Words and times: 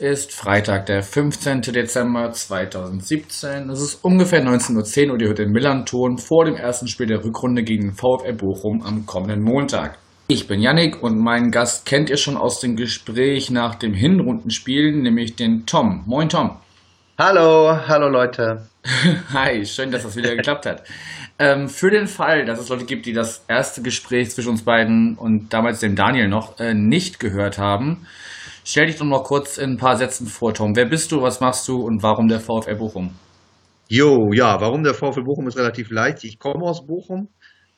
ist 0.00 0.32
Freitag, 0.32 0.86
der 0.86 1.02
15. 1.02 1.62
Dezember 1.62 2.30
2017. 2.30 3.68
Es 3.70 3.80
ist 3.80 4.04
ungefähr 4.04 4.42
19.10 4.42 5.06
Uhr 5.06 5.14
und 5.14 5.22
ihr 5.22 5.28
hört 5.28 5.38
den 5.38 5.50
Millanton 5.50 6.18
vor 6.18 6.44
dem 6.44 6.54
ersten 6.54 6.88
Spiel 6.88 7.06
der 7.06 7.24
Rückrunde 7.24 7.62
gegen 7.62 7.88
den 7.88 7.94
VfL 7.94 8.34
Bochum 8.34 8.82
am 8.82 9.06
kommenden 9.06 9.42
Montag. 9.42 9.98
Ich 10.28 10.46
bin 10.46 10.60
Yannick 10.60 11.02
und 11.02 11.18
meinen 11.18 11.50
Gast 11.50 11.86
kennt 11.86 12.10
ihr 12.10 12.16
schon 12.16 12.36
aus 12.36 12.60
dem 12.60 12.76
Gespräch 12.76 13.50
nach 13.50 13.74
dem 13.74 13.94
Hinrundenspiel, 13.94 14.92
nämlich 14.92 15.36
den 15.36 15.66
Tom. 15.66 16.04
Moin 16.06 16.28
Tom. 16.28 16.58
Hallo, 17.18 17.76
hallo 17.88 18.08
Leute. 18.08 18.68
Hi, 19.32 19.64
schön, 19.66 19.90
dass 19.90 20.04
das 20.04 20.16
wieder 20.16 20.36
geklappt 20.36 20.66
hat. 20.66 20.84
Ähm, 21.38 21.68
für 21.68 21.90
den 21.90 22.06
Fall, 22.06 22.44
dass 22.44 22.60
es 22.60 22.68
Leute 22.68 22.84
gibt, 22.84 23.06
die 23.06 23.12
das 23.12 23.44
erste 23.48 23.82
Gespräch 23.82 24.30
zwischen 24.30 24.50
uns 24.50 24.62
beiden 24.62 25.16
und 25.16 25.52
damals 25.52 25.80
dem 25.80 25.96
Daniel 25.96 26.28
noch 26.28 26.60
äh, 26.60 26.74
nicht 26.74 27.18
gehört 27.18 27.58
haben, 27.58 28.06
Stell 28.70 28.84
dich 28.84 28.96
doch 28.96 29.06
mal 29.06 29.22
kurz 29.22 29.56
in 29.56 29.70
ein 29.70 29.76
paar 29.78 29.96
Sätzen 29.96 30.26
vor, 30.26 30.52
Tom. 30.52 30.76
Wer 30.76 30.84
bist 30.84 31.10
du, 31.10 31.22
was 31.22 31.40
machst 31.40 31.66
du 31.68 31.76
und 31.80 32.02
warum 32.02 32.28
der 32.28 32.38
VfL 32.38 32.76
Bochum? 32.76 33.14
Jo, 33.88 34.30
ja, 34.34 34.60
warum 34.60 34.82
der 34.84 34.92
VfL 34.92 35.22
Bochum 35.22 35.48
ist 35.48 35.56
relativ 35.56 35.90
leicht. 35.90 36.22
Ich 36.24 36.38
komme 36.38 36.66
aus 36.66 36.86
Bochum, 36.86 37.28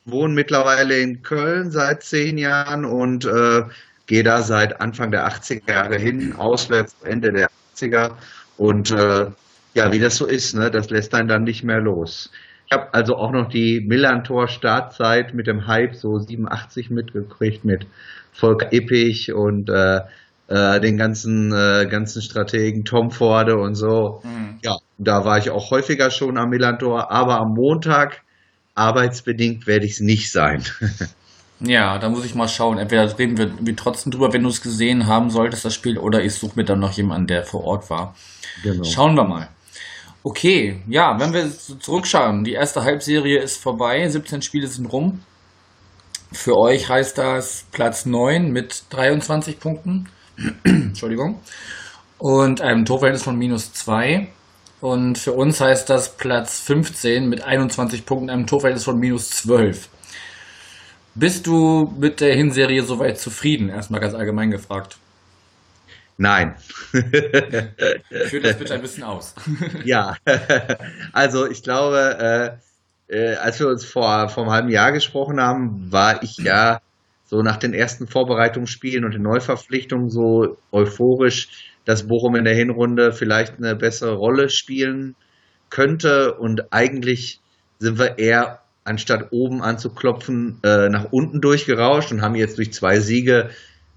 wohne 0.03 0.33
mittlerweile 0.33 0.99
in 0.99 1.21
Köln 1.21 1.71
seit 1.71 2.03
zehn 2.03 2.37
Jahren 2.37 2.83
und 2.83 3.23
äh, 3.23 3.61
gehe 4.05 4.23
da 4.23 4.41
seit 4.41 4.81
Anfang 4.81 5.11
der 5.11 5.25
80er 5.29 5.71
Jahre 5.71 5.95
hin, 5.95 6.35
auswärts 6.37 6.93
Ende 7.05 7.31
der 7.31 7.47
80er. 7.73 8.17
Und 8.57 8.91
äh, 8.91 9.27
ja, 9.73 9.93
wie 9.93 9.99
das 9.99 10.17
so 10.17 10.25
ist, 10.25 10.55
ne, 10.55 10.71
das 10.71 10.89
lässt 10.89 11.15
einen 11.15 11.29
dann 11.29 11.43
nicht 11.43 11.63
mehr 11.63 11.79
los. 11.79 12.31
Ich 12.65 12.77
habe 12.77 12.93
also 12.93 13.15
auch 13.15 13.31
noch 13.31 13.47
die 13.47 13.79
Millantor-Startzeit 13.87 15.33
mit 15.35 15.47
dem 15.47 15.67
Hype 15.67 15.95
so 15.95 16.17
87 16.17 16.89
mitgekriegt 16.89 17.63
mit 17.63 17.87
Volker 18.33 18.73
Ippich 18.73 19.31
und 19.31 19.69
äh, 19.69 20.01
äh, 20.51 20.81
den 20.81 20.97
ganzen, 20.97 21.53
äh, 21.53 21.87
ganzen 21.89 22.21
Strategen 22.21 22.83
Tom 22.83 23.09
Forde 23.09 23.55
und 23.55 23.75
so. 23.75 24.21
Mhm. 24.23 24.59
Ja, 24.63 24.77
da 24.97 25.23
war 25.23 25.37
ich 25.37 25.49
auch 25.49 25.71
häufiger 25.71 26.11
schon 26.11 26.37
am 26.37 26.49
Millantor, 26.49 27.11
aber 27.11 27.39
am 27.39 27.53
Montag 27.53 28.21
arbeitsbedingt 28.75 29.65
werde 29.65 29.85
ich 29.85 29.93
es 29.93 29.99
nicht 30.01 30.31
sein. 30.31 30.63
ja, 31.61 31.97
da 31.99 32.09
muss 32.09 32.25
ich 32.25 32.35
mal 32.35 32.47
schauen. 32.47 32.77
Entweder 32.77 33.17
reden 33.17 33.37
wir, 33.37 33.51
wir 33.59 33.75
trotzdem 33.75 34.11
drüber, 34.11 34.33
wenn 34.33 34.43
du 34.43 34.49
es 34.49 34.61
gesehen 34.61 35.07
haben 35.07 35.29
solltest, 35.29 35.63
das 35.63 35.73
Spiel, 35.73 35.97
oder 35.97 36.21
ich 36.21 36.35
suche 36.35 36.53
mir 36.57 36.65
dann 36.65 36.79
noch 36.79 36.91
jemanden, 36.91 37.27
der 37.27 37.43
vor 37.43 37.63
Ort 37.63 37.89
war. 37.89 38.15
Genau. 38.63 38.83
Schauen 38.83 39.15
wir 39.15 39.23
mal. 39.23 39.47
Okay, 40.23 40.81
ja, 40.87 41.17
wenn 41.19 41.33
wir 41.33 41.49
zurückschauen, 41.49 42.43
die 42.43 42.53
erste 42.53 42.83
Halbserie 42.83 43.39
ist 43.39 43.57
vorbei, 43.57 44.07
17 44.07 44.41
Spiele 44.41 44.67
sind 44.67 44.85
rum. 44.85 45.21
Für 46.31 46.57
euch 46.57 46.89
heißt 46.89 47.17
das 47.17 47.65
Platz 47.71 48.05
9 48.05 48.51
mit 48.51 48.83
23 48.91 49.59
Punkten. 49.59 50.07
Entschuldigung. 50.63 51.39
Und 52.17 52.61
einem 52.61 52.85
Torverhältnis 52.85 53.23
von 53.23 53.37
minus 53.37 53.73
2. 53.73 54.27
Und 54.79 55.17
für 55.17 55.33
uns 55.33 55.61
heißt 55.61 55.89
das 55.89 56.17
Platz 56.17 56.59
15 56.61 57.29
mit 57.29 57.43
21 57.43 58.05
Punkten, 58.05 58.29
einem 58.29 58.47
Torverhältnis 58.47 58.83
von 58.83 58.99
minus 58.99 59.29
12. 59.31 59.89
Bist 61.13 61.45
du 61.45 61.93
mit 61.99 62.21
der 62.21 62.35
Hinserie 62.35 62.83
soweit 62.83 63.19
zufrieden? 63.19 63.69
Erstmal 63.69 63.99
ganz 63.99 64.13
allgemein 64.13 64.49
gefragt. 64.49 64.97
Nein. 66.17 66.55
Führt 66.91 68.45
das 68.45 68.57
bitte 68.57 68.75
ein 68.75 68.81
bisschen 68.81 69.03
aus. 69.03 69.33
ja, 69.83 70.15
also 71.11 71.47
ich 71.47 71.63
glaube, 71.63 72.59
äh, 73.09 73.15
äh, 73.15 73.35
als 73.35 73.59
wir 73.59 73.67
uns 73.67 73.83
vor, 73.83 74.29
vor 74.29 74.43
einem 74.43 74.53
halben 74.53 74.69
Jahr 74.69 74.91
gesprochen 74.91 75.41
haben, 75.41 75.91
war 75.91 76.23
ich 76.23 76.37
ja 76.37 76.79
so 77.31 77.41
nach 77.41 77.55
den 77.55 77.73
ersten 77.73 78.07
Vorbereitungsspielen 78.07 79.05
und 79.05 79.13
den 79.13 79.21
Neuverpflichtungen 79.21 80.09
so 80.09 80.57
euphorisch, 80.73 81.47
dass 81.85 82.05
Bochum 82.05 82.35
in 82.35 82.43
der 82.43 82.55
Hinrunde 82.55 83.13
vielleicht 83.13 83.57
eine 83.57 83.73
bessere 83.73 84.15
Rolle 84.15 84.49
spielen 84.49 85.15
könnte. 85.69 86.33
Und 86.33 86.73
eigentlich 86.73 87.39
sind 87.79 87.97
wir 87.97 88.19
eher, 88.19 88.59
anstatt 88.83 89.31
oben 89.31 89.61
anzuklopfen, 89.61 90.59
äh, 90.63 90.89
nach 90.89 91.13
unten 91.13 91.39
durchgerauscht 91.39 92.11
und 92.11 92.21
haben 92.21 92.35
jetzt 92.35 92.57
durch 92.57 92.73
zwei 92.73 92.99
Siege 92.99 93.49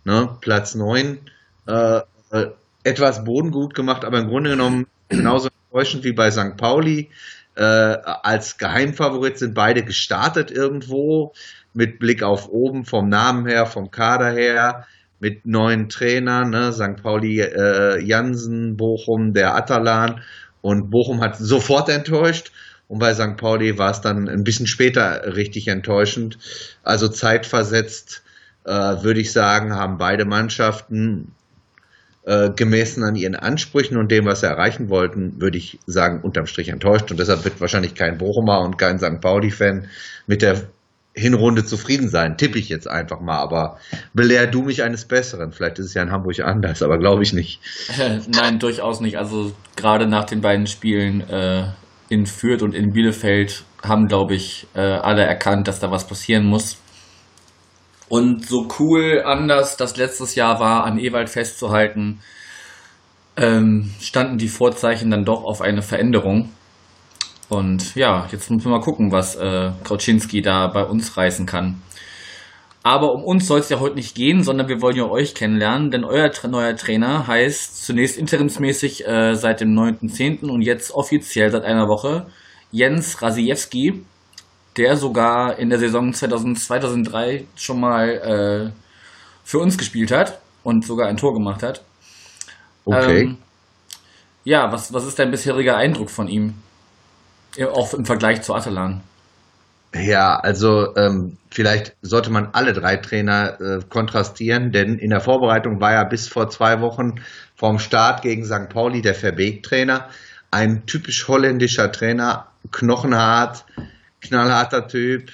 ne, 0.05 0.37
Platz 0.41 0.77
9 0.77 1.19
äh, 1.67 2.01
äh, 2.31 2.47
etwas 2.85 3.25
Boden 3.25 3.51
gut 3.51 3.75
gemacht, 3.75 4.05
aber 4.05 4.21
im 4.21 4.29
Grunde 4.29 4.51
genommen 4.51 4.87
genauso 5.09 5.49
enttäuschend 5.67 6.05
wie 6.05 6.13
bei 6.13 6.31
St. 6.31 6.57
Pauli. 6.57 7.11
Äh, 7.57 7.63
als 7.63 8.59
Geheimfavorit 8.59 9.39
sind 9.39 9.55
beide 9.55 9.85
gestartet 9.85 10.51
irgendwo 10.51 11.33
mit 11.73 11.99
Blick 11.99 12.23
auf 12.23 12.49
oben, 12.49 12.85
vom 12.85 13.09
Namen 13.09 13.47
her, 13.47 13.67
vom 13.67 13.91
Kader 13.91 14.31
her, 14.31 14.87
mit 15.21 15.47
neuen 15.47 15.89
Trainern, 15.89 16.51
ne? 16.51 16.73
St. 16.73 17.03
Pauli 17.03 17.41
äh, 17.41 18.01
Jansen, 18.01 18.77
Bochum, 18.77 19.33
der 19.33 19.55
Atalan. 19.55 20.21
Und 20.61 20.91
Bochum 20.91 21.21
hat 21.21 21.37
sofort 21.37 21.89
enttäuscht. 21.89 22.53
Und 22.89 22.99
bei 22.99 23.15
St. 23.15 23.37
Pauli 23.37 23.79
war 23.79 23.91
es 23.91 24.01
dann 24.01 24.29
ein 24.29 24.45
bisschen 24.45 24.67
später 24.67 25.35
richtig 25.37 25.69
enttäuschend. 25.69 26.39
Also 26.83 27.09
zeitversetzt, 27.09 28.23
äh, 28.65 28.71
würde 28.71 29.21
ich 29.21 29.33
sagen, 29.33 29.75
haben 29.75 29.99
beide 29.99 30.25
Mannschaften 30.25 31.33
äh, 32.27 32.51
gemessen 32.51 33.05
an 33.05 33.17
ihren 33.17 33.35
Ansprüchen 33.35 33.97
und 33.97 34.11
dem, 34.11 34.25
was 34.25 34.41
sie 34.41 34.47
erreichen 34.47 34.89
wollten, 34.89 35.41
würde 35.41 35.59
ich 35.59 35.79
sagen, 35.87 36.21
unterm 36.23 36.47
Strich 36.47 36.69
enttäuscht. 36.69 37.11
Und 37.11 37.21
deshalb 37.21 37.45
wird 37.45 37.61
wahrscheinlich 37.61 37.95
kein 37.95 38.19
Bochumer 38.19 38.61
und 38.61 38.79
kein 38.79 38.99
St. 38.99 39.21
Pauli-Fan 39.21 39.89
mit 40.27 40.43
der 40.43 40.63
Hinrunde 41.17 41.65
zufrieden 41.65 42.09
sein, 42.09 42.37
tippe 42.37 42.59
ich 42.59 42.69
jetzt 42.69 42.89
einfach 42.89 43.21
mal, 43.21 43.39
aber 43.39 43.79
belehr 44.15 44.49
du 44.49 44.63
mich 44.63 44.83
eines 44.83 45.05
Besseren. 45.05 45.53
Vielleicht 45.53 45.79
ist 45.79 45.87
es 45.87 45.95
ja 45.95 46.03
in 46.03 46.11
Hamburg 46.11 46.41
anders, 46.41 46.83
aber 46.83 46.99
glaube 46.99 47.23
ich 47.23 47.33
nicht. 47.33 47.61
Nein, 48.29 48.59
durchaus 48.59 49.01
nicht. 49.01 49.17
Also 49.17 49.53
gerade 49.77 50.09
nach 50.09 50.25
den 50.25 50.41
beiden 50.41 50.67
Spielen 50.67 51.21
äh, 51.29 51.67
in 52.09 52.27
Fürth 52.27 52.63
und 52.63 52.75
in 52.75 52.93
Bielefeld 52.93 53.63
haben, 53.83 54.09
glaube 54.09 54.35
ich, 54.35 54.67
äh, 54.75 54.81
alle 54.81 55.23
erkannt, 55.23 55.69
dass 55.69 55.79
da 55.79 55.91
was 55.91 56.07
passieren 56.07 56.47
muss. 56.47 56.79
Und 58.09 58.47
so 58.47 58.69
cool 58.79 59.23
anders 59.25 59.77
das 59.77 59.97
letztes 59.97 60.35
Jahr 60.35 60.61
war, 60.61 60.85
an 60.85 60.99
Ewald 60.99 61.31
festzuhalten, 61.31 62.21
ähm, 63.37 63.91
standen 64.01 64.39
die 64.39 64.49
Vorzeichen 64.49 65.11
dann 65.11 65.25
doch 65.25 65.45
auf 65.45 65.61
eine 65.61 65.83
Veränderung. 65.83 66.51
Und 67.49 67.95
ja, 67.95 68.27
jetzt 68.31 68.51
müssen 68.51 68.65
wir 68.65 68.73
mal 68.73 68.81
gucken, 68.81 69.13
was 69.13 69.37
äh, 69.37 69.71
Krautschinski 69.85 70.43
da 70.43 70.69
bei 70.69 70.85
uns 70.85 71.17
reißen 71.17 71.47
kann. 71.47 71.83
Aber 72.83 73.15
um 73.15 73.25
uns 73.25 73.47
soll 73.47 73.61
es 73.61 73.71
ja 73.71 73.81
heute 73.81 73.95
nicht 73.95 74.15
gehen, 74.15 74.43
sondern 74.43 74.69
wir 74.69 74.83
wollen 74.83 74.97
ja 74.97 75.09
euch 75.09 75.35
kennenlernen, 75.35 75.91
denn 75.91 76.05
euer 76.05 76.31
neuer 76.49 76.77
Trainer 76.77 77.27
heißt 77.27 77.83
zunächst 77.83 78.19
interimsmäßig 78.19 79.07
äh, 79.07 79.35
seit 79.35 79.63
dem 79.63 79.71
9.10. 79.71 80.51
und 80.51 80.61
jetzt 80.61 80.93
offiziell 80.93 81.51
seit 81.51 81.65
einer 81.65 81.89
Woche 81.89 82.27
Jens 82.73 83.23
Rasiewski, 83.23 84.05
der 84.77 84.97
sogar 84.97 85.59
in 85.59 85.71
der 85.71 85.79
Saison 85.79 86.13
2002, 86.13 86.81
2003 86.81 87.45
schon 87.57 87.81
mal 87.81 88.09
äh, 88.09 88.71
für 89.45 89.59
uns 89.59 89.79
gespielt 89.79 90.11
hat 90.11 90.41
und 90.63 90.85
sogar 90.85 91.09
ein 91.09 91.17
Tor 91.17 91.35
gemacht 91.35 91.63
hat. 91.63 91.83
Okay. 92.85 93.23
Ähm, 93.23 93.39
ja, 94.45 94.71
was, 94.73 94.93
was 94.93 95.07
ist 95.07 95.19
dein 95.19 95.31
bisheriger 95.31 95.77
Eindruck 95.77 96.11
von 96.11 96.29
ihm? 96.29 96.55
Auch 97.73 97.95
im 97.95 98.05
Vergleich 98.05 98.43
zu 98.43 98.55
Atalan. 98.55 99.03
Ja, 99.95 100.37
also 100.37 100.95
ähm, 100.97 101.37
vielleicht 101.51 101.95
sollte 102.03 102.31
man 102.31 102.49
alle 102.53 102.73
drei 102.73 102.97
Trainer 102.97 103.61
äh, 103.61 103.81
kontrastieren, 103.89 104.73
denn 104.73 104.99
in 104.99 105.11
der 105.11 105.21
Vorbereitung 105.21 105.81
war 105.81 105.93
er 105.93 106.05
bis 106.05 106.27
vor 106.27 106.51
zwei 106.51 106.81
Wochen 106.81 107.21
vom 107.55 107.79
Start 107.79 108.23
gegen 108.23 108.45
St. 108.45 108.69
Pauli 108.71 109.03
der 109.03 109.15
Verbeek-Trainer. 109.15 110.09
Ein 110.51 110.85
typisch 110.87 111.29
holländischer 111.29 111.93
Trainer, 111.93 112.49
knochenhart, 112.73 113.65
knallharter 114.25 114.89
Typ, 114.89 115.31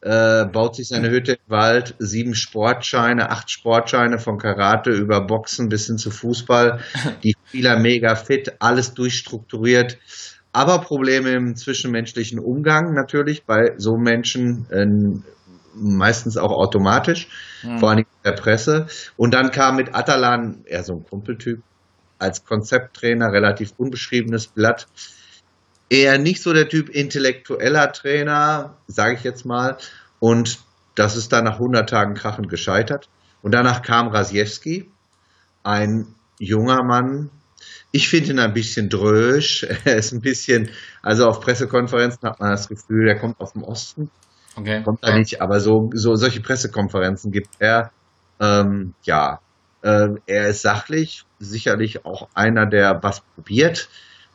äh, 0.00 0.44
baut 0.46 0.74
sich 0.76 0.88
seine 0.88 1.10
Hütte 1.10 1.32
im 1.32 1.50
Wald, 1.50 1.94
sieben 1.98 2.34
Sportscheine, 2.34 3.30
acht 3.30 3.50
Sportscheine 3.50 4.18
von 4.18 4.38
Karate 4.38 4.90
über 4.90 5.20
Boxen 5.20 5.68
bis 5.68 5.86
hin 5.86 5.98
zu 5.98 6.10
Fußball. 6.10 6.80
Die 7.22 7.36
Spieler 7.46 7.78
mega 7.78 8.16
fit, 8.16 8.54
alles 8.58 8.94
durchstrukturiert 8.94 9.98
aber 10.52 10.80
Probleme 10.80 11.30
im 11.30 11.56
zwischenmenschlichen 11.56 12.38
Umgang 12.38 12.92
natürlich 12.92 13.44
bei 13.44 13.72
so 13.78 13.96
Menschen 13.96 14.66
äh, 14.70 14.86
meistens 15.74 16.36
auch 16.36 16.50
automatisch, 16.50 17.28
mhm. 17.62 17.78
vor 17.78 17.90
allem 17.90 18.00
in 18.00 18.06
der 18.24 18.32
Presse. 18.32 18.86
Und 19.16 19.32
dann 19.32 19.50
kam 19.50 19.76
mit 19.76 19.94
Atalan, 19.94 20.64
eher 20.66 20.84
so 20.84 20.94
ein 20.94 21.04
Kumpeltyp, 21.04 21.62
als 22.18 22.44
Konzepttrainer, 22.44 23.32
relativ 23.32 23.72
unbeschriebenes 23.78 24.46
Blatt. 24.46 24.86
Eher 25.92 26.16
nicht 26.16 26.42
so 26.42 26.54
der 26.54 26.70
Typ 26.70 26.88
intellektueller 26.88 27.92
Trainer, 27.92 28.78
sage 28.86 29.14
ich 29.14 29.24
jetzt 29.24 29.44
mal. 29.44 29.76
Und 30.20 30.58
das 30.94 31.16
ist 31.16 31.32
dann 31.32 31.44
nach 31.44 31.54
100 31.54 31.86
Tagen 31.86 32.14
krachend 32.14 32.48
gescheitert. 32.48 33.10
Und 33.42 33.52
danach 33.52 33.82
kam 33.82 34.08
Rasiewski, 34.08 34.90
ein 35.62 36.06
junger 36.38 36.82
Mann, 36.82 37.30
Ich 37.90 38.08
finde 38.08 38.30
ihn 38.30 38.38
ein 38.38 38.54
bisschen 38.54 38.88
drösch. 38.88 39.66
Er 39.84 39.96
ist 39.96 40.12
ein 40.12 40.22
bisschen, 40.22 40.70
also 41.02 41.28
auf 41.28 41.40
Pressekonferenzen 41.40 42.26
hat 42.26 42.40
man 42.40 42.50
das 42.50 42.68
Gefühl, 42.68 43.06
er 43.06 43.18
kommt 43.18 43.38
aus 43.38 43.52
dem 43.52 43.62
Osten. 43.62 44.10
Okay. 44.56 44.82
Kommt 44.82 45.02
er 45.02 45.18
nicht, 45.18 45.42
aber 45.42 45.60
so, 45.60 45.90
so 45.92 46.14
solche 46.14 46.40
Pressekonferenzen 46.40 47.32
gibt 47.32 47.50
er. 47.58 47.90
Ähm, 48.40 48.94
ja, 49.02 49.40
äh, 49.82 50.08
er 50.24 50.48
ist 50.48 50.62
sachlich, 50.62 51.26
sicherlich 51.38 52.06
auch 52.06 52.28
einer, 52.32 52.64
der 52.64 53.02
was 53.02 53.20
probiert. 53.34 53.90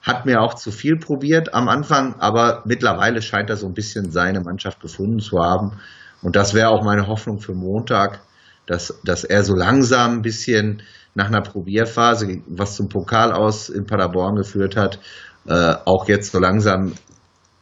Hat 0.07 0.25
mir 0.25 0.41
auch 0.41 0.53
zu 0.53 0.71
viel 0.71 0.97
probiert 0.97 1.53
am 1.53 1.67
Anfang, 1.67 2.15
aber 2.19 2.63
mittlerweile 2.65 3.21
scheint 3.21 3.49
er 3.49 3.57
so 3.57 3.67
ein 3.67 3.73
bisschen 3.73 4.09
seine 4.09 4.39
Mannschaft 4.39 4.79
gefunden 4.79 5.19
zu 5.19 5.39
haben. 5.39 5.79
Und 6.21 6.37
das 6.37 6.53
wäre 6.53 6.69
auch 6.69 6.83
meine 6.83 7.07
Hoffnung 7.07 7.39
für 7.39 7.53
Montag, 7.53 8.21
dass, 8.67 8.99
dass 9.03 9.25
er 9.25 9.43
so 9.43 9.53
langsam 9.53 10.13
ein 10.13 10.21
bisschen 10.21 10.81
nach 11.13 11.27
einer 11.27 11.41
Probierphase, 11.41 12.41
was 12.47 12.75
zum 12.75 12.87
Pokal 12.87 13.33
aus 13.33 13.67
in 13.67 13.85
Paderborn 13.85 14.35
geführt 14.35 14.77
hat, 14.77 14.99
äh, 15.45 15.75
auch 15.85 16.07
jetzt 16.07 16.31
so 16.31 16.39
langsam 16.39 16.93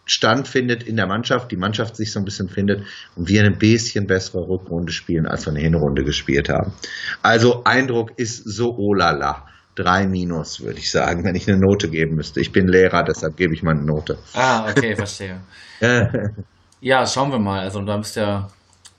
Stand 0.05 0.47
findet 0.47 0.83
in 0.83 0.97
der 0.97 1.07
Mannschaft, 1.07 1.51
die 1.51 1.57
Mannschaft 1.57 1.95
sich 1.95 2.11
so 2.11 2.19
ein 2.19 2.25
bisschen 2.25 2.47
findet 2.47 2.83
und 3.15 3.27
wir 3.27 3.41
eine 3.41 3.55
bisschen 3.55 4.05
bessere 4.05 4.47
Rückrunde 4.47 4.91
spielen, 4.91 5.25
als 5.25 5.47
wir 5.47 5.51
eine 5.51 5.61
Hinrunde 5.61 6.03
gespielt 6.03 6.47
haben. 6.49 6.73
Also 7.23 7.63
Eindruck 7.63 8.11
ist 8.17 8.43
so 8.45 8.75
oh 8.77 8.93
la 8.93 9.11
la. 9.11 9.47
Drei 9.75 10.07
Minus, 10.07 10.61
würde 10.61 10.79
ich 10.79 10.89
sagen, 10.89 11.25
wenn 11.25 11.35
ich 11.35 11.49
eine 11.49 11.59
Note 11.59 11.89
geben 11.89 12.15
müsste. 12.15 12.39
Ich 12.39 12.53
bin 12.53 12.67
Lehrer, 12.67 13.03
deshalb 13.03 13.35
gebe 13.35 13.53
ich 13.53 13.61
mal 13.61 13.71
eine 13.71 13.83
Note. 13.83 14.17
Ah, 14.33 14.69
okay, 14.69 14.95
verstehe. 14.95 15.41
ja, 16.79 17.05
schauen 17.05 17.29
wir 17.31 17.39
mal. 17.39 17.59
Also 17.59 17.81
da 17.81 17.97
bist 17.97 18.15
ja, 18.15 18.47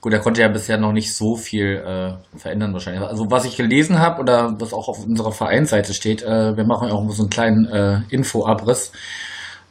gut, 0.01 0.13
er 0.13 0.19
konnte 0.19 0.41
ja 0.41 0.49
bisher 0.49 0.77
noch 0.77 0.91
nicht 0.91 1.15
so 1.15 1.35
viel 1.35 1.77
äh, 1.77 2.37
verändern 2.37 2.73
wahrscheinlich. 2.73 3.01
Also 3.01 3.25
was 3.31 3.45
ich 3.45 3.57
gelesen 3.57 3.97
habe 3.97 4.21
oder 4.21 4.55
was 4.59 4.71
auch 4.71 4.87
auf 4.87 5.03
unserer 5.03 5.31
Vereinsseite 5.31 5.95
steht, 5.95 6.21
äh, 6.21 6.55
wir 6.55 6.65
machen 6.65 6.91
auch 6.91 7.09
so 7.09 7.23
einen 7.23 7.31
kleinen 7.31 7.65
äh, 7.65 8.01
Infoabriss, 8.09 8.91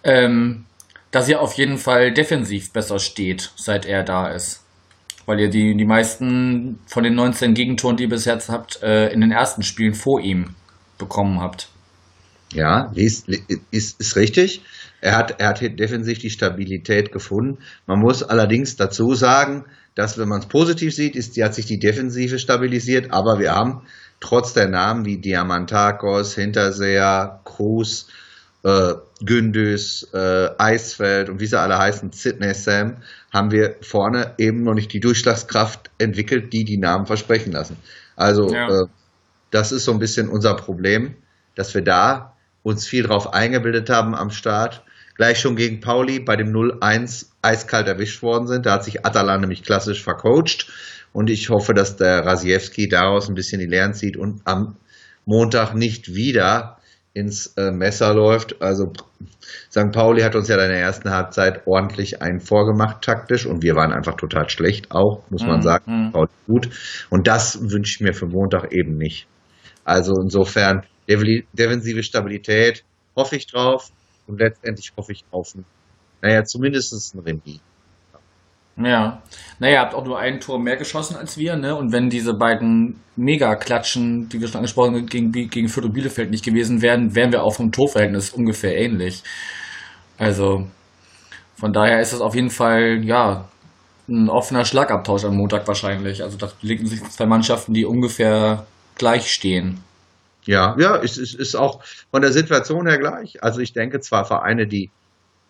ähm, 0.03 0.65
dass 1.13 1.29
ihr 1.29 1.41
auf 1.41 1.53
jeden 1.53 1.79
Fall 1.79 2.13
defensiv 2.13 2.73
besser 2.73 2.99
steht, 2.99 3.53
seit 3.55 3.87
er 3.87 4.03
da 4.03 4.27
ist. 4.27 4.65
Weil 5.25 5.39
ihr 5.39 5.51
die, 5.51 5.77
die 5.77 5.87
meisten 5.87 6.81
von 6.87 7.05
den 7.05 7.15
19 7.15 7.55
Gegentoren, 7.55 7.97
die 7.97 8.05
ihr 8.05 8.09
bis 8.09 8.25
jetzt 8.25 8.49
habt, 8.49 8.83
äh, 8.83 9.09
in 9.13 9.21
den 9.21 9.31
ersten 9.31 9.63
Spielen 9.63 9.95
vor 9.95 10.21
ihm 10.21 10.57
bekommen 10.99 11.41
habt. 11.41 11.69
Ja, 12.53 12.93
ist, 12.95 13.29
ist, 13.71 14.01
ist 14.01 14.17
richtig. 14.17 14.63
Er 15.01 15.17
hat, 15.17 15.41
er 15.41 15.49
hat 15.49 15.61
defensiv 15.61 16.19
die 16.19 16.31
Stabilität 16.31 17.13
gefunden. 17.13 17.59
Man 17.87 17.99
muss 17.99 18.23
allerdings 18.23 18.77
dazu 18.77 19.15
sagen, 19.15 19.65
dass, 19.95 20.19
wenn 20.19 20.29
man 20.29 20.41
es 20.41 20.47
positiv 20.47 20.95
sieht, 20.95 21.17
ist, 21.17 21.37
die 21.37 21.45
hat 21.45 21.55
sich 21.55 21.67
die 21.67 21.79
Defensive 21.79 22.39
stabilisiert, 22.39 23.13
aber 23.13 23.39
wir 23.39 23.53
haben 23.55 23.83
trotz 24.21 24.53
der 24.53 24.69
Namen 24.69 25.05
wie 25.05 25.19
Diamantakos, 25.19 26.35
Hinterseher, 26.35 27.41
Cruz, 27.45 28.07
äh, 28.63 28.95
Gündüz, 29.25 30.07
äh, 30.13 30.51
Eisfeld 30.59 31.31
und 31.31 31.41
wie 31.41 31.47
sie 31.47 31.59
alle 31.59 31.79
heißen, 31.79 32.13
Sidney 32.13 32.53
Sam, 32.55 32.99
haben 33.33 33.51
wir 33.51 33.77
vorne 33.81 34.35
eben 34.39 34.63
noch 34.63 34.75
nicht 34.75 34.93
die 34.93 35.01
Durchschlagskraft 35.01 35.91
entwickelt, 35.99 36.53
die 36.53 36.65
die 36.65 36.79
Namen 36.79 37.07
versprechen 37.07 37.53
lassen. 37.53 37.77
Also 38.17 38.53
ja. 38.53 38.69
äh, 38.69 38.87
das 39.51 39.73
ist 39.73 39.85
so 39.85 39.93
ein 39.93 39.99
bisschen 39.99 40.29
unser 40.29 40.55
Problem, 40.55 41.17
dass 41.55 41.75
wir 41.75 41.83
da 41.83 42.35
uns 42.63 42.87
viel 42.87 43.05
drauf 43.05 43.33
eingebildet 43.33 43.91
haben 43.91 44.15
am 44.15 44.31
Start. 44.31 44.85
Gleich 45.15 45.39
schon 45.39 45.57
gegen 45.57 45.81
Pauli 45.81 46.21
bei 46.21 46.37
dem 46.37 46.49
0-1 46.49 47.29
eiskalt 47.41 47.87
erwischt 47.87 48.23
worden 48.23 48.47
sind. 48.47 48.67
Da 48.67 48.73
hat 48.73 48.85
sich 48.85 49.07
Atalan 49.07 49.41
nämlich 49.41 49.63
klassisch 49.63 50.03
vercoacht. 50.03 50.67
Und 51.13 51.31
ich 51.31 51.49
hoffe, 51.49 51.73
dass 51.73 51.97
der 51.97 52.27
Rasiewski 52.27 52.89
daraus 52.89 53.29
ein 53.29 53.35
bisschen 53.35 53.61
die 53.61 53.67
Lehren 53.67 53.95
zieht 53.95 54.17
und 54.17 54.43
am 54.45 54.77
Montag 55.25 55.75
nicht 55.75 56.15
wieder 56.15 56.77
ins 57.15 57.55
äh, 57.57 57.71
Messer 57.71 58.13
läuft. 58.13 58.61
Also 58.61 58.93
St. 59.71 59.93
Pauli 59.93 60.21
hat 60.21 60.35
uns 60.35 60.49
ja 60.49 60.57
in 60.57 60.69
der 60.69 60.81
ersten 60.81 61.11
Halbzeit 61.11 61.67
ordentlich 61.67 62.21
einen 62.21 62.41
vorgemacht 62.41 63.03
taktisch 63.03 63.47
und 63.47 63.63
wir 63.63 63.75
waren 63.75 63.93
einfach 63.93 64.17
total 64.17 64.51
schlecht 64.51 64.91
auch, 64.91 65.23
muss 65.31 65.43
man 65.43 65.59
mhm. 65.59 65.63
sagen. 65.63 66.13
Mhm. 66.15 66.27
Gut. 66.47 66.69
Und 67.09 67.27
das 67.27 67.59
wünsche 67.63 67.97
ich 67.97 68.01
mir 68.01 68.13
für 68.13 68.27
Montag 68.27 68.73
eben 68.73 68.99
nicht. 68.99 69.27
Also 69.87 70.15
insofern 70.21 70.85
defensive 71.09 72.03
Stabilität 72.03 72.85
hoffe 73.15 73.37
ich 73.37 73.47
drauf 73.47 73.93
und 74.27 74.41
letztendlich 74.41 74.93
hoffe 74.97 75.13
ich 75.13 75.25
auf 75.31 75.55
naja, 76.21 76.43
zumindest 76.43 77.15
ein 77.15 77.21
Remis. 77.21 77.61
Ja, 78.79 79.23
naja, 79.61 79.83
habt 79.83 79.95
auch 79.95 80.05
nur 80.05 80.19
ein 80.19 80.41
Tor 80.41 80.59
mehr 80.59 80.77
geschossen 80.77 81.17
als 81.17 81.39
wir, 81.39 81.55
ne? 81.57 81.77
Und 81.77 81.93
wenn 81.93 82.11
diese 82.11 82.35
beiden 82.35 83.01
Mega-Klatschen, 83.15 84.29
die 84.29 84.41
wir 84.41 84.49
schon 84.49 84.57
angesprochen 84.57 84.97
haben, 84.97 85.07
gegen, 85.07 85.31
gegen 85.31 85.69
Fürth 85.69 85.87
und 85.87 85.93
Bielefeld 85.93 86.31
nicht 86.31 86.45
gewesen 86.45 86.83
wären, 86.83 87.15
wären 87.15 87.31
wir 87.31 87.45
auch 87.45 87.55
vom 87.55 87.71
Torverhältnis 87.71 88.31
ungefähr 88.31 88.77
ähnlich. 88.77 89.23
Also, 90.19 90.67
von 91.55 91.73
daher 91.73 92.01
ist 92.01 92.13
es 92.13 92.21
auf 92.21 92.35
jeden 92.35 92.51
Fall, 92.51 93.05
ja, 93.05 93.49
ein 94.09 94.29
offener 94.29 94.65
Schlagabtausch 94.65 95.25
am 95.25 95.37
Montag 95.37 95.67
wahrscheinlich. 95.69 96.23
Also, 96.23 96.37
da 96.37 96.51
liegen 96.61 96.87
sich 96.87 97.03
zwei 97.05 97.27
Mannschaften, 97.27 97.73
die 97.73 97.85
ungefähr 97.87 98.67
gleich 98.97 99.33
stehen. 99.33 99.81
Ja, 100.45 100.77
ja, 100.79 100.97
es 101.03 101.19
ist, 101.19 101.35
ist 101.35 101.57
auch 101.57 101.83
von 102.11 102.23
der 102.23 102.33
Situation 102.33 102.87
her 102.87 102.99
gleich. 102.99 103.43
Also, 103.43 103.61
ich 103.61 103.73
denke 103.73 104.01
zwar 104.01 104.25
Vereine, 104.25 104.67
die 104.67 104.91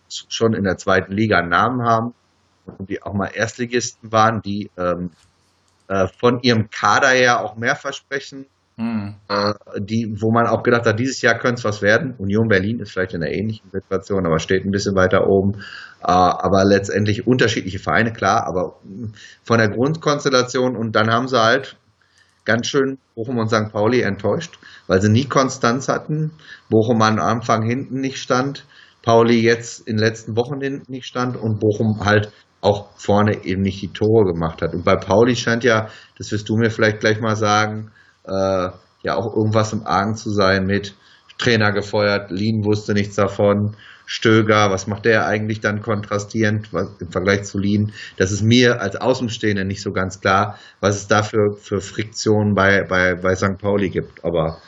schon 0.09 0.53
in 0.53 0.63
der 0.63 0.77
zweiten 0.77 1.11
Liga 1.11 1.37
einen 1.37 1.49
Namen 1.49 1.83
haben, 1.83 2.13
die 2.79 3.01
auch 3.03 3.13
mal 3.13 3.27
Erstligisten 3.27 4.11
waren, 4.11 4.41
die 4.41 4.69
ähm, 4.77 5.11
äh, 5.87 6.07
von 6.07 6.41
ihrem 6.41 6.69
Kader 6.69 7.09
her 7.09 7.41
auch 7.41 7.55
mehr 7.57 7.75
versprechen, 7.75 8.45
hm. 8.77 9.15
äh, 9.27 9.53
die, 9.79 10.15
wo 10.19 10.31
man 10.31 10.47
auch 10.47 10.63
gedacht 10.63 10.85
hat, 10.85 10.99
dieses 10.99 11.21
Jahr 11.21 11.37
könnte 11.37 11.59
es 11.59 11.63
was 11.63 11.81
werden. 11.81 12.13
Union 12.17 12.47
Berlin 12.47 12.79
ist 12.79 12.91
vielleicht 12.91 13.13
in 13.13 13.23
einer 13.23 13.31
ähnlichen 13.31 13.69
Situation, 13.71 14.25
aber 14.25 14.39
steht 14.39 14.65
ein 14.65 14.71
bisschen 14.71 14.95
weiter 14.95 15.27
oben. 15.27 15.61
Äh, 16.01 16.11
aber 16.11 16.63
letztendlich 16.63 17.25
unterschiedliche 17.25 17.79
Vereine, 17.79 18.13
klar, 18.13 18.45
aber 18.45 18.79
von 19.43 19.57
der 19.57 19.69
Grundkonstellation 19.69 20.75
und 20.75 20.95
dann 20.95 21.11
haben 21.11 21.27
sie 21.27 21.41
halt 21.41 21.77
ganz 22.47 22.67
schön 22.67 22.97
Bochum 23.13 23.37
und 23.37 23.49
St. 23.49 23.71
Pauli 23.71 24.01
enttäuscht, 24.01 24.57
weil 24.87 25.01
sie 25.01 25.09
nie 25.09 25.25
Konstanz 25.25 25.89
hatten. 25.89 26.31
Bochum 26.69 27.01
am 27.01 27.19
Anfang 27.19 27.61
hinten 27.61 27.99
nicht 27.99 28.17
stand. 28.17 28.65
Pauli 29.03 29.41
jetzt 29.41 29.87
in 29.87 29.97
den 29.97 30.05
letzten 30.05 30.35
Wochen 30.35 30.59
hinten 30.61 30.91
nicht 30.91 31.05
stand 31.05 31.37
und 31.37 31.59
Bochum 31.59 32.03
halt 32.03 32.31
auch 32.61 32.89
vorne 32.95 33.43
eben 33.43 33.61
nicht 33.61 33.81
die 33.81 33.93
Tore 33.93 34.33
gemacht 34.33 34.61
hat. 34.61 34.73
Und 34.73 34.83
bei 34.83 34.95
Pauli 34.95 35.35
scheint 35.35 35.63
ja, 35.63 35.89
das 36.17 36.31
wirst 36.31 36.49
du 36.49 36.55
mir 36.55 36.71
vielleicht 36.71 37.01
gleich 37.01 37.19
mal 37.19 37.35
sagen, 37.35 37.91
äh, 38.23 38.69
ja 39.03 39.15
auch 39.15 39.35
irgendwas 39.35 39.73
im 39.73 39.85
Argen 39.85 40.15
zu 40.15 40.31
sein 40.31 40.65
mit 40.65 40.95
Trainer 41.37 41.71
gefeuert, 41.71 42.31
Lien 42.31 42.65
wusste 42.65 42.93
nichts 42.93 43.15
davon, 43.15 43.75
Stöger, 44.09 44.71
was 44.71 44.87
macht 44.87 45.03
der 45.03 45.27
eigentlich 45.27 45.59
dann 45.59 45.81
kontrastierend 45.81 46.71
was, 46.71 46.87
im 46.99 47.11
Vergleich 47.11 47.43
zu 47.43 47.59
Lien? 47.59 47.91
Das 48.15 48.31
ist 48.31 48.41
mir 48.41 48.81
als 48.81 48.95
Außenstehender 48.95 49.65
nicht 49.65 49.81
so 49.81 49.91
ganz 49.91 50.21
klar, 50.21 50.57
was 50.79 50.95
es 50.95 51.07
da 51.07 51.23
für, 51.23 51.57
für 51.61 51.81
Friktionen 51.81 52.55
bei, 52.55 52.83
bei, 52.83 53.15
bei 53.15 53.35
St. 53.35 53.57
Pauli 53.59 53.89
gibt. 53.89 54.23
Aber 54.23 54.59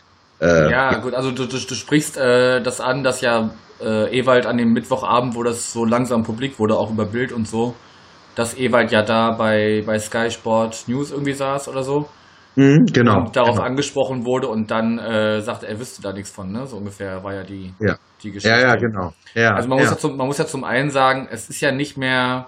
äh, 0.42 0.70
ja, 0.70 1.00
gut, 1.00 1.14
also 1.14 1.32
du, 1.32 1.46
du, 1.46 1.58
du 1.58 1.74
sprichst 1.74 2.18
äh, 2.18 2.62
das 2.62 2.82
an, 2.82 3.04
dass 3.04 3.22
ja 3.22 3.52
äh, 3.82 4.20
Ewald 4.20 4.46
an 4.46 4.58
dem 4.58 4.74
Mittwochabend, 4.74 5.36
wo 5.36 5.44
das 5.44 5.72
so 5.72 5.86
langsam 5.86 6.24
publik 6.24 6.60
wurde, 6.60 6.78
auch 6.78 6.92
über 6.92 7.06
Bild 7.06 7.32
und 7.32 7.48
so, 7.48 7.76
dass 8.36 8.58
Ewald 8.58 8.92
ja 8.92 9.04
da 9.04 9.32
bei, 9.32 9.84
bei 9.86 10.00
Sky 10.00 10.30
Sport 10.32 10.84
News 10.88 11.12
irgendwie 11.12 11.34
saß 11.34 11.70
oder 11.70 11.84
so. 11.84 12.10
Mhm, 12.56 12.86
genau. 12.92 13.26
Und 13.26 13.36
darauf 13.36 13.56
genau. 13.56 13.68
angesprochen 13.68 14.26
wurde 14.26 14.48
und 14.48 14.70
dann 14.72 15.00
äh, 15.00 15.42
sagte, 15.42 15.68
er 15.68 15.80
wüsste 15.80 16.02
da 16.02 16.12
nichts 16.12 16.32
von, 16.32 16.52
ne? 16.52 16.66
So 16.66 16.78
ungefähr 16.78 17.24
war 17.24 17.34
ja 17.34 17.44
die, 17.44 17.74
ja. 17.80 17.96
die 18.24 18.32
Geschichte. 18.32 18.50
Ja, 18.50 18.60
ja, 18.60 18.76
genau. 18.76 19.14
Ja, 19.34 19.54
also 19.54 19.70
man, 19.70 19.78
ja. 19.78 19.84
Muss 19.86 19.92
ja 19.92 19.98
zum, 19.98 20.18
man 20.18 20.28
muss 20.28 20.38
ja 20.38 20.46
zum 20.46 20.64
einen 20.64 20.90
sagen, 20.90 21.28
es 21.32 21.50
ist 21.50 21.62
ja 21.62 21.72
nicht 21.72 21.98
mehr 21.98 22.48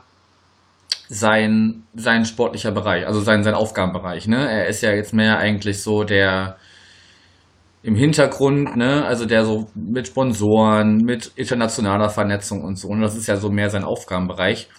sein, 1.08 1.84
sein 1.94 2.26
sportlicher 2.26 2.72
Bereich, 2.72 3.06
also 3.06 3.22
sein, 3.22 3.44
sein 3.44 3.54
Aufgabenbereich, 3.54 4.28
ne? 4.28 4.50
Er 4.50 4.68
ist 4.68 4.82
ja 4.82 4.92
jetzt 4.92 5.14
mehr 5.14 5.38
eigentlich 5.38 5.82
so 5.82 6.04
der 6.04 6.58
im 7.84 7.96
Hintergrund, 7.96 8.78
ne, 8.78 9.06
also 9.06 9.26
der 9.26 9.44
so 9.44 9.68
mit 9.74 10.08
Sponsoren, 10.08 10.98
mit 10.98 11.32
internationaler 11.36 12.10
Vernetzung 12.10 12.64
und 12.64 12.78
so. 12.78 12.90
Und 12.90 13.02
das 13.02 13.16
ist 13.16 13.28
ja 13.28 13.38
so 13.38 13.50
mehr 13.50 13.70
sein 13.70 13.84
Aufgabenbereich. 13.84 14.70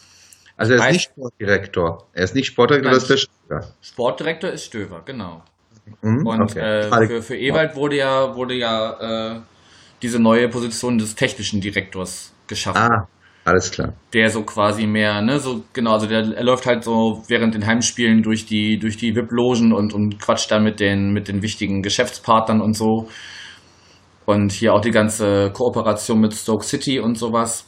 Also 0.63 0.75
er 0.75 0.79
ist 0.79 0.85
heißt, 0.85 0.93
nicht 0.95 1.11
Sportdirektor. 1.11 2.07
Er 2.13 2.23
ist 2.23 2.35
nicht 2.37 2.47
Sportdirektor, 2.47 2.93
das 2.93 3.03
ist 3.03 3.11
der 3.11 3.17
Stöver. 3.17 3.75
Sportdirektor 3.81 4.51
ist 4.51 4.65
Stöver, 4.67 5.03
genau. 5.05 5.43
Mhm, 6.03 6.25
und 6.25 6.43
okay. 6.43 6.61
äh, 6.61 7.07
für, 7.09 7.23
für 7.23 7.37
Ewald 7.37 7.75
wurde 7.75 7.97
ja, 7.97 8.37
wurde 8.37 8.55
ja 8.55 9.33
äh, 9.35 9.41
diese 10.03 10.21
neue 10.21 10.49
Position 10.49 10.99
des 10.99 11.17
technischen 11.17 11.61
Direktors 11.61 12.33
geschaffen. 12.47 12.79
Ah, 12.81 13.09
alles 13.45 13.73
klar. 13.73 13.95
Der 14.15 14.31
so 14.31 14.45
quasi 14.45 14.87
mehr, 14.87 15.21
ne, 15.21 15.41
so, 15.41 15.65
genau, 15.73 15.95
also 15.95 16.07
der, 16.07 16.33
er 16.33 16.45
läuft 16.45 16.65
halt 16.65 16.85
so 16.85 17.25
während 17.27 17.57
den 17.57 17.67
Heimspielen 17.67 18.23
durch 18.23 18.47
die, 18.47 18.79
durch 18.79 18.97
die 18.97 19.17
VIP-Logen 19.17 19.73
und, 19.73 19.93
und 19.93 20.21
quatscht 20.21 20.53
da 20.53 20.61
mit 20.61 20.79
den, 20.79 21.13
mit 21.13 21.27
den 21.27 21.43
wichtigen 21.43 21.83
Geschäftspartnern 21.83 22.61
und 22.61 22.75
so. 22.75 23.09
Und 24.27 24.53
hier 24.53 24.75
auch 24.75 24.81
die 24.81 24.93
ganze 24.93 25.51
Kooperation 25.53 26.21
mit 26.21 26.33
Stoke 26.35 26.65
City 26.65 27.01
und 27.01 27.19
sowas. 27.19 27.67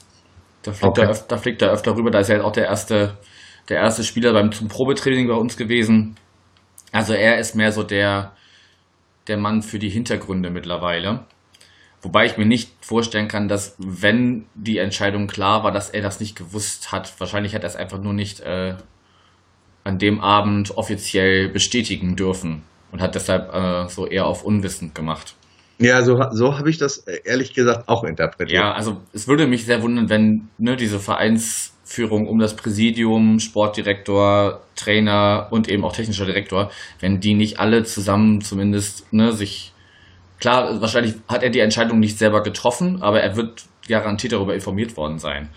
Da 0.65 0.73
fliegt, 0.73 0.99
okay. 0.99 1.03
er, 1.03 1.11
öfter, 1.11 1.27
da 1.29 1.37
fliegt 1.37 1.63
er 1.63 1.71
öfter 1.71 1.95
rüber. 1.95 2.11
Da 2.11 2.21
ist 2.21 2.31
er 2.31 2.37
halt 2.37 2.45
auch 2.45 2.53
der 2.53 2.65
erste, 2.65 3.19
der 3.69 3.77
erste 3.77 4.03
Spieler 4.03 4.33
beim 4.33 4.51
zum 4.51 4.69
Probetraining 4.69 5.29
bei 5.29 5.35
uns 5.35 5.57
gewesen. 5.57 6.17
Also 6.91 7.13
er 7.13 7.39
ist 7.39 7.55
mehr 7.55 7.71
so 7.71 7.83
der, 7.83 8.33
der 9.29 9.37
Mann 9.37 9.63
für 9.63 9.79
die 9.79 9.91
Hintergründe 9.91 10.51
mittlerweile. 10.51 11.27
Wobei 12.01 12.27
ich 12.27 12.37
mir 12.37 12.47
nicht 12.47 12.71
vorstellen 12.81 13.29
kann, 13.29 13.49
dass 13.49 13.77
wenn 13.79 14.47
die 14.55 14.79
Entscheidung 14.79 15.27
klar 15.27 15.65
war, 15.65 15.73
dass 15.73 15.91
er 15.91 16.03
das 16.03 16.21
nicht 16.21 16.37
gewusst 16.37 16.93
hat. 16.93 17.19
Wahrscheinlich 17.19 17.55
hat 17.55 17.63
er 17.63 17.69
es 17.69 17.77
einfach 17.77 17.99
nur 17.99 18.13
nicht 18.13 18.41
äh, 18.41 18.75
an 19.85 19.99
dem 19.99 20.21
Abend 20.21 20.77
offiziell 20.77 21.49
bestätigen 21.49 22.17
dürfen 22.17 22.63
und 22.91 23.03
hat 23.03 23.15
deshalb 23.15 23.55
äh, 23.55 23.89
so 23.89 24.07
eher 24.07 24.27
auf 24.27 24.45
unwissend 24.45 24.95
gemacht. 24.95 25.35
Ja, 25.79 26.03
so, 26.03 26.17
so 26.31 26.57
habe 26.59 26.71
ich 26.71 26.79
das 26.79 26.99
äh, 27.07 27.21
ehrlich 27.25 27.53
gesagt 27.53 27.89
auch 27.89 28.05
interpretiert. 28.05 28.61
Ja, 28.61 28.73
also 28.73 29.01
es 29.13 29.27
würde 29.27 29.47
mich 29.47 29.65
sehr 29.65 29.83
wundern, 29.83 30.09
wenn 30.09 30.49
ne, 30.59 30.77
diese 30.77 31.01
Vereinsführung 31.01 32.29
um 32.29 32.39
das 32.39 32.55
Präsidium, 32.55 33.41
Sportdirektor, 33.41 34.61
Trainer 34.77 35.49
und 35.51 35.69
eben 35.69 35.85
auch 35.85 35.93
technischer 35.93 36.27
Direktor, 36.27 36.71
wenn 37.01 37.21
die 37.21 37.35
nicht 37.35 37.59
alle 37.59 37.83
zusammen 37.83 38.41
zumindest 38.41 39.13
ne, 39.13 39.33
sich 39.33 39.73
klar, 40.39 40.81
wahrscheinlich 40.81 41.15
hat 41.29 41.43
er 41.43 41.51
die 41.51 41.61
Entscheidung 41.61 41.99
nicht 41.99 42.19
selber 42.19 42.43
getroffen, 42.43 43.03
aber 43.03 43.21
er 43.21 43.37
wird 43.37 43.65
garantiert 43.89 44.33
darüber 44.33 44.55
informiert 44.55 44.97
worden 44.97 45.19
sein. 45.19 45.51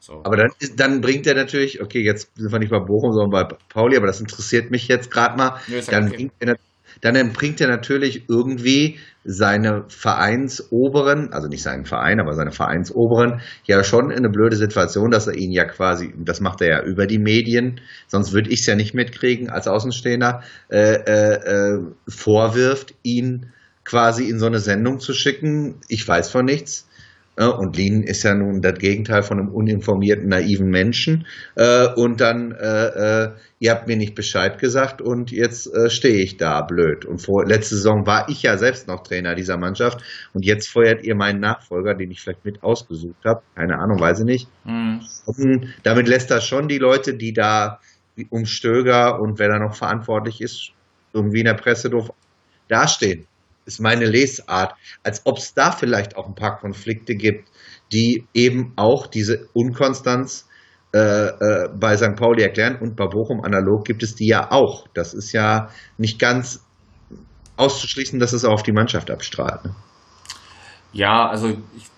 So. 0.00 0.20
Aber 0.24 0.36
dann, 0.36 0.50
ist, 0.60 0.78
dann 0.78 1.00
bringt 1.00 1.26
er 1.26 1.34
natürlich, 1.34 1.82
okay, 1.82 2.00
jetzt 2.00 2.30
sind 2.36 2.52
wir 2.52 2.58
nicht 2.58 2.70
bei 2.70 2.78
Bochum, 2.78 3.12
sondern 3.12 3.30
bei 3.30 3.56
Pauli, 3.68 3.96
aber 3.96 4.06
das 4.06 4.20
interessiert 4.20 4.70
mich 4.70 4.86
jetzt 4.86 5.10
gerade 5.10 5.36
mal. 5.36 5.60
Ja, 5.66 5.80
dann, 5.90 6.10
bringt 6.10 6.32
er, 6.38 6.56
dann 7.00 7.32
bringt 7.32 7.60
er 7.60 7.68
natürlich 7.68 8.24
irgendwie 8.28 8.98
seine 9.24 9.84
Vereinsoberen, 9.88 11.32
also 11.32 11.48
nicht 11.48 11.62
seinen 11.62 11.84
Verein, 11.84 12.20
aber 12.20 12.34
seine 12.34 12.52
Vereinsoberen, 12.52 13.40
ja 13.64 13.82
schon 13.82 14.10
in 14.10 14.18
eine 14.18 14.30
blöde 14.30 14.56
Situation, 14.56 15.10
dass 15.10 15.26
er 15.26 15.34
ihn 15.34 15.50
ja 15.50 15.64
quasi, 15.64 16.14
das 16.16 16.40
macht 16.40 16.60
er 16.60 16.68
ja 16.68 16.82
über 16.82 17.06
die 17.06 17.18
Medien, 17.18 17.80
sonst 18.06 18.32
würde 18.32 18.50
ich 18.50 18.60
es 18.60 18.66
ja 18.66 18.76
nicht 18.76 18.94
mitkriegen 18.94 19.50
als 19.50 19.66
Außenstehender, 19.66 20.42
äh, 20.70 20.94
äh, 20.94 21.34
äh, 21.34 21.78
vorwirft, 22.08 22.94
ihn 23.02 23.52
quasi 23.84 24.28
in 24.28 24.38
so 24.38 24.46
eine 24.46 24.58
Sendung 24.58 25.00
zu 25.00 25.12
schicken. 25.12 25.76
Ich 25.88 26.06
weiß 26.06 26.30
von 26.30 26.44
nichts. 26.44 26.85
Und 27.36 27.76
Lean 27.76 28.02
ist 28.02 28.22
ja 28.22 28.34
nun 28.34 28.62
das 28.62 28.78
Gegenteil 28.78 29.22
von 29.22 29.38
einem 29.38 29.50
uninformierten, 29.50 30.28
naiven 30.28 30.70
Menschen. 30.70 31.26
Äh, 31.54 31.88
und 31.94 32.20
dann, 32.22 32.52
äh, 32.52 33.24
äh, 33.24 33.32
ihr 33.58 33.72
habt 33.72 33.86
mir 33.86 33.96
nicht 33.96 34.14
Bescheid 34.14 34.58
gesagt 34.58 35.02
und 35.02 35.30
jetzt 35.30 35.70
stehe 35.88 36.22
ich 36.22 36.38
da 36.38 36.62
blöd. 36.62 37.04
Und 37.04 37.20
vor 37.20 37.46
letzte 37.46 37.76
Saison 37.76 38.06
war 38.06 38.28
ich 38.28 38.42
ja 38.42 38.56
selbst 38.56 38.88
noch 38.88 39.02
Trainer 39.02 39.34
dieser 39.34 39.58
Mannschaft 39.58 40.02
und 40.32 40.44
jetzt 40.44 40.68
feuert 40.68 41.04
ihr 41.04 41.14
meinen 41.14 41.40
Nachfolger, 41.40 41.94
den 41.94 42.10
ich 42.10 42.20
vielleicht 42.20 42.44
mit 42.44 42.62
ausgesucht 42.62 43.24
habe. 43.24 43.42
Keine 43.54 43.78
Ahnung, 43.78 44.00
weiß 44.00 44.20
ich 44.20 44.24
nicht. 44.24 44.48
Mhm. 44.64 45.00
damit 45.82 46.08
lässt 46.08 46.30
er 46.30 46.40
schon 46.40 46.68
die 46.68 46.78
Leute, 46.78 47.14
die 47.14 47.32
da 47.32 47.80
um 48.30 48.46
Stöger 48.46 49.20
und 49.20 49.38
wer 49.38 49.48
da 49.48 49.58
noch 49.58 49.74
verantwortlich 49.74 50.40
ist, 50.40 50.72
irgendwie 51.12 51.40
in 51.40 51.46
der 51.46 51.54
Presse 51.54 51.90
doof 51.90 52.10
dastehen 52.68 53.26
ist 53.66 53.80
meine 53.80 54.06
Lesart, 54.06 54.74
als 55.02 55.22
ob 55.24 55.38
es 55.38 55.54
da 55.54 55.72
vielleicht 55.72 56.16
auch 56.16 56.26
ein 56.26 56.34
paar 56.34 56.58
Konflikte 56.58 57.14
gibt, 57.14 57.48
die 57.92 58.26
eben 58.32 58.72
auch 58.76 59.06
diese 59.06 59.48
Unkonstanz 59.52 60.48
äh, 60.94 60.98
äh, 60.98 61.68
bei 61.78 61.96
St. 61.96 62.16
Pauli 62.16 62.42
erklären. 62.42 62.78
Und 62.80 62.96
bei 62.96 63.06
Bochum 63.06 63.42
analog 63.44 63.84
gibt 63.84 64.02
es 64.02 64.14
die 64.14 64.28
ja 64.28 64.50
auch. 64.50 64.86
Das 64.94 65.14
ist 65.14 65.32
ja 65.32 65.68
nicht 65.98 66.18
ganz 66.18 66.64
auszuschließen, 67.56 68.18
dass 68.18 68.32
es 68.32 68.44
auch 68.44 68.52
auf 68.52 68.62
die 68.62 68.72
Mannschaft 68.72 69.10
abstrahlt. 69.10 69.64
Ne? 69.64 69.74
Ja, 70.92 71.28
also 71.28 71.48
ich 71.76 71.90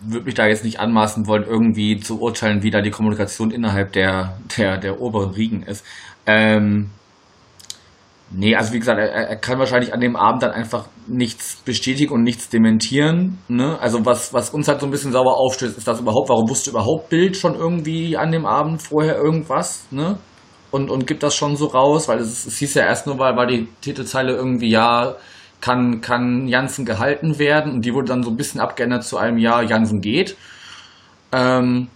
würde 0.00 0.26
mich 0.26 0.34
da 0.34 0.46
jetzt 0.46 0.64
nicht 0.64 0.78
anmaßen 0.78 1.26
wollen, 1.26 1.44
irgendwie 1.44 1.98
zu 1.98 2.20
urteilen, 2.20 2.62
wie 2.62 2.70
da 2.70 2.80
die 2.80 2.90
Kommunikation 2.90 3.50
innerhalb 3.50 3.92
der, 3.92 4.38
der, 4.56 4.78
der 4.78 5.00
oberen 5.00 5.30
Riegen 5.30 5.62
ist. 5.62 5.84
Ähm, 6.26 6.90
Nee, 8.30 8.56
also 8.56 8.72
wie 8.72 8.80
gesagt, 8.80 8.98
er, 8.98 9.08
er, 9.08 9.36
kann 9.36 9.58
wahrscheinlich 9.58 9.94
an 9.94 10.00
dem 10.00 10.16
Abend 10.16 10.42
dann 10.42 10.50
einfach 10.50 10.86
nichts 11.06 11.56
bestätigen 11.64 12.12
und 12.12 12.24
nichts 12.24 12.48
dementieren. 12.48 13.38
Ne? 13.46 13.78
Also 13.80 14.04
was, 14.04 14.34
was 14.34 14.50
uns 14.50 14.66
halt 14.66 14.80
so 14.80 14.86
ein 14.86 14.90
bisschen 14.90 15.12
sauber 15.12 15.36
aufstößt, 15.36 15.78
ist 15.78 15.86
das 15.86 16.00
überhaupt, 16.00 16.28
warum 16.28 16.48
wusste 16.48 16.70
überhaupt 16.70 17.08
Bild 17.08 17.36
schon 17.36 17.54
irgendwie 17.54 18.16
an 18.16 18.32
dem 18.32 18.44
Abend 18.44 18.82
vorher 18.82 19.16
irgendwas, 19.16 19.86
ne? 19.90 20.18
Und, 20.72 20.90
und 20.90 21.06
gibt 21.06 21.22
das 21.22 21.36
schon 21.36 21.56
so 21.56 21.66
raus, 21.66 22.08
weil 22.08 22.18
es, 22.18 22.44
es 22.44 22.58
hieß 22.58 22.74
ja 22.74 22.82
erst 22.82 23.06
nur, 23.06 23.18
weil, 23.20 23.36
weil 23.36 23.46
die 23.46 23.68
Titelzeile 23.80 24.34
irgendwie, 24.34 24.68
ja, 24.68 25.14
kann, 25.60 26.00
kann 26.00 26.48
Jansen 26.48 26.84
gehalten 26.84 27.38
werden 27.38 27.72
und 27.74 27.84
die 27.84 27.94
wurde 27.94 28.08
dann 28.08 28.24
so 28.24 28.30
ein 28.30 28.36
bisschen 28.36 28.60
abgeändert 28.60 29.04
zu 29.04 29.16
einem 29.16 29.38
Ja, 29.38 29.62
Jansen 29.62 30.00
geht. 30.00 30.36
Ähm, 31.32 31.88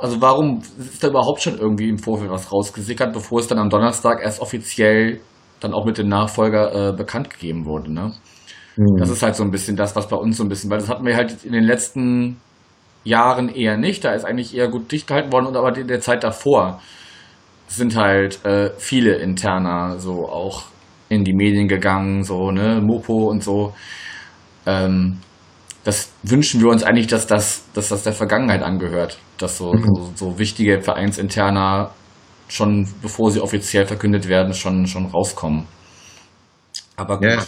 also 0.00 0.20
warum 0.20 0.60
ist 0.78 1.02
da 1.02 1.08
überhaupt 1.08 1.40
schon 1.40 1.58
irgendwie 1.58 1.88
im 1.88 1.98
Vorfeld 1.98 2.30
was 2.30 2.52
rausgesickert, 2.52 3.14
bevor 3.14 3.40
es 3.40 3.48
dann 3.48 3.58
am 3.58 3.70
Donnerstag 3.70 4.20
erst 4.22 4.40
offiziell 4.40 5.20
dann 5.60 5.72
auch 5.72 5.84
mit 5.84 5.98
dem 5.98 6.08
Nachfolger 6.08 6.90
äh, 6.90 6.92
bekannt 6.92 7.30
gegeben 7.30 7.64
wurde. 7.66 7.92
Ne? 7.92 8.12
Mhm. 8.76 8.96
Das 8.98 9.10
ist 9.10 9.22
halt 9.22 9.36
so 9.36 9.42
ein 9.42 9.50
bisschen 9.50 9.76
das, 9.76 9.96
was 9.96 10.08
bei 10.08 10.16
uns 10.16 10.36
so 10.36 10.44
ein 10.44 10.48
bisschen, 10.48 10.70
weil 10.70 10.78
das 10.78 10.88
hatten 10.88 11.04
wir 11.04 11.16
halt 11.16 11.44
in 11.44 11.52
den 11.52 11.64
letzten 11.64 12.38
Jahren 13.04 13.48
eher 13.48 13.76
nicht. 13.76 14.04
Da 14.04 14.12
ist 14.12 14.24
eigentlich 14.24 14.54
eher 14.54 14.68
gut 14.68 14.90
dicht 14.92 15.06
gehalten 15.06 15.32
worden 15.32 15.46
und 15.46 15.56
aber 15.56 15.76
in 15.76 15.88
der 15.88 16.00
Zeit 16.00 16.24
davor 16.24 16.80
sind 17.68 17.96
halt 17.96 18.44
äh, 18.44 18.70
viele 18.78 19.16
interner 19.16 19.98
so 19.98 20.28
auch 20.28 20.64
in 21.08 21.24
die 21.24 21.32
Medien 21.32 21.68
gegangen, 21.68 22.24
so, 22.24 22.50
ne, 22.50 22.80
Mopo 22.82 23.28
und 23.28 23.42
so. 23.42 23.74
Ähm, 24.66 25.18
das 25.84 26.12
wünschen 26.24 26.60
wir 26.60 26.68
uns 26.68 26.82
eigentlich, 26.82 27.06
dass 27.06 27.28
das, 27.28 27.64
dass 27.72 27.90
das 27.90 28.02
der 28.02 28.12
Vergangenheit 28.12 28.62
angehört, 28.62 29.18
dass 29.38 29.58
so, 29.58 29.72
mhm. 29.72 29.84
so, 29.84 30.12
so 30.14 30.38
wichtige 30.38 30.80
Vereinsinterner 30.80 31.92
schon 32.48 32.88
bevor 33.02 33.30
sie 33.30 33.40
offiziell 33.40 33.86
verkündet 33.86 34.28
werden, 34.28 34.54
schon, 34.54 34.86
schon 34.86 35.06
rauskommen. 35.06 35.66
Aber 36.96 37.18
gut. 37.18 37.28
Ja. 37.28 37.46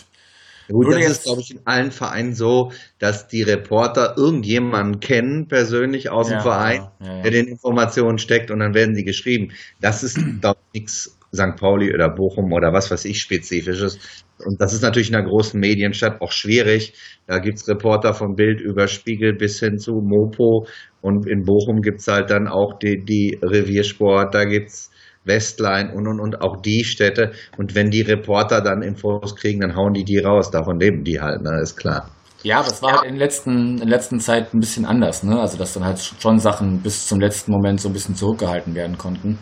Gut, 0.71 0.93
das 0.93 1.07
ist, 1.07 1.25
glaube 1.25 1.41
ich, 1.41 1.51
in 1.51 1.61
allen 1.65 1.91
Vereinen 1.91 2.35
so, 2.35 2.73
dass 2.99 3.27
die 3.27 3.43
Reporter 3.43 4.19
irgendjemanden 4.19 5.01
kennen, 5.01 5.49
persönlich 5.49 6.11
aus 6.11 6.29
ja, 6.29 6.37
dem 6.37 6.43
Verein, 6.43 6.89
ja, 7.01 7.07
ja, 7.07 7.23
der 7.23 7.31
den 7.31 7.47
Informationen 7.47 8.19
steckt 8.19 8.51
und 8.51 8.59
dann 8.59 8.75
werden 8.75 8.95
sie 8.95 9.05
geschrieben. 9.05 9.53
Das 9.81 10.03
ist, 10.03 10.19
glaube 10.43 10.59
ich, 10.73 10.81
nichts 10.83 11.18
St. 11.35 11.57
Pauli 11.59 11.93
oder 11.93 12.09
Bochum 12.09 12.53
oder 12.53 12.73
was 12.73 12.91
weiß 12.91 13.05
ich 13.05 13.19
Spezifisches. 13.21 14.25
Und 14.45 14.61
das 14.61 14.73
ist 14.73 14.83
natürlich 14.83 15.11
in 15.11 15.17
einer 15.17 15.29
großen 15.29 15.59
Medienstadt 15.59 16.21
auch 16.21 16.33
schwierig. 16.33 16.95
Da 17.27 17.39
gibt 17.39 17.59
es 17.59 17.69
Reporter 17.69 18.15
von 18.15 18.35
Bild 18.35 18.61
über 18.61 18.87
Spiegel 18.87 19.35
bis 19.35 19.61
hin 19.61 19.79
zu 19.79 19.93
Mopo. 19.93 20.67
Und 21.01 21.29
in 21.29 21.45
Bochum 21.45 21.81
gibt 21.81 22.01
es 22.01 22.09
halt 22.09 22.31
dann 22.31 22.49
auch 22.49 22.79
die, 22.79 23.05
die 23.05 23.39
Reviersport, 23.43 24.35
da 24.35 24.45
gibt 24.45 24.69
es 24.69 24.91
Westline 25.25 25.93
und, 25.95 26.09
und, 26.09 26.21
und 26.21 26.41
auch 26.41 26.63
die 26.63 26.85
Städte. 26.85 27.33
Und 27.59 27.75
wenn 27.75 27.91
die 27.91 28.03
Reporter 28.03 28.63
dann 28.63 28.83
Infos 28.83 29.37
kriegen, 29.37 29.61
dann 29.61 29.77
hauen 29.77 29.93
die 29.93 30.05
die 30.05 30.19
raus. 30.19 30.51
Davon 30.51 30.81
leben 30.81 31.05
die 31.05 31.21
halt, 31.21 31.43
ne? 31.43 31.61
ist 31.63 31.77
klar. 31.77 32.11
Ja, 32.45 32.63
das 32.63 32.83
war 32.83 33.01
halt 33.01 33.11
in, 33.11 33.17
letzten, 33.17 33.83
in 33.83 33.89
letzten 33.89 34.21
Zeit 34.21 34.55
ein 34.55 34.61
bisschen 34.61 34.87
anders, 34.87 35.25
ne? 35.25 35.41
Also, 35.41 35.59
dass 35.59 35.75
dann 35.75 35.85
halt 35.85 35.99
schon 35.99 36.39
Sachen 36.39 36.81
bis 36.83 37.09
zum 37.09 37.21
letzten 37.21 37.51
Moment 37.51 37.81
so 37.81 37.89
ein 37.89 37.93
bisschen 37.93 38.15
zurückgehalten 38.15 38.77
werden 38.77 38.97
konnten. 38.97 39.39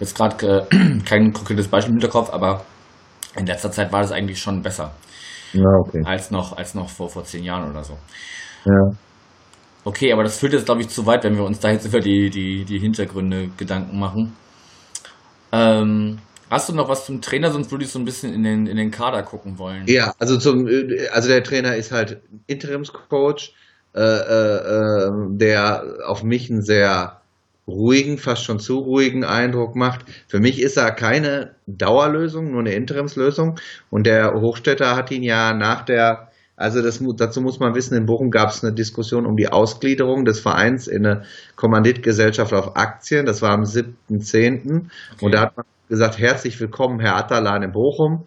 Jetzt 0.00 0.16
gerade 0.16 0.66
äh, 0.70 0.98
kein 1.04 1.32
konkretes 1.32 1.68
Beispiel 1.68 1.94
im 1.94 2.00
Hinterkopf, 2.00 2.30
aber 2.30 2.64
in 3.36 3.46
letzter 3.46 3.70
Zeit 3.70 3.92
war 3.92 4.02
das 4.02 4.12
eigentlich 4.12 4.38
schon 4.38 4.62
besser. 4.62 4.92
Ja, 5.52 5.68
okay. 5.80 6.02
Als 6.04 6.30
noch, 6.30 6.56
als 6.56 6.74
noch 6.74 6.88
vor, 6.88 7.08
vor 7.08 7.24
zehn 7.24 7.44
Jahren 7.44 7.70
oder 7.70 7.84
so. 7.84 7.96
Ja. 8.64 8.90
Okay, 9.84 10.12
aber 10.12 10.24
das 10.24 10.38
führt 10.38 10.52
jetzt, 10.52 10.66
glaube 10.66 10.80
ich, 10.80 10.88
zu 10.88 11.06
weit, 11.06 11.22
wenn 11.24 11.36
wir 11.36 11.44
uns 11.44 11.60
da 11.60 11.70
jetzt 11.70 11.86
über 11.86 12.00
die, 12.00 12.28
die, 12.28 12.64
die 12.64 12.78
Hintergründe 12.78 13.50
Gedanken 13.56 13.98
machen. 13.98 14.36
Ähm, 15.52 16.18
hast 16.50 16.68
du 16.68 16.74
noch 16.74 16.88
was 16.88 17.06
zum 17.06 17.20
Trainer, 17.20 17.50
sonst 17.52 17.70
würde 17.70 17.84
ich 17.84 17.90
so 17.90 17.98
ein 17.98 18.04
bisschen 18.04 18.32
in 18.32 18.42
den, 18.42 18.66
in 18.66 18.76
den 18.76 18.90
Kader 18.90 19.22
gucken 19.22 19.58
wollen. 19.58 19.84
Ja, 19.86 20.12
also 20.18 20.38
zum, 20.38 20.66
also 21.12 21.28
der 21.28 21.42
Trainer 21.44 21.76
ist 21.76 21.92
halt 21.92 22.20
Interimscoach, 22.48 23.54
äh, 23.94 24.00
äh, 24.00 25.10
der 25.30 25.84
auf 26.06 26.24
mich 26.24 26.50
einen 26.50 26.62
sehr 26.62 27.20
ruhigen, 27.66 28.18
fast 28.18 28.44
schon 28.44 28.58
zu 28.58 28.78
ruhigen 28.78 29.24
Eindruck 29.24 29.74
macht. 29.74 30.04
Für 30.28 30.38
mich 30.38 30.60
ist 30.62 30.76
er 30.76 30.92
keine 30.92 31.56
Dauerlösung, 31.66 32.50
nur 32.50 32.60
eine 32.60 32.74
Interimslösung. 32.74 33.58
Und 33.90 34.06
der 34.06 34.32
Hochstädter 34.34 34.94
hat 34.96 35.10
ihn 35.10 35.22
ja 35.22 35.52
nach 35.52 35.84
der, 35.84 36.30
also 36.56 36.80
das, 36.80 37.02
dazu 37.16 37.40
muss 37.40 37.58
man 37.58 37.74
wissen, 37.74 37.96
in 37.96 38.06
Bochum 38.06 38.30
gab 38.30 38.50
es 38.50 38.62
eine 38.62 38.72
Diskussion 38.72 39.26
um 39.26 39.36
die 39.36 39.48
Ausgliederung 39.48 40.24
des 40.24 40.40
Vereins 40.40 40.86
in 40.86 41.04
eine 41.04 41.22
Kommanditgesellschaft 41.56 42.52
auf 42.52 42.76
Aktien. 42.76 43.26
Das 43.26 43.42
war 43.42 43.50
am 43.50 43.62
7.10. 43.62 44.86
Okay. 45.14 45.24
Und 45.24 45.32
da 45.32 45.40
hat 45.40 45.56
man 45.56 45.66
gesagt, 45.88 46.18
herzlich 46.18 46.60
willkommen, 46.60 47.00
Herr 47.00 47.16
Atalan 47.16 47.62
in 47.62 47.72
Bochum. 47.72 48.26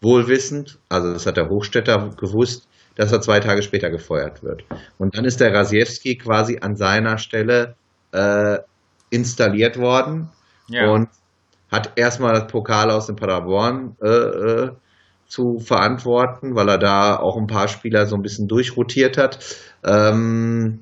Wohlwissend, 0.00 0.80
also 0.88 1.12
das 1.12 1.26
hat 1.26 1.36
der 1.36 1.48
Hochstädter 1.48 2.10
gewusst, 2.18 2.66
dass 2.96 3.12
er 3.12 3.20
zwei 3.20 3.38
Tage 3.38 3.62
später 3.62 3.88
gefeuert 3.88 4.42
wird. 4.42 4.64
Und 4.98 5.16
dann 5.16 5.24
ist 5.24 5.40
der 5.40 5.54
Rasiewski 5.54 6.16
quasi 6.16 6.58
an 6.60 6.74
seiner 6.74 7.18
Stelle 7.18 7.76
äh, 8.12 8.58
installiert 9.10 9.78
worden 9.78 10.30
ja. 10.68 10.90
und 10.90 11.08
hat 11.70 11.92
erstmal 11.96 12.34
das 12.34 12.46
Pokal 12.46 12.90
aus 12.90 13.06
dem 13.06 13.16
Paderborn 13.16 13.96
äh, 14.02 14.08
äh, 14.08 14.70
zu 15.26 15.58
verantworten, 15.58 16.54
weil 16.54 16.68
er 16.68 16.78
da 16.78 17.16
auch 17.16 17.38
ein 17.38 17.46
paar 17.46 17.68
Spieler 17.68 18.06
so 18.06 18.16
ein 18.16 18.22
bisschen 18.22 18.46
durchrotiert 18.46 19.16
hat. 19.16 19.38
Ähm, 19.84 20.80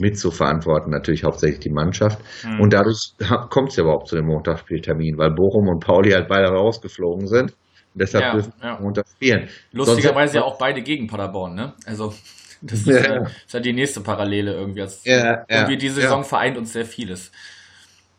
mit 0.00 0.16
zu 0.18 0.30
verantworten, 0.30 0.90
natürlich 0.90 1.24
hauptsächlich 1.24 1.60
die 1.60 1.72
Mannschaft. 1.72 2.20
Mhm. 2.44 2.60
Und 2.60 2.72
dadurch 2.72 3.14
kommt 3.50 3.70
es 3.70 3.76
ja 3.76 3.82
überhaupt 3.82 4.08
zu 4.08 4.16
dem 4.16 4.26
Montagsspieltermin, 4.26 5.18
weil 5.18 5.30
Bochum 5.32 5.68
und 5.68 5.84
Pauli 5.84 6.12
halt 6.12 6.28
beide 6.28 6.48
rausgeflogen 6.48 7.26
sind. 7.26 7.50
Und 7.94 8.02
deshalb 8.02 8.24
ja, 8.24 8.32
dürfen 8.32 8.52
ja. 8.62 8.78
Montag 8.80 9.06
spielen. 9.08 9.48
Lustigerweise 9.72 10.38
ja 10.38 10.44
auch 10.44 10.58
beide 10.58 10.82
gegen 10.82 11.06
Paderborn, 11.08 11.54
ne? 11.54 11.72
Also. 11.86 12.12
Das 12.60 12.80
ist 12.80 12.86
ja, 12.86 13.14
ja, 13.14 13.22
ist 13.22 13.54
ja 13.54 13.60
die 13.60 13.72
nächste 13.72 14.00
Parallele 14.00 14.52
irgendwie. 14.52 14.82
Also 14.82 14.98
ja, 15.04 15.44
irgendwie 15.48 15.76
die 15.76 15.88
Saison 15.88 16.24
vereint 16.24 16.56
uns 16.56 16.72
sehr 16.72 16.86
vieles. 16.86 17.30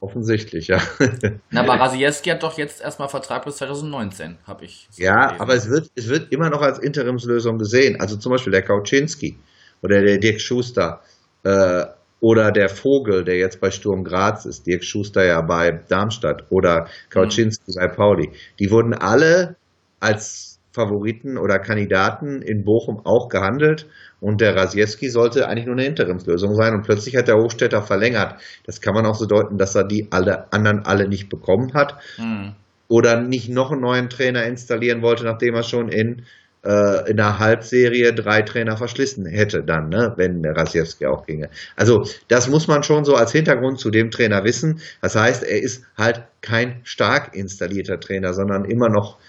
Offensichtlich, 0.01 0.67
ja. 0.67 0.81
Na, 1.50 1.62
aber 1.62 1.77
Rasieski 1.77 2.29
hat 2.29 2.41
doch 2.41 2.58
jetzt 2.58 2.81
erstmal 2.81 3.10
Vertrag 3.10 3.43
bis 3.43 3.58
2019, 3.58 4.38
habe 4.48 4.63
ich. 4.63 4.88
So 4.91 5.03
ja, 5.03 5.25
gelesen. 5.25 5.41
aber 5.41 5.53
es 5.55 5.69
wird, 5.69 5.91
es 5.96 6.08
wird 6.08 6.31
immer 6.31 6.50
noch 6.50 6.62
als 6.62 6.79
Interimslösung 6.79 7.58
gesehen. 7.58 8.00
Also 8.00 8.15
zum 8.15 8.31
Beispiel 8.31 8.51
der 8.51 8.62
Kauczynski 8.62 9.38
oder 9.81 10.01
der 10.01 10.17
Dirk 10.17 10.39
Schuster 10.39 11.01
äh, 11.43 11.86
oder 12.22 12.51
der 12.51 12.69
Vogel, 12.69 13.25
der 13.25 13.38
jetzt 13.38 13.60
bei 13.60 13.72
Sturm 13.72 14.05
Graz 14.05 14.46
ist, 14.46 14.65
Dirk 14.65 14.86
Schuster 14.86 15.25
ja 15.25 15.41
bei 15.41 15.72
Darmstadt 15.89 16.46
oder 16.50 16.88
Kauczynski 17.10 17.72
mhm. 17.72 17.75
bei 17.75 17.88
Pauli. 17.89 18.31
Die 18.58 18.72
wurden 18.72 18.93
alle 18.93 19.58
als 20.00 20.49
Favoriten 20.72 21.38
oder 21.38 21.60
Kandidaten 21.60 22.42
in 22.42 22.64
Bochum 22.64 23.02
auch 23.04 23.28
gehandelt 23.30 23.88
und 24.22 24.42
der 24.42 24.56
Rasieski 24.56 25.10
sollte 25.10 25.48
eigentlich 25.48 25.66
nur 25.66 25.76
eine 25.76 25.86
Interimslösung 25.86 26.56
sein 26.56 26.74
und 26.74 26.84
plötzlich 26.84 27.16
hat 27.16 27.28
der 27.28 27.38
Hochstädter 27.38 27.82
verlängert. 27.82 28.40
Das 28.66 28.82
kann 28.82 28.94
man 28.94 29.06
auch 29.06 29.16
so 29.16 29.26
deuten, 29.26 29.58
dass 29.58 29.76
er 29.76 29.84
die 29.84 30.08
alle 30.12 30.52
anderen 30.52 30.86
alle 30.86 31.08
nicht 31.08 31.30
bekommen 31.30 31.74
hat. 31.74 31.96
Mhm. 32.18 32.54
Oder 32.88 33.22
nicht 33.22 33.50
noch 33.50 33.72
einen 33.72 33.82
neuen 33.82 34.10
Trainer 34.10 34.44
installieren 34.46 35.02
wollte, 35.04 35.24
nachdem 35.24 35.54
er 35.54 35.62
schon 35.62 35.90
in, 35.90 36.24
äh, 36.66 37.10
in 37.10 37.18
der 37.18 37.38
Halbserie 37.38 38.14
drei 38.14 38.42
Trainer 38.42 38.78
verschlissen 38.78 39.28
hätte, 39.28 39.64
dann, 39.64 39.90
ne, 39.90 40.14
wenn 40.18 40.42
der 40.42 40.56
Rasiewski 40.56 41.06
auch 41.06 41.26
ginge. 41.26 41.50
Also, 41.76 42.04
das 42.28 42.50
muss 42.50 42.68
man 42.68 42.82
schon 42.82 43.06
so 43.06 43.14
als 43.14 43.32
Hintergrund 43.32 43.80
zu 43.80 43.92
dem 43.92 44.10
Trainer 44.10 44.44
wissen. 44.44 44.82
Das 45.04 45.16
heißt, 45.16 45.44
er 45.44 45.62
ist 45.62 45.86
halt 45.98 46.24
kein 46.42 46.82
stark 46.84 47.36
installierter 47.36 48.00
Trainer, 48.00 48.34
sondern 48.34 48.66
immer 48.66 48.90
noch 48.90 49.20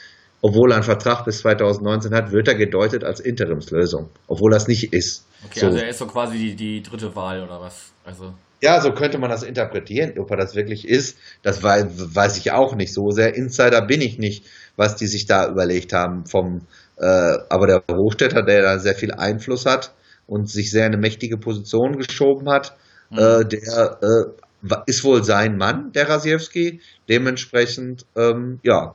obwohl 0.43 0.73
er 0.73 0.77
einen 0.77 0.85
Vertrag 0.85 1.25
bis 1.25 1.41
2019 1.41 2.15
hat, 2.15 2.33
wird 2.33 2.49
er 2.49 2.55
gedeutet 2.55 3.05
als 3.05 3.21
Interimslösung, 3.21 4.09
obwohl 4.27 4.51
das 4.51 4.69
nicht 4.69 4.93
ist. 4.93 5.27
Okay, 5.45 5.61
so. 5.61 5.67
also 5.67 5.79
er 5.79 5.89
ist 5.89 5.99
so 5.99 6.07
quasi 6.07 6.39
die, 6.39 6.55
die 6.57 6.83
dritte 6.83 7.15
Wahl 7.15 7.43
oder 7.43 7.61
was? 7.61 7.93
Also. 8.05 8.35
Ja, 8.63 8.81
so 8.81 8.93
könnte 8.93 9.19
man 9.19 9.31
das 9.31 9.43
interpretieren. 9.43 10.19
Ob 10.19 10.31
er 10.31 10.37
das 10.37 10.55
wirklich 10.55 10.87
ist, 10.87 11.19
das 11.43 11.63
weiß, 11.63 12.15
weiß 12.15 12.37
ich 12.39 12.53
auch 12.53 12.75
nicht. 12.75 12.93
So 12.93 13.11
sehr 13.11 13.35
Insider 13.35 13.87
bin 13.87 14.03
ich 14.03 14.19
nicht, 14.19 14.45
was 14.77 14.97
die 14.97 15.07
sich 15.07 15.27
da 15.27 15.49
überlegt 15.49 15.93
haben. 15.93 16.27
Vom, 16.27 16.67
äh, 16.99 17.37
aber 17.49 17.67
der 17.67 17.83
Hochstädter, 17.91 18.43
der 18.43 18.63
da 18.63 18.79
sehr 18.79 18.95
viel 18.95 19.13
Einfluss 19.13 19.65
hat 19.65 19.95
und 20.27 20.49
sich 20.49 20.71
sehr 20.71 20.87
in 20.87 20.93
eine 20.93 21.01
mächtige 21.01 21.39
Position 21.39 21.97
geschoben 21.97 22.51
hat, 22.51 22.77
mhm. 23.11 23.19
äh, 23.19 23.45
der 23.47 23.99
äh, 24.03 24.77
ist 24.87 25.05
wohl 25.05 25.25
sein 25.25 25.57
Mann, 25.57 25.93
der 25.93 26.11
Rasiewski. 26.11 26.81
Dementsprechend, 27.09 28.05
ähm, 28.15 28.61
ja, 28.63 28.95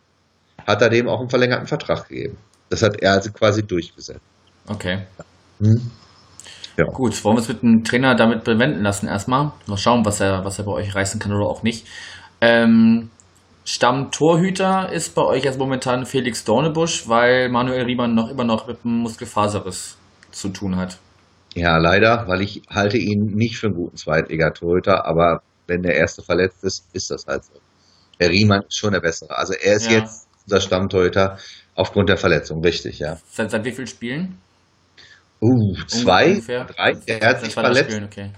hat 0.65 0.81
er 0.81 0.89
dem 0.89 1.07
auch 1.07 1.19
einen 1.19 1.29
verlängerten 1.29 1.67
Vertrag 1.67 2.07
gegeben. 2.07 2.37
Das 2.69 2.81
hat 2.81 3.01
er 3.01 3.13
also 3.13 3.31
quasi 3.31 3.63
durchgesetzt. 3.63 4.21
Okay. 4.67 5.05
Hm? 5.59 5.91
Ja. 6.77 6.85
Gut, 6.85 7.23
wollen 7.23 7.37
wir 7.37 7.41
es 7.41 7.47
mit 7.47 7.61
dem 7.61 7.83
Trainer 7.83 8.15
damit 8.15 8.43
bewenden 8.43 8.83
lassen 8.83 9.07
erstmal. 9.07 9.51
Mal 9.65 9.77
schauen, 9.77 10.03
was 10.03 10.19
er, 10.19 10.43
was 10.43 10.59
er 10.59 10.65
bei 10.65 10.73
euch 10.73 10.93
reißen 10.93 11.19
kann 11.19 11.31
oder 11.31 11.45
auch 11.45 11.63
nicht. 11.63 11.87
Ähm, 12.41 13.09
Stammtorhüter 13.63 14.91
ist 14.91 15.15
bei 15.15 15.23
euch 15.23 15.43
jetzt 15.45 15.57
momentan 15.57 16.05
Felix 16.05 16.43
Dornebusch, 16.43 17.07
weil 17.07 17.49
Manuel 17.49 17.85
Riemann 17.85 18.13
noch 18.13 18.29
immer 18.29 18.43
noch 18.43 18.67
mit 18.67 18.79
einem 18.83 18.97
Muskelfaserriss 18.99 19.97
zu 20.31 20.49
tun 20.49 20.75
hat. 20.75 20.99
Ja, 21.55 21.77
leider, 21.77 22.25
weil 22.27 22.41
ich 22.41 22.63
halte 22.69 22.97
ihn 22.97 23.33
nicht 23.33 23.57
für 23.57 23.67
einen 23.67 23.75
guten 23.75 23.95
Zweitligatorhüter, 23.95 25.05
aber 25.05 25.41
wenn 25.67 25.81
der 25.81 25.95
erste 25.95 26.21
verletzt 26.21 26.63
ist, 26.63 26.85
ist 26.93 27.09
das 27.09 27.25
halt 27.25 27.45
so. 27.45 27.53
Der 28.19 28.29
Riemann 28.29 28.63
ist 28.67 28.77
schon 28.77 28.91
der 28.91 28.99
bessere. 28.99 29.37
Also 29.37 29.53
er 29.53 29.75
ist 29.75 29.89
ja. 29.89 29.99
jetzt 29.99 30.24
unser 30.45 30.61
Stammtorhüter, 30.61 31.37
aufgrund 31.75 32.09
der 32.09 32.17
Verletzung, 32.17 32.63
richtig, 32.63 32.99
ja. 32.99 33.17
Seit, 33.29 33.51
seit 33.51 33.65
wie 33.65 33.71
vielen 33.71 33.87
Spielen? 33.87 34.37
Uh, 35.41 35.75
zwei, 35.87 36.29
Ungefähr? 36.29 36.65
drei. 36.65 36.93
Er 37.05 37.29
hat 37.29 37.43
sich 37.43 37.53
verletzt. 37.53 37.91
Spielen, 37.91 38.05
okay. 38.05 38.31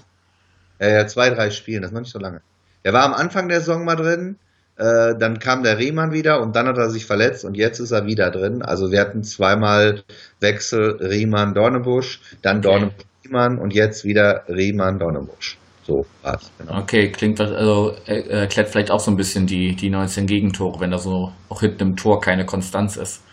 Ja, 0.79 1.07
zwei, 1.07 1.29
drei 1.29 1.49
Spielen, 1.49 1.81
das 1.81 1.91
ist 1.91 1.93
noch 1.93 2.01
nicht 2.01 2.11
so 2.11 2.19
lange. 2.19 2.41
Er 2.83 2.93
war 2.93 3.03
am 3.03 3.13
Anfang 3.13 3.49
der 3.49 3.59
Saison 3.59 3.83
mal 3.85 3.95
drin, 3.95 4.37
äh, 4.77 5.15
dann 5.17 5.39
kam 5.39 5.63
der 5.63 5.79
Riemann 5.79 6.11
wieder 6.11 6.39
und 6.41 6.55
dann 6.55 6.67
hat 6.67 6.77
er 6.77 6.89
sich 6.89 7.05
verletzt 7.05 7.45
und 7.45 7.57
jetzt 7.57 7.79
ist 7.79 7.91
er 7.91 8.05
wieder 8.05 8.29
drin. 8.29 8.61
Also 8.61 8.91
wir 8.91 8.99
hatten 8.99 9.23
zweimal 9.23 10.03
Wechsel 10.39 10.97
Riemann-Dornebusch, 11.01 12.21
dann 12.43 12.57
okay. 12.57 12.67
Dornebusch-Riemann 12.67 13.57
und 13.57 13.73
jetzt 13.73 14.05
wieder 14.05 14.43
Riemann-Dornebusch. 14.47 15.57
So 15.87 16.05
war's, 16.21 16.51
genau. 16.57 16.81
Okay, 16.81 17.09
klingt 17.13 17.39
also 17.39 17.95
erklärt 18.05 18.67
vielleicht 18.67 18.91
auch 18.91 18.99
so 18.99 19.09
ein 19.09 19.15
bisschen 19.15 19.47
die, 19.47 19.73
die 19.73 19.89
19 19.89 20.25
Gegentore, 20.25 20.81
wenn 20.81 20.91
da 20.91 20.97
so 20.97 21.31
auch 21.47 21.61
hinten 21.61 21.91
im 21.91 21.95
Tor 21.95 22.19
keine 22.19 22.45
Konstanz 22.45 22.97
ist. 22.97 23.23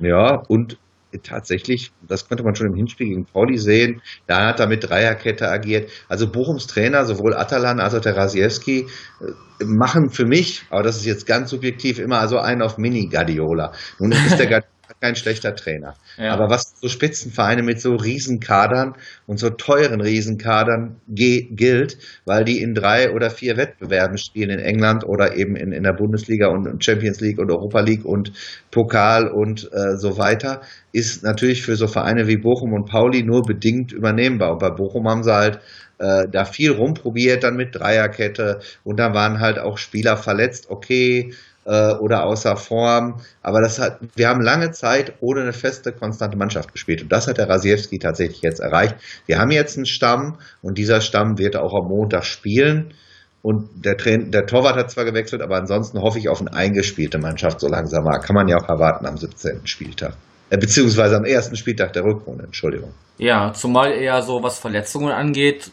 Ja, 0.00 0.42
und 0.48 0.76
tatsächlich, 1.22 1.92
das 2.06 2.28
konnte 2.28 2.44
man 2.44 2.54
schon 2.54 2.66
im 2.66 2.74
Hinspiel 2.74 3.08
gegen 3.08 3.24
Pauli 3.24 3.56
sehen, 3.56 4.02
da 4.26 4.48
hat 4.48 4.60
er 4.60 4.66
mit 4.66 4.86
Dreierkette 4.86 5.48
agiert. 5.48 5.90
Also 6.06 6.30
Bochums 6.30 6.66
Trainer, 6.66 7.06
sowohl 7.06 7.34
Atalan 7.34 7.80
als 7.80 7.94
auch 7.94 8.00
der 8.00 8.18
Rasiewski, 8.18 8.80
äh, 9.20 9.64
machen 9.64 10.10
für 10.10 10.26
mich, 10.26 10.66
aber 10.68 10.82
das 10.82 10.96
ist 10.96 11.06
jetzt 11.06 11.26
ganz 11.26 11.48
subjektiv, 11.48 11.98
immer 11.98 12.18
also 12.18 12.38
einen 12.38 12.60
auf 12.60 12.76
Mini-Guardiola. 12.76 13.72
Nun 13.98 14.12
ist 14.12 14.38
der 14.38 14.62
kein 15.00 15.16
schlechter 15.16 15.54
Trainer. 15.54 15.94
Ja. 16.16 16.32
Aber 16.32 16.50
was 16.50 16.74
so 16.80 16.88
Spitzenvereine 16.88 17.62
mit 17.62 17.80
so 17.80 17.94
Riesenkadern 17.94 18.94
und 19.26 19.38
so 19.38 19.50
teuren 19.50 20.00
Riesenkadern 20.00 21.00
gilt, 21.08 21.98
weil 22.24 22.44
die 22.44 22.60
in 22.60 22.74
drei 22.74 23.12
oder 23.12 23.30
vier 23.30 23.56
Wettbewerben 23.56 24.18
spielen 24.18 24.50
in 24.50 24.58
England 24.58 25.04
oder 25.06 25.36
eben 25.36 25.56
in, 25.56 25.72
in 25.72 25.82
der 25.82 25.92
Bundesliga 25.92 26.48
und 26.48 26.84
Champions 26.84 27.20
League 27.20 27.38
und 27.38 27.50
Europa 27.50 27.80
League 27.80 28.04
und 28.04 28.32
Pokal 28.70 29.28
und 29.28 29.70
äh, 29.72 29.96
so 29.96 30.18
weiter, 30.18 30.62
ist 30.92 31.24
natürlich 31.24 31.62
für 31.62 31.76
so 31.76 31.86
Vereine 31.86 32.28
wie 32.28 32.36
Bochum 32.36 32.72
und 32.72 32.88
Pauli 32.88 33.22
nur 33.22 33.42
bedingt 33.42 33.92
übernehmbar. 33.92 34.52
Und 34.52 34.58
bei 34.58 34.70
Bochum 34.70 35.08
haben 35.08 35.22
sie 35.22 35.34
halt 35.34 35.60
äh, 35.98 36.24
da 36.30 36.44
viel 36.44 36.72
rumprobiert, 36.72 37.44
dann 37.44 37.56
mit 37.56 37.74
Dreierkette 37.74 38.60
und 38.82 38.98
da 38.98 39.14
waren 39.14 39.40
halt 39.40 39.58
auch 39.58 39.78
Spieler 39.78 40.16
verletzt, 40.16 40.66
okay, 40.68 41.32
äh, 41.64 41.94
oder 41.94 42.24
außer 42.24 42.56
Form. 42.56 43.20
Aber 43.42 43.60
das 43.60 43.78
hat, 43.78 43.98
wir 44.14 44.28
haben 44.28 44.40
lange 44.40 44.70
Zeit 44.72 45.14
ohne 45.20 45.42
eine 45.42 45.52
feste, 45.52 45.92
konstante 45.92 46.36
Mannschaft 46.36 46.72
gespielt. 46.72 47.02
Und 47.02 47.12
das 47.12 47.26
hat 47.26 47.38
der 47.38 47.48
Rasiewski 47.48 47.98
tatsächlich 47.98 48.42
jetzt 48.42 48.60
erreicht. 48.60 48.96
Wir 49.26 49.38
haben 49.38 49.50
jetzt 49.50 49.76
einen 49.76 49.86
Stamm 49.86 50.38
und 50.62 50.78
dieser 50.78 51.00
Stamm 51.00 51.38
wird 51.38 51.56
auch 51.56 51.74
am 51.74 51.88
Montag 51.88 52.24
spielen. 52.24 52.94
Und 53.42 53.84
der, 53.84 53.96
Train 53.98 54.30
der 54.30 54.46
Torwart 54.46 54.76
hat 54.76 54.90
zwar 54.90 55.04
gewechselt, 55.04 55.42
aber 55.42 55.56
ansonsten 55.56 56.00
hoffe 56.00 56.18
ich 56.18 56.30
auf 56.30 56.40
eine 56.40 56.54
eingespielte 56.54 57.18
Mannschaft 57.18 57.60
so 57.60 57.68
langsam 57.68 58.04
mal. 58.04 58.18
Kann 58.18 58.34
man 58.34 58.48
ja 58.48 58.56
auch 58.56 58.68
erwarten 58.68 59.04
am 59.04 59.18
17. 59.18 59.66
Spieltag. 59.66 60.14
Äh, 60.48 60.56
beziehungsweise 60.56 61.16
am 61.16 61.24
ersten 61.24 61.56
Spieltag 61.56 61.92
der 61.92 62.04
Rückrunde, 62.04 62.44
Entschuldigung. 62.44 62.94
Ja, 63.18 63.52
zumal 63.52 63.92
eher 63.92 64.22
so, 64.22 64.42
was 64.42 64.58
Verletzungen 64.58 65.12
angeht, 65.12 65.70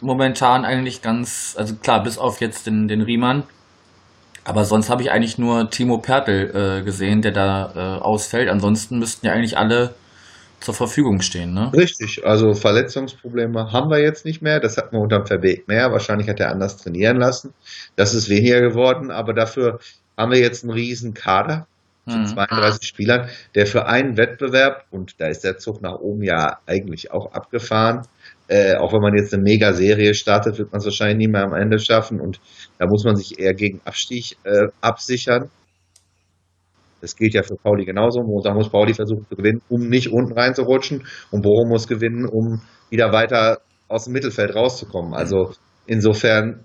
momentan 0.00 0.64
eigentlich 0.64 1.02
ganz, 1.02 1.54
also 1.58 1.74
klar, 1.76 2.02
bis 2.02 2.18
auf 2.18 2.40
jetzt 2.40 2.66
den, 2.66 2.88
den 2.88 3.00
Riemann, 3.00 3.44
aber 4.44 4.64
sonst 4.64 4.90
habe 4.90 5.02
ich 5.02 5.10
eigentlich 5.10 5.38
nur 5.38 5.70
Timo 5.70 5.98
Pertl 5.98 6.50
äh, 6.80 6.84
gesehen, 6.84 7.22
der 7.22 7.32
da 7.32 7.72
äh, 7.74 8.02
ausfällt. 8.02 8.48
Ansonsten 8.48 8.98
müssten 8.98 9.26
ja 9.26 9.32
eigentlich 9.32 9.56
alle 9.56 9.94
zur 10.60 10.74
Verfügung 10.74 11.20
stehen, 11.20 11.52
ne? 11.52 11.70
Richtig, 11.74 12.24
also 12.24 12.54
Verletzungsprobleme 12.54 13.72
haben 13.72 13.90
wir 13.90 13.98
jetzt 13.98 14.24
nicht 14.24 14.40
mehr. 14.40 14.60
Das 14.60 14.76
hatten 14.76 14.96
wir 14.96 15.00
unter 15.00 15.18
dem 15.18 15.26
Verweg 15.26 15.68
mehr. 15.68 15.92
Wahrscheinlich 15.92 16.28
hat 16.28 16.40
er 16.40 16.50
anders 16.50 16.78
trainieren 16.78 17.18
lassen. 17.18 17.52
Das 17.96 18.14
ist 18.14 18.28
weniger 18.28 18.60
geworden, 18.60 19.10
aber 19.10 19.34
dafür 19.34 19.78
haben 20.16 20.32
wir 20.32 20.38
jetzt 20.38 20.64
einen 20.64 20.72
riesen 20.72 21.12
Kader 21.12 21.66
hm. 22.06 22.26
32 22.26 22.86
Spielern, 22.86 23.28
der 23.54 23.66
für 23.66 23.86
einen 23.86 24.16
Wettbewerb, 24.16 24.84
und 24.90 25.20
da 25.20 25.28
ist 25.28 25.44
der 25.44 25.58
Zug 25.58 25.80
nach 25.80 25.94
oben 25.94 26.22
ja 26.22 26.58
eigentlich 26.66 27.10
auch 27.12 27.32
abgefahren, 27.32 28.02
äh, 28.48 28.76
auch 28.76 28.92
wenn 28.92 29.00
man 29.00 29.16
jetzt 29.16 29.32
eine 29.32 29.42
Mega-Serie 29.42 30.14
startet, 30.14 30.58
wird 30.58 30.72
man 30.72 30.80
es 30.80 30.84
wahrscheinlich 30.84 31.16
nie 31.16 31.32
mehr 31.32 31.44
am 31.44 31.54
Ende 31.54 31.78
schaffen 31.78 32.20
und 32.20 32.40
da 32.78 32.86
muss 32.86 33.04
man 33.04 33.16
sich 33.16 33.38
eher 33.38 33.54
gegen 33.54 33.80
Abstieg 33.84 34.36
äh, 34.44 34.68
absichern. 34.80 35.50
Das 37.00 37.16
gilt 37.16 37.34
ja 37.34 37.42
für 37.42 37.56
Pauli 37.56 37.84
genauso. 37.84 38.20
Da 38.42 38.54
muss 38.54 38.70
Pauli 38.70 38.94
versuchen 38.94 39.26
zu 39.28 39.36
gewinnen, 39.36 39.60
um 39.68 39.88
nicht 39.88 40.10
unten 40.10 40.32
reinzurutschen 40.32 41.04
und 41.30 41.42
Bochum 41.42 41.68
muss 41.68 41.86
gewinnen, 41.86 42.26
um 42.26 42.62
wieder 42.90 43.12
weiter 43.12 43.60
aus 43.88 44.04
dem 44.04 44.14
Mittelfeld 44.14 44.54
rauszukommen. 44.54 45.14
Also 45.14 45.52
insofern, 45.86 46.64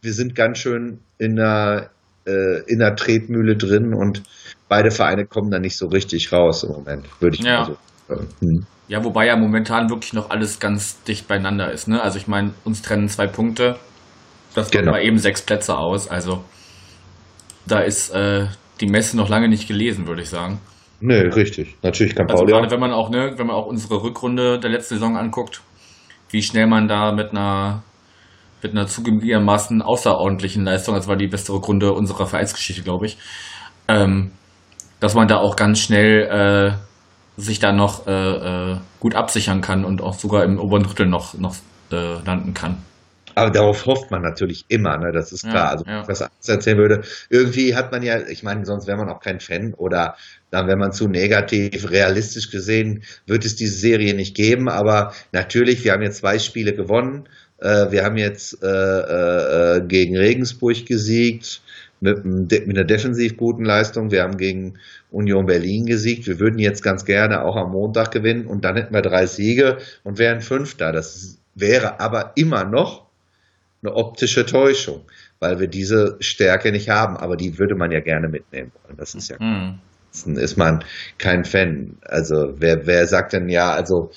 wir 0.00 0.12
sind 0.12 0.34
ganz 0.34 0.58
schön 0.58 1.00
in 1.18 1.36
der, 1.36 1.90
äh, 2.26 2.62
in 2.66 2.78
der 2.78 2.94
Tretmühle 2.94 3.56
drin 3.56 3.94
und 3.94 4.22
beide 4.68 4.90
Vereine 4.90 5.26
kommen 5.26 5.50
da 5.50 5.58
nicht 5.58 5.76
so 5.76 5.86
richtig 5.86 6.32
raus 6.32 6.62
im 6.62 6.70
Moment, 6.70 7.06
würde 7.20 7.36
ich 7.36 7.44
ja. 7.44 7.60
mal 7.60 7.66
so 7.66 7.76
sagen. 8.08 8.28
Hm. 8.40 8.66
Ja, 8.88 9.04
wobei 9.04 9.26
ja 9.26 9.36
momentan 9.36 9.90
wirklich 9.90 10.14
noch 10.14 10.30
alles 10.30 10.60
ganz 10.60 11.02
dicht 11.04 11.28
beieinander 11.28 11.70
ist. 11.70 11.88
Ne? 11.88 12.02
Also 12.02 12.18
ich 12.18 12.26
meine, 12.26 12.54
uns 12.64 12.82
trennen 12.82 13.08
zwei 13.08 13.26
Punkte. 13.26 13.76
Das 14.54 14.70
genau. 14.70 14.92
mal 14.92 15.02
eben 15.02 15.18
sechs 15.18 15.42
Plätze 15.42 15.76
aus. 15.76 16.08
Also 16.08 16.42
da 17.66 17.80
ist 17.80 18.10
äh, 18.10 18.46
die 18.80 18.86
Messe 18.86 19.16
noch 19.16 19.28
lange 19.28 19.48
nicht 19.48 19.68
gelesen, 19.68 20.06
würde 20.06 20.22
ich 20.22 20.30
sagen. 20.30 20.60
Nee, 21.00 21.20
richtig. 21.20 21.76
Natürlich 21.82 22.14
kann 22.16 22.28
also 22.28 22.44
Pauli 22.44 22.52
gerade 22.52 22.70
wenn 22.70 22.80
man 22.80 22.92
auch, 22.92 23.10
ne, 23.10 23.34
wenn 23.36 23.46
man 23.46 23.56
auch 23.56 23.66
unsere 23.66 24.02
Rückrunde 24.02 24.58
der 24.58 24.70
letzten 24.70 24.94
Saison 24.94 25.16
anguckt, 25.16 25.60
wie 26.30 26.42
schnell 26.42 26.66
man 26.66 26.88
da 26.88 27.12
mit 27.12 27.30
einer 27.30 27.82
mit 28.60 28.72
einer 28.72 28.88
zugegebenermaßen 28.88 29.82
außerordentlichen 29.82 30.64
Leistung, 30.64 30.96
das 30.96 31.06
war 31.06 31.14
die 31.14 31.28
beste 31.28 31.52
Rückrunde 31.52 31.92
unserer 31.92 32.26
Vereinsgeschichte, 32.26 32.82
glaube 32.82 33.06
ich, 33.06 33.16
ähm, 33.86 34.32
dass 34.98 35.14
man 35.14 35.28
da 35.28 35.36
auch 35.36 35.54
ganz 35.54 35.78
schnell 35.78 36.22
äh, 36.22 36.87
sich 37.38 37.60
da 37.60 37.72
noch 37.72 38.06
äh, 38.06 38.72
äh, 38.72 38.76
gut 39.00 39.14
absichern 39.14 39.60
kann 39.60 39.84
und 39.84 40.02
auch 40.02 40.14
sogar 40.14 40.44
im 40.44 40.58
oberen 40.58 40.82
Drittel 40.82 41.06
noch, 41.06 41.34
noch 41.34 41.56
äh, 41.92 42.20
landen 42.24 42.52
kann. 42.52 42.78
Aber 43.36 43.50
darauf 43.50 43.86
hofft 43.86 44.10
man 44.10 44.22
natürlich 44.22 44.64
immer, 44.66 44.98
ne? 44.98 45.12
das 45.12 45.30
ist 45.30 45.42
klar. 45.42 45.54
Ja, 45.54 45.70
also, 45.70 45.84
ja. 45.86 46.08
was 46.08 46.20
ich 46.20 46.48
erzählen 46.48 46.78
würde, 46.78 47.02
irgendwie 47.30 47.76
hat 47.76 47.92
man 47.92 48.02
ja, 48.02 48.26
ich 48.26 48.42
meine, 48.42 48.66
sonst 48.66 48.88
wäre 48.88 48.98
man 48.98 49.08
auch 49.08 49.20
kein 49.20 49.38
Fan 49.38 49.74
oder 49.74 50.16
dann 50.50 50.66
wäre 50.66 50.76
man 50.76 50.92
zu 50.92 51.06
negativ. 51.06 51.88
Realistisch 51.88 52.50
gesehen 52.50 53.04
wird 53.26 53.44
es 53.44 53.54
diese 53.54 53.78
Serie 53.78 54.14
nicht 54.14 54.34
geben, 54.34 54.68
aber 54.68 55.12
natürlich, 55.30 55.84
wir 55.84 55.92
haben 55.92 56.02
jetzt 56.02 56.18
zwei 56.18 56.40
Spiele 56.40 56.74
gewonnen. 56.74 57.28
Äh, 57.58 57.92
wir 57.92 58.04
haben 58.04 58.16
jetzt 58.16 58.60
äh, 58.60 58.66
äh, 58.66 59.76
äh, 59.76 59.80
gegen 59.86 60.16
Regensburg 60.16 60.84
gesiegt 60.86 61.60
mit, 62.00 62.24
mit 62.24 62.68
einer 62.68 62.84
defensiv 62.84 63.36
guten 63.36 63.64
Leistung. 63.64 64.10
Wir 64.10 64.22
haben 64.22 64.36
gegen 64.36 64.78
Union 65.10 65.46
Berlin 65.46 65.86
gesiegt. 65.86 66.26
Wir 66.26 66.38
würden 66.38 66.58
jetzt 66.58 66.82
ganz 66.82 67.04
gerne 67.04 67.44
auch 67.44 67.56
am 67.56 67.72
Montag 67.72 68.10
gewinnen 68.10 68.46
und 68.46 68.64
dann 68.64 68.76
hätten 68.76 68.94
wir 68.94 69.02
drei 69.02 69.26
Siege 69.26 69.78
und 70.04 70.18
wären 70.18 70.40
Fünfter. 70.40 70.92
Das 70.92 71.38
wäre 71.54 72.00
aber 72.00 72.32
immer 72.36 72.64
noch 72.64 73.06
eine 73.82 73.94
optische 73.94 74.44
Täuschung, 74.46 75.02
weil 75.38 75.60
wir 75.60 75.68
diese 75.68 76.16
Stärke 76.20 76.72
nicht 76.72 76.88
haben, 76.88 77.16
aber 77.16 77.36
die 77.36 77.58
würde 77.58 77.76
man 77.76 77.92
ja 77.92 78.00
gerne 78.00 78.28
mitnehmen 78.28 78.72
wollen. 78.82 78.96
Das 78.96 79.14
ist 79.14 79.28
ja 79.30 79.38
Hm. 79.38 79.78
Ansonsten 80.18 80.36
ist 80.36 80.56
man 80.56 80.84
kein 81.18 81.44
Fan. 81.44 81.96
Also 82.02 82.54
wer, 82.58 82.86
wer 82.86 83.06
sagt 83.06 83.32
denn 83.32 83.48
ja, 83.48 83.72
also 83.72 84.10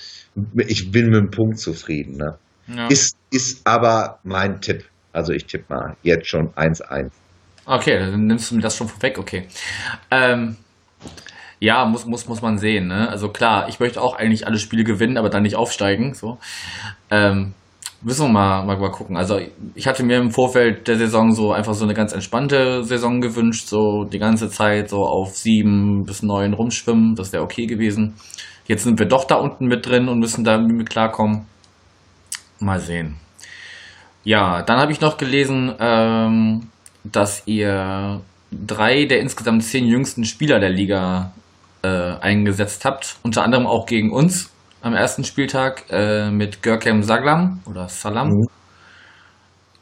ich 0.55 0.91
bin 0.91 1.07
mit 1.07 1.15
dem 1.15 1.31
Punkt 1.31 1.59
zufrieden. 1.59 2.17
Ne? 2.17 2.37
Ja. 2.67 2.87
Ist, 2.87 3.17
ist 3.31 3.65
aber 3.65 4.19
mein 4.23 4.61
Tipp. 4.61 4.85
Also 5.13 5.33
ich 5.33 5.45
tippe 5.45 5.73
mal 5.73 5.97
jetzt 6.03 6.27
schon 6.27 6.49
1-1. 6.53 7.11
Okay, 7.71 7.97
dann 7.99 8.25
nimmst 8.25 8.51
du 8.51 8.55
mir 8.55 8.61
das 8.61 8.75
schon 8.75 8.89
vorweg, 8.89 9.17
okay. 9.17 9.47
Ähm, 10.11 10.57
ja, 11.59 11.85
muss, 11.85 12.05
muss, 12.05 12.27
muss 12.27 12.41
man 12.41 12.57
sehen, 12.57 12.87
ne? 12.87 13.07
Also 13.07 13.29
klar, 13.29 13.69
ich 13.69 13.79
möchte 13.79 14.01
auch 14.01 14.13
eigentlich 14.13 14.45
alle 14.45 14.57
Spiele 14.57 14.83
gewinnen, 14.83 15.17
aber 15.17 15.29
dann 15.29 15.43
nicht 15.43 15.55
aufsteigen, 15.55 16.13
so. 16.13 16.37
Ähm, 17.09 17.53
müssen 18.01 18.25
wir 18.25 18.29
mal, 18.29 18.65
mal, 18.65 18.77
mal 18.77 18.91
gucken. 18.91 19.15
Also 19.15 19.39
ich 19.73 19.87
hatte 19.87 20.03
mir 20.03 20.17
im 20.17 20.31
Vorfeld 20.31 20.89
der 20.89 20.97
Saison 20.97 21.31
so 21.31 21.53
einfach 21.53 21.73
so 21.73 21.85
eine 21.85 21.93
ganz 21.93 22.11
entspannte 22.11 22.83
Saison 22.83 23.21
gewünscht, 23.21 23.69
so 23.69 24.03
die 24.03 24.19
ganze 24.19 24.49
Zeit 24.49 24.89
so 24.89 25.05
auf 25.05 25.37
sieben 25.37 26.03
bis 26.03 26.23
neun 26.23 26.51
rumschwimmen, 26.51 27.15
das 27.15 27.31
wäre 27.31 27.43
okay 27.43 27.67
gewesen. 27.67 28.15
Jetzt 28.65 28.83
sind 28.83 28.99
wir 28.99 29.07
doch 29.07 29.23
da 29.23 29.35
unten 29.35 29.67
mit 29.67 29.85
drin 29.85 30.09
und 30.09 30.19
müssen 30.19 30.43
da 30.43 30.57
mit 30.57 30.89
klarkommen. 30.89 31.45
Mal 32.59 32.81
sehen. 32.81 33.15
Ja, 34.25 34.61
dann 34.61 34.77
habe 34.77 34.91
ich 34.91 34.99
noch 34.99 35.15
gelesen, 35.15 35.73
ähm, 35.79 36.67
dass 37.03 37.43
ihr 37.45 38.21
drei 38.51 39.05
der 39.05 39.21
insgesamt 39.21 39.63
zehn 39.63 39.85
jüngsten 39.85 40.25
Spieler 40.25 40.59
der 40.59 40.69
Liga 40.69 41.33
äh, 41.83 41.87
eingesetzt 41.87 42.85
habt. 42.85 43.17
Unter 43.23 43.43
anderem 43.43 43.65
auch 43.65 43.85
gegen 43.85 44.11
uns 44.11 44.51
am 44.81 44.93
ersten 44.93 45.23
Spieltag 45.23 45.85
äh, 45.89 46.29
mit 46.29 46.61
Görkem 46.61 47.03
Saglam 47.03 47.61
oder 47.65 47.87
Salam. 47.87 48.29
Mhm. 48.29 48.47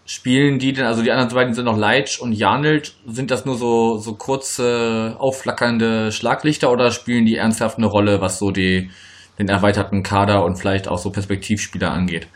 Spielen 0.06 0.58
die 0.58 0.74
denn, 0.74 0.86
also 0.86 1.04
die 1.04 1.12
anderen 1.12 1.32
beiden 1.34 1.54
sind 1.54 1.66
noch 1.66 1.78
Leitsch 1.78 2.20
und 2.20 2.34
Janelt, 2.34 2.96
sind 3.06 3.30
das 3.30 3.46
nur 3.46 3.56
so, 3.56 3.98
so 3.98 4.16
kurze, 4.16 5.16
aufflackernde 5.20 6.12
Schlaglichter 6.12 6.72
oder 6.72 6.90
spielen 6.90 7.26
die 7.26 7.36
ernsthaft 7.36 7.78
eine 7.78 7.86
Rolle, 7.86 8.20
was 8.20 8.40
so 8.40 8.50
die, 8.50 8.90
den 9.38 9.50
erweiterten 9.50 10.02
Kader 10.02 10.44
und 10.44 10.56
vielleicht 10.56 10.88
auch 10.88 10.98
so 10.98 11.12
Perspektivspieler 11.12 11.92
angeht? 11.92 12.28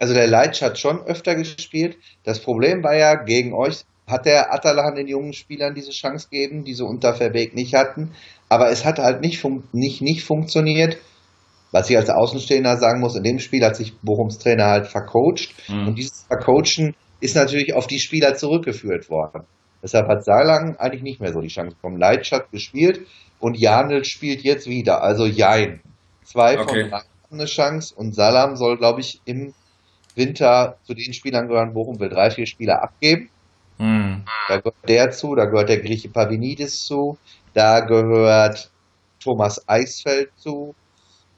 Also 0.00 0.14
der 0.14 0.26
Leitsch 0.26 0.62
hat 0.62 0.78
schon 0.78 1.02
öfter 1.02 1.36
gespielt. 1.36 1.96
Das 2.24 2.40
Problem 2.40 2.82
war 2.82 2.96
ja, 2.96 3.14
gegen 3.14 3.54
euch 3.54 3.84
hat 4.08 4.26
der 4.26 4.52
Atalan 4.52 4.96
den 4.96 5.06
jungen 5.06 5.32
Spielern 5.32 5.74
diese 5.74 5.92
Chance 5.92 6.28
gegeben, 6.30 6.64
die 6.64 6.74
sie 6.74 6.84
unter 6.84 7.14
Verbeek 7.14 7.54
nicht 7.54 7.74
hatten. 7.74 8.10
Aber 8.48 8.70
es 8.70 8.84
hat 8.84 8.98
halt 8.98 9.20
nicht, 9.20 9.44
nicht, 9.72 10.02
nicht 10.02 10.24
funktioniert. 10.24 10.96
Was 11.70 11.88
ich 11.88 11.96
als 11.96 12.10
Außenstehender 12.10 12.76
sagen 12.78 13.00
muss, 13.00 13.14
in 13.14 13.22
dem 13.22 13.38
Spiel 13.38 13.64
hat 13.64 13.76
sich 13.76 13.96
Bochums 14.00 14.38
Trainer 14.38 14.66
halt 14.66 14.88
vercoacht. 14.88 15.54
Mhm. 15.68 15.88
Und 15.88 15.98
dieses 15.98 16.24
Vercoachen 16.24 16.96
ist 17.20 17.36
natürlich 17.36 17.74
auf 17.74 17.86
die 17.86 18.00
Spieler 18.00 18.34
zurückgeführt 18.34 19.08
worden. 19.08 19.44
Deshalb 19.82 20.08
hat 20.08 20.24
Saarlang 20.24 20.76
eigentlich 20.78 21.02
nicht 21.02 21.20
mehr 21.20 21.32
so 21.32 21.40
die 21.40 21.48
Chance 21.48 21.76
bekommen. 21.76 21.98
Leitsch 21.98 22.32
hat 22.32 22.50
gespielt 22.50 23.06
und 23.38 23.56
Janel 23.56 24.04
spielt 24.04 24.42
jetzt 24.42 24.66
wieder. 24.66 25.02
Also 25.02 25.26
Jein. 25.26 25.80
Zwei 26.24 26.58
Okay. 26.58 26.82
von 26.82 26.90
drei 26.90 26.98
haben 26.98 27.04
eine 27.38 27.44
Chance 27.44 27.94
und 27.94 28.14
Salam 28.14 28.56
soll, 28.56 28.76
glaube 28.76 29.00
ich, 29.00 29.20
im 29.24 29.54
Winter 30.16 30.76
zu 30.84 30.94
den 30.94 31.12
Spielern 31.12 31.48
gehören. 31.48 31.74
Bochum 31.74 31.98
will 32.00 32.08
drei, 32.08 32.30
vier 32.30 32.46
Spieler 32.46 32.82
abgeben. 32.82 33.30
Hm. 33.78 34.24
Da 34.48 34.58
gehört 34.58 34.88
der 34.88 35.10
zu, 35.10 35.34
da 35.34 35.46
gehört 35.46 35.68
der 35.68 35.80
Grieche 35.80 36.08
Pavinidis 36.08 36.82
zu, 36.84 37.16
da 37.54 37.80
gehört 37.80 38.70
Thomas 39.22 39.66
Eisfeld 39.68 40.30
zu 40.36 40.74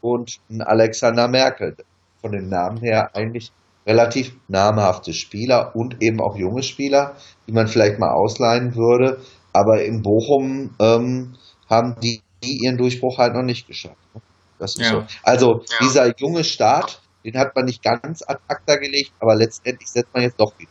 und 0.01 0.39
ein 0.51 0.63
Alexander 0.63 1.29
Merkel. 1.29 1.77
Von 2.21 2.33
den 2.33 2.49
Namen 2.49 2.79
her 2.79 3.11
eigentlich 3.15 3.51
relativ 3.87 4.33
namhafte 4.49 5.13
Spieler 5.13 5.75
und 5.75 6.01
eben 6.03 6.21
auch 6.21 6.37
junge 6.37 6.63
Spieler, 6.63 7.17
die 7.47 7.53
man 7.53 7.67
vielleicht 7.67 7.99
mal 7.99 8.13
ausleihen 8.13 8.77
würde. 8.77 9.21
Aber 9.53 9.83
in 9.85 10.03
Bochum 10.03 10.75
ähm, 10.81 11.35
haben 11.69 11.97
die, 12.01 12.23
die 12.45 12.59
ihren 12.65 12.79
Durchbruch 12.79 13.19
halt 13.19 13.35
noch 13.35 13.43
nicht 13.43 13.67
geschafft. 13.67 13.97
ne? 14.15 14.21
Das 14.59 14.77
ist 14.77 14.83
Ja. 14.83 14.91
so. 14.91 15.05
Also 15.25 15.65
dieser 15.81 16.17
junge 16.17 16.45
Start, 16.45 17.02
den 17.25 17.39
hat 17.39 17.55
man 17.55 17.65
nicht 17.65 17.83
ganz 17.83 18.23
ad 18.27 18.41
acta 18.49 18.77
gelegt, 18.77 19.13
aber 19.21 19.35
letztendlich 19.37 19.89
setzt 19.89 20.13
man 20.13 20.23
jetzt 20.23 20.41
doch 20.41 20.53
wieder. 20.59 20.71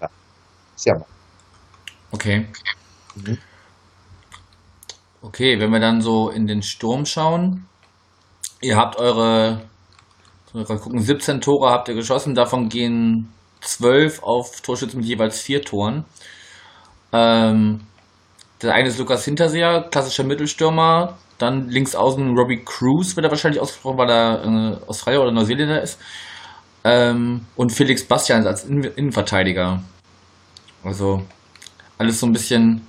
Ja. 0.00 0.08
Ist 0.74 0.86
ja 0.86 0.94
mal. 0.94 1.06
Okay. 2.10 2.46
Mhm. 3.14 3.38
Okay, 5.22 5.60
wenn 5.60 5.70
wir 5.70 5.80
dann 5.80 6.00
so 6.00 6.30
in 6.30 6.46
den 6.46 6.62
Sturm 6.62 7.06
schauen, 7.06 7.66
ihr 8.60 8.76
habt 8.76 8.96
eure, 8.96 9.62
gucken, 10.52 10.98
17 10.98 11.40
Tore 11.40 11.70
habt 11.70 11.88
ihr 11.88 11.94
geschossen, 11.94 12.34
davon 12.34 12.68
gehen 12.68 13.32
12 13.60 14.22
auf 14.22 14.60
Torschützen 14.62 14.98
mit 14.98 15.08
jeweils 15.08 15.40
vier 15.40 15.62
Toren. 15.62 16.04
Ähm, 17.12 17.86
der 18.60 18.74
eine 18.74 18.88
ist 18.88 18.98
Lukas 18.98 19.24
Hinterseher, 19.24 19.88
klassischer 19.90 20.24
Mittelstürmer. 20.24 21.18
Dann 21.38 21.68
links 21.68 21.94
außen 21.94 22.36
Robbie 22.36 22.62
Cruz 22.64 23.16
wird 23.16 23.26
er 23.26 23.30
wahrscheinlich 23.30 23.60
ausgesprochen, 23.60 23.98
weil 23.98 24.10
er 24.10 24.44
äh, 24.44 24.88
Australier 24.88 25.22
oder 25.22 25.32
Neuseeländer 25.32 25.82
ist. 25.82 25.98
Ähm, 26.84 27.46
und 27.56 27.72
Felix 27.72 28.04
Bastian 28.04 28.46
als 28.46 28.64
Innen 28.64 28.84
Innenverteidiger. 28.84 29.82
Also 30.84 31.22
alles 31.98 32.18
so 32.20 32.26
ein 32.26 32.32
bisschen 32.32 32.86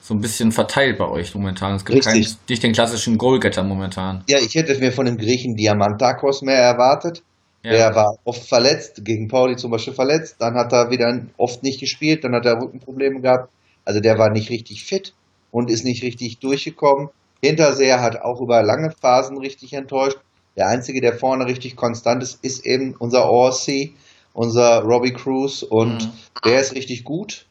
so 0.00 0.14
ein 0.14 0.20
bisschen 0.20 0.52
verteilt 0.52 0.96
bei 0.98 1.06
euch 1.06 1.34
momentan. 1.34 1.74
Es 1.74 1.84
gibt 1.84 2.02
keinen, 2.02 2.26
nicht 2.48 2.62
den 2.62 2.72
klassischen 2.72 3.18
Goalgetter 3.18 3.62
momentan. 3.62 4.24
Ja, 4.26 4.38
ich 4.38 4.54
hätte 4.54 4.78
mir 4.78 4.90
von 4.90 5.04
dem 5.04 5.18
Griechen 5.18 5.54
Diamantakos 5.54 6.40
mehr 6.40 6.56
erwartet. 6.56 7.22
Ja. 7.62 7.72
Der 7.72 7.94
war 7.94 8.16
oft 8.24 8.48
verletzt, 8.48 9.04
gegen 9.04 9.28
Pauli 9.28 9.56
zum 9.56 9.70
Beispiel 9.70 9.92
verletzt, 9.92 10.36
dann 10.38 10.54
hat 10.54 10.72
er 10.72 10.90
wieder 10.90 11.26
oft 11.36 11.62
nicht 11.62 11.80
gespielt, 11.80 12.24
dann 12.24 12.34
hat 12.34 12.46
er 12.46 12.60
Rückenprobleme 12.62 13.20
gehabt. 13.20 13.50
Also 13.84 14.00
der 14.00 14.16
war 14.16 14.30
nicht 14.30 14.48
richtig 14.48 14.84
fit 14.84 15.12
und 15.50 15.70
ist 15.70 15.84
nicht 15.84 16.02
richtig 16.02 16.38
durchgekommen. 16.38 17.08
Hinterseher 17.42 18.00
hat 18.00 18.20
auch 18.20 18.40
über 18.40 18.62
lange 18.62 18.92
Phasen 19.00 19.38
richtig 19.38 19.72
enttäuscht. 19.72 20.18
Der 20.56 20.66
einzige, 20.66 21.00
der 21.00 21.16
vorne 21.16 21.46
richtig 21.46 21.76
konstant 21.76 22.22
ist, 22.22 22.44
ist 22.44 22.66
eben 22.66 22.94
unser 22.98 23.30
Orsi, 23.30 23.94
unser 24.32 24.82
Robbie 24.82 25.12
Cruz 25.12 25.62
und 25.62 26.04
Mhm. 26.04 26.12
der 26.44 26.60
ist 26.60 26.74
richtig 26.74 27.04
gut. 27.04 27.46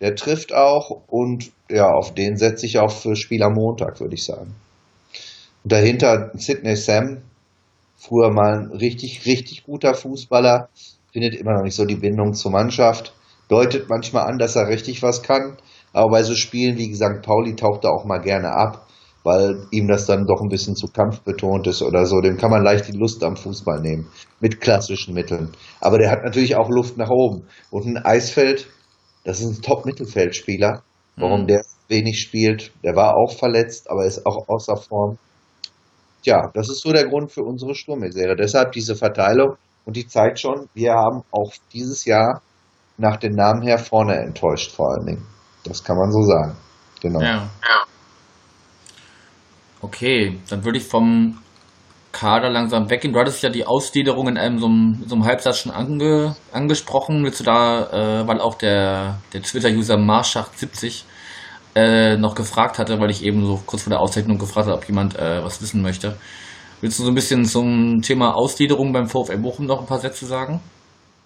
Der 0.00 0.14
trifft 0.14 0.52
auch 0.52 1.02
und 1.08 1.52
ja, 1.70 1.90
auf 1.90 2.14
den 2.14 2.36
setze 2.36 2.66
ich 2.66 2.78
auch 2.78 2.90
für 2.90 3.16
Spiel 3.16 3.42
am 3.42 3.54
Montag, 3.54 4.00
würde 4.00 4.14
ich 4.14 4.24
sagen. 4.24 4.54
Und 5.64 5.72
dahinter 5.72 6.30
Sidney 6.34 6.76
Sam, 6.76 7.22
früher 7.96 8.30
mal 8.30 8.58
ein 8.58 8.72
richtig, 8.72 9.26
richtig 9.26 9.64
guter 9.64 9.94
Fußballer, 9.94 10.68
findet 11.12 11.34
immer 11.34 11.54
noch 11.54 11.62
nicht 11.62 11.76
so 11.76 11.84
die 11.84 11.94
Bindung 11.96 12.34
zur 12.34 12.50
Mannschaft, 12.50 13.12
deutet 13.48 13.88
manchmal 13.88 14.26
an, 14.26 14.38
dass 14.38 14.56
er 14.56 14.68
richtig 14.68 15.02
was 15.02 15.22
kann, 15.22 15.56
aber 15.92 16.10
bei 16.10 16.22
so 16.22 16.34
Spielen 16.34 16.78
wie 16.78 16.94
St. 16.94 17.22
Pauli 17.22 17.54
taucht 17.54 17.84
er 17.84 17.92
auch 17.92 18.04
mal 18.04 18.18
gerne 18.18 18.50
ab, 18.50 18.86
weil 19.22 19.66
ihm 19.70 19.88
das 19.88 20.06
dann 20.06 20.26
doch 20.26 20.40
ein 20.42 20.48
bisschen 20.48 20.76
zu 20.76 20.86
kampfbetont 20.88 21.66
ist 21.66 21.82
oder 21.82 22.06
so. 22.06 22.20
Dem 22.20 22.36
kann 22.36 22.50
man 22.50 22.62
leicht 22.62 22.88
die 22.88 22.96
Lust 22.96 23.22
am 23.24 23.36
Fußball 23.36 23.80
nehmen, 23.80 24.08
mit 24.40 24.60
klassischen 24.60 25.14
Mitteln. 25.14 25.52
Aber 25.80 25.98
der 25.98 26.10
hat 26.10 26.24
natürlich 26.24 26.56
auch 26.56 26.68
Luft 26.68 26.96
nach 26.96 27.10
oben. 27.10 27.46
Und 27.70 27.86
ein 27.86 27.98
Eisfeld, 27.98 28.68
das 29.24 29.40
ist 29.40 29.58
ein 29.58 29.62
Top-Mittelfeldspieler. 29.62 30.82
Warum 31.16 31.42
Mhm. 31.42 31.46
der 31.46 31.62
wenig 31.88 32.20
spielt, 32.20 32.72
der 32.82 32.96
war 32.96 33.16
auch 33.16 33.36
verletzt, 33.36 33.90
aber 33.90 34.06
ist 34.06 34.24
auch 34.26 34.48
außer 34.48 34.76
Form. 34.76 35.18
Tja, 36.22 36.50
das 36.54 36.70
ist 36.70 36.80
so 36.80 36.92
der 36.92 37.06
Grund 37.06 37.30
für 37.30 37.42
unsere 37.42 37.74
Sturmmisere. 37.74 38.34
Deshalb 38.36 38.72
diese 38.72 38.96
Verteilung 38.96 39.56
und 39.84 39.96
die 39.96 40.06
zeigt 40.06 40.40
schon, 40.40 40.68
wir 40.74 40.92
haben 40.92 41.22
auch 41.30 41.52
dieses 41.72 42.04
Jahr 42.04 42.40
nach 42.96 43.16
den 43.16 43.32
Namen 43.34 43.62
her 43.62 43.78
vorne 43.78 44.14
enttäuscht, 44.16 44.72
vor 44.72 44.90
allen 44.92 45.06
Dingen. 45.06 45.26
Das 45.64 45.82
kann 45.82 45.96
man 45.96 46.10
so 46.12 46.22
sagen. 46.22 46.56
Genau. 47.00 47.20
Ja. 47.20 47.50
Okay, 49.82 50.38
dann 50.48 50.64
würde 50.64 50.78
ich 50.78 50.84
vom 50.84 51.38
Kader 52.12 52.50
langsam 52.50 52.88
weggehen. 52.88 53.12
Du 53.12 53.18
hattest 53.18 53.42
ja 53.42 53.50
die 53.50 53.66
Ausgliederung 53.66 54.28
in 54.28 54.38
einem 54.38 54.58
so 54.58 54.66
einem, 54.66 55.02
so 55.06 55.16
einem 55.16 55.24
Halbsatz 55.24 55.58
schon 55.58 55.72
ange, 55.72 56.36
angesprochen. 56.52 57.24
Willst 57.24 57.40
du 57.40 57.44
da, 57.44 58.20
äh, 58.22 58.28
weil 58.28 58.40
auch 58.40 58.54
der, 58.54 59.18
der 59.32 59.42
Twitter-User 59.42 59.96
Marschacht70 59.96 61.02
äh, 61.74 62.16
noch 62.16 62.34
gefragt 62.34 62.78
hatte, 62.78 63.00
weil 63.00 63.10
ich 63.10 63.24
eben 63.24 63.44
so 63.44 63.60
kurz 63.66 63.82
vor 63.82 63.90
der 63.90 64.00
Auszeichnung 64.00 64.38
gefragt 64.38 64.68
habe, 64.68 64.76
ob 64.76 64.86
jemand 64.86 65.18
äh, 65.18 65.42
was 65.42 65.60
wissen 65.60 65.82
möchte. 65.82 66.16
Willst 66.80 66.98
du 66.98 67.02
so 67.02 67.10
ein 67.10 67.14
bisschen 67.14 67.44
zum 67.44 68.02
Thema 68.02 68.34
Ausgliederung 68.34 68.92
beim 68.92 69.06
VfL 69.06 69.38
Bochum 69.38 69.66
noch 69.66 69.80
ein 69.80 69.86
paar 69.86 70.00
Sätze 70.00 70.26
sagen? 70.26 70.60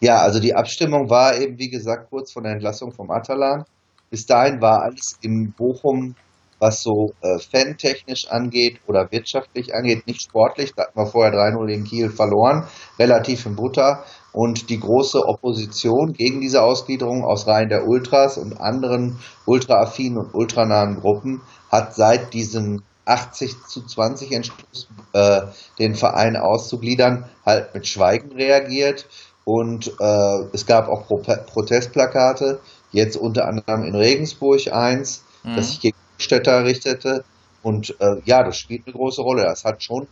Ja, 0.01 0.19
also 0.19 0.41
die 0.41 0.55
Abstimmung 0.55 1.11
war 1.11 1.37
eben, 1.37 1.59
wie 1.59 1.69
gesagt, 1.69 2.11
kurz 2.11 2.33
vor 2.33 2.43
der 2.43 2.53
Entlassung 2.53 2.93
vom 2.93 3.11
Atalan. 3.11 3.65
Bis 4.11 4.25
dahin 4.25 4.61
war 4.61 4.83
alles 4.83 5.19
im 5.23 5.53
Bochum, 5.57 6.15
was 6.59 6.83
so 6.83 7.13
äh, 7.21 7.39
fantechnisch 7.39 8.29
angeht 8.29 8.81
oder 8.87 9.11
wirtschaftlich 9.11 9.75
angeht, 9.75 10.07
nicht 10.07 10.23
sportlich. 10.23 10.73
Da 10.75 10.85
hatten 10.85 10.99
wir 10.99 11.07
vorher 11.07 11.33
3-0 11.33 11.69
in 11.69 11.85
Kiel 11.85 12.11
verloren, 12.11 12.67
relativ 12.99 13.47
im 13.47 13.57
Butter. 13.57 14.05
Und 14.33 14.69
die 14.69 14.81
große 14.81 15.19
Opposition 15.27 16.13
gegen 16.13 16.41
diese 16.41 16.63
Ausgliederung 16.63 17.25
aus 17.25 17.47
Reihen 17.47 17.69
der 17.69 17.87
Ultras 17.87 18.37
und 18.37 18.61
anderen 18.61 19.19
ultraaffinen 19.47 20.19
und 20.19 20.35
ultranahen 20.35 21.01
Gruppen 21.01 21.41
hat 21.71 21.95
seit 21.95 22.35
diesem 22.35 22.83
80 23.07 23.65
zu 23.67 23.87
20 23.87 24.33
Entschluss, 24.33 24.89
äh, 25.13 25.43
den 25.79 25.95
Verein 25.95 26.37
auszugliedern, 26.37 27.31
halt 27.45 27.73
mit 27.75 27.87
Schweigen 27.87 28.33
reagiert. 28.33 29.07
Und 29.45 29.93
äh, 30.01 30.39
es 30.53 30.67
gab 30.67 30.89
auch 30.89 31.07
Pro 31.07 31.19
Protestplakate, 31.19 32.61
jetzt 32.91 33.17
unter 33.17 33.47
anderem 33.47 33.85
in 33.85 33.95
Regensburg 33.95 34.73
eins, 34.73 35.25
mhm. 35.45 35.55
das 35.55 35.69
sich 35.69 35.81
gegen 35.81 35.97
Städter 36.19 36.65
richtete. 36.65 37.25
Und 37.63 37.95
äh, 38.01 38.21
ja, 38.25 38.43
das 38.43 38.59
spielt 38.59 38.87
eine 38.87 38.95
große 38.95 39.23
Rolle. 39.23 39.45
Das 39.45 39.65
hat 39.65 39.83
schon 39.83 40.07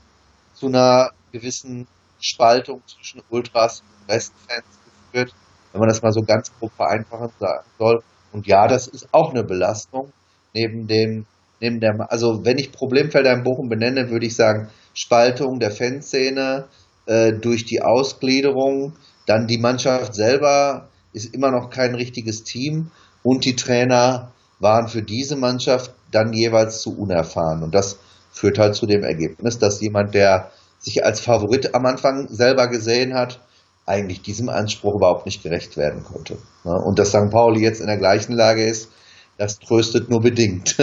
zu 0.55 0.67
einer 0.67 1.11
gewissen 1.33 1.87
Spaltung 2.21 2.83
zwischen 2.87 3.23
Ultras 3.29 3.83
Restfans 4.09 4.65
geführt, 5.13 5.35
wenn 5.73 5.81
man 5.81 5.89
das 5.89 6.03
mal 6.03 6.13
so 6.13 6.23
ganz 6.23 6.51
grob 6.59 6.73
vereinfachend 6.73 7.33
sagen 7.39 7.65
soll. 7.79 8.03
Und 8.33 8.47
ja, 8.47 8.67
das 8.67 8.89
ist 8.89 9.09
auch 9.13 9.31
eine 9.31 9.45
Belastung 9.45 10.13
neben 10.53 10.87
dem, 10.87 11.27
neben 11.61 11.81
der, 11.81 11.95
also 12.11 12.45
wenn 12.45 12.59
ich 12.59 12.73
Problemfelder 12.73 13.33
in 13.33 13.43
Bochum 13.43 13.69
benenne, 13.69 14.11
würde 14.11 14.27
ich 14.27 14.37
sagen 14.37 14.71
Spaltung 14.95 15.59
der 15.59 15.71
Fanszene 15.71 16.69
äh, 17.07 17.33
durch 17.33 17.65
die 17.65 17.83
Ausgliederung, 17.83 18.95
dann 19.27 19.47
die 19.47 19.59
Mannschaft 19.59 20.15
selber 20.15 20.89
ist 21.13 21.35
immer 21.35 21.51
noch 21.51 21.71
kein 21.71 21.95
richtiges 21.95 22.45
Team 22.45 22.91
und 23.23 23.45
die 23.45 23.57
Trainer 23.57 24.33
waren 24.65 24.89
für 24.89 25.03
diese 25.03 25.37
Mannschaft 25.37 25.93
dann 26.11 26.33
jeweils 26.33 26.81
zu 26.81 26.99
unerfahren. 26.99 27.63
Und 27.63 27.75
das 27.75 27.99
führt 28.33 28.59
halt 28.59 28.75
zu 28.75 28.87
dem 28.87 29.05
Ergebnis, 29.05 29.59
dass 29.59 29.81
jemand, 29.81 30.15
der 30.15 30.51
sich 30.79 31.05
als 31.05 31.21
Favorit 31.21 31.75
am 31.75 31.85
Anfang 31.87 32.29
selber 32.29 32.69
gesehen 32.69 33.15
hat, 33.15 33.41
eigentlich 33.87 34.23
diesem 34.23 34.49
Anspruch 34.49 34.95
überhaupt 34.95 35.27
nicht 35.27 35.43
gerecht 35.43 35.77
werden 35.77 36.03
konnte. 36.03 36.39
Und 36.65 36.99
dass 36.99 37.11
St. 37.11 37.31
Pauli 37.31 37.61
jetzt 37.61 37.81
in 37.81 37.87
der 37.87 37.99
gleichen 37.99 38.33
Lage 38.33 38.65
ist, 38.65 38.91
das 39.37 39.59
tröstet 39.59 40.09
nur 40.09 40.23
bedingt. 40.23 40.77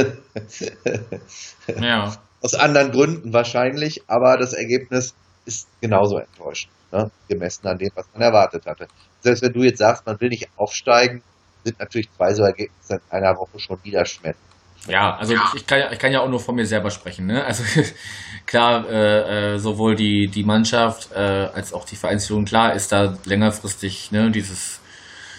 ja. 1.81 2.13
Aus 2.43 2.55
anderen 2.55 2.91
Gründen 2.91 3.33
wahrscheinlich, 3.33 4.03
aber 4.07 4.37
das 4.37 4.53
Ergebnis 4.53 5.13
ist 5.45 5.67
genauso 5.79 6.17
enttäuschend, 6.17 6.73
ne? 6.91 7.11
gemessen 7.27 7.67
an 7.67 7.77
dem, 7.77 7.91
was 7.93 8.05
man 8.13 8.23
erwartet 8.23 8.65
hatte. 8.65 8.87
Selbst 9.21 9.43
wenn 9.43 9.53
du 9.53 9.61
jetzt 9.61 9.77
sagst, 9.77 10.07
man 10.07 10.19
will 10.19 10.29
nicht 10.29 10.49
aufsteigen, 10.55 11.21
sind 11.63 11.79
natürlich 11.79 12.11
zwei 12.11 12.33
so 12.33 12.43
Ergebnisse 12.43 12.95
in 12.95 13.11
einer 13.11 13.35
Woche 13.37 13.59
schon 13.59 13.77
wieder 13.83 14.05
schmettern. 14.05 14.41
Ja, 14.87 15.15
also 15.15 15.35
ja. 15.35 15.51
Ich, 15.55 15.67
kann, 15.67 15.79
ich 15.91 15.99
kann 15.99 16.11
ja 16.11 16.21
auch 16.21 16.29
nur 16.29 16.39
von 16.39 16.55
mir 16.55 16.65
selber 16.65 16.89
sprechen. 16.89 17.27
Ne? 17.27 17.43
Also 17.43 17.63
klar, 18.47 18.89
äh, 18.89 19.53
äh, 19.53 19.57
sowohl 19.59 19.95
die, 19.95 20.27
die 20.27 20.43
Mannschaft 20.43 21.11
äh, 21.11 21.19
als 21.53 21.73
auch 21.73 21.85
die 21.85 21.95
Vereinsführung, 21.95 22.45
klar 22.45 22.73
ist 22.73 22.91
da 22.91 23.15
längerfristig 23.25 24.11
ne, 24.11 24.31
dieses 24.31 24.79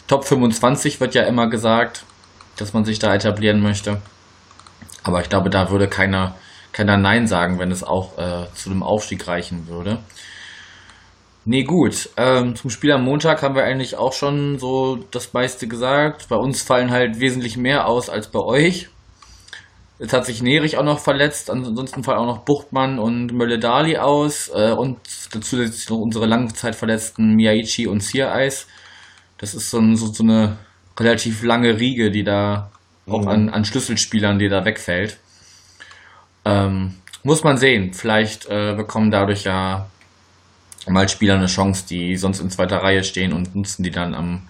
Top 0.07 0.25
25 0.25 1.01
wird 1.01 1.15
ja 1.15 1.23
immer 1.25 1.49
gesagt, 1.49 2.05
dass 2.57 2.73
man 2.73 2.85
sich 2.85 2.99
da 2.99 3.15
etablieren 3.15 3.61
möchte. 3.61 4.01
Aber 5.03 5.21
ich 5.21 5.29
glaube, 5.29 5.51
da 5.51 5.71
würde 5.71 5.89
keiner, 5.89 6.37
keiner 6.73 6.97
Nein 6.97 7.27
sagen, 7.27 7.59
wenn 7.59 7.71
es 7.71 7.83
auch 7.83 8.19
äh, 8.19 8.47
zu 8.55 8.71
einem 8.71 8.83
Aufstieg 8.83 9.27
reichen 9.27 9.67
würde. 9.69 9.99
Nee, 11.45 11.65
gut. 11.65 12.11
Ähm, 12.17 12.55
zum 12.55 12.71
Spiel 12.71 12.93
am 12.93 13.05
Montag 13.05 13.43
haben 13.43 13.57
wir 13.57 13.65
eigentlich 13.65 13.97
auch 13.97 14.13
schon 14.13 14.59
so 14.59 14.97
das 15.11 15.33
meiste 15.33 15.67
gesagt. 15.67 16.29
Bei 16.29 16.37
uns 16.37 16.63
fallen 16.63 16.91
halt 16.91 17.19
wesentlich 17.19 17.57
mehr 17.57 17.87
aus 17.87 18.09
als 18.09 18.31
bei 18.31 18.39
euch. 18.39 18.89
Jetzt 19.99 20.13
hat 20.13 20.25
sich 20.27 20.43
Nerich 20.43 20.79
auch 20.79 20.85
noch 20.85 20.99
verletzt, 20.99 21.49
ansonsten 21.51 22.03
fallen 22.03 22.19
auch 22.19 22.27
noch 22.27 22.45
Buchtmann 22.45 22.99
und 22.99 23.33
Mölle-Dali 23.33 23.99
aus 23.99 24.51
äh, 24.53 24.73
und 24.73 24.99
dazu 25.33 25.57
noch 25.57 25.99
unsere 25.99 26.27
Langzeitverletzten 26.27 27.35
Miyaichi 27.35 27.87
und 27.87 28.01
Ziereis. 28.01 28.67
Das 29.39 29.55
ist 29.55 29.71
so, 29.71 29.81
so, 29.95 30.07
so, 30.07 30.25
eine 30.25 30.59
relativ 30.99 31.43
lange 31.43 31.79
Riege, 31.79 32.11
die 32.11 32.25
da 32.25 32.71
mhm. 33.07 33.15
auch 33.15 33.27
an, 33.27 33.49
an, 33.49 33.65
Schlüsselspielern, 33.65 34.39
die 34.39 34.49
da 34.49 34.65
wegfällt. 34.65 35.19
Ähm, 36.45 36.95
muss 37.23 37.45
man 37.45 37.57
sehen. 37.57 37.93
Vielleicht 37.93 38.47
äh, 38.47 38.75
bekommen 38.75 39.13
dadurch 39.13 39.45
ja 39.45 39.87
mal 40.89 41.09
Spieler 41.09 41.35
eine 41.35 41.47
Chance, 41.47 41.85
die 41.89 42.17
sonst 42.17 42.41
in 42.41 42.51
zweiter 42.51 42.79
Reihe 42.79 43.05
stehen 43.05 43.33
und 43.33 43.55
nutzen 43.55 43.83
die 43.83 43.91
dann 43.91 44.15
am 44.15 44.49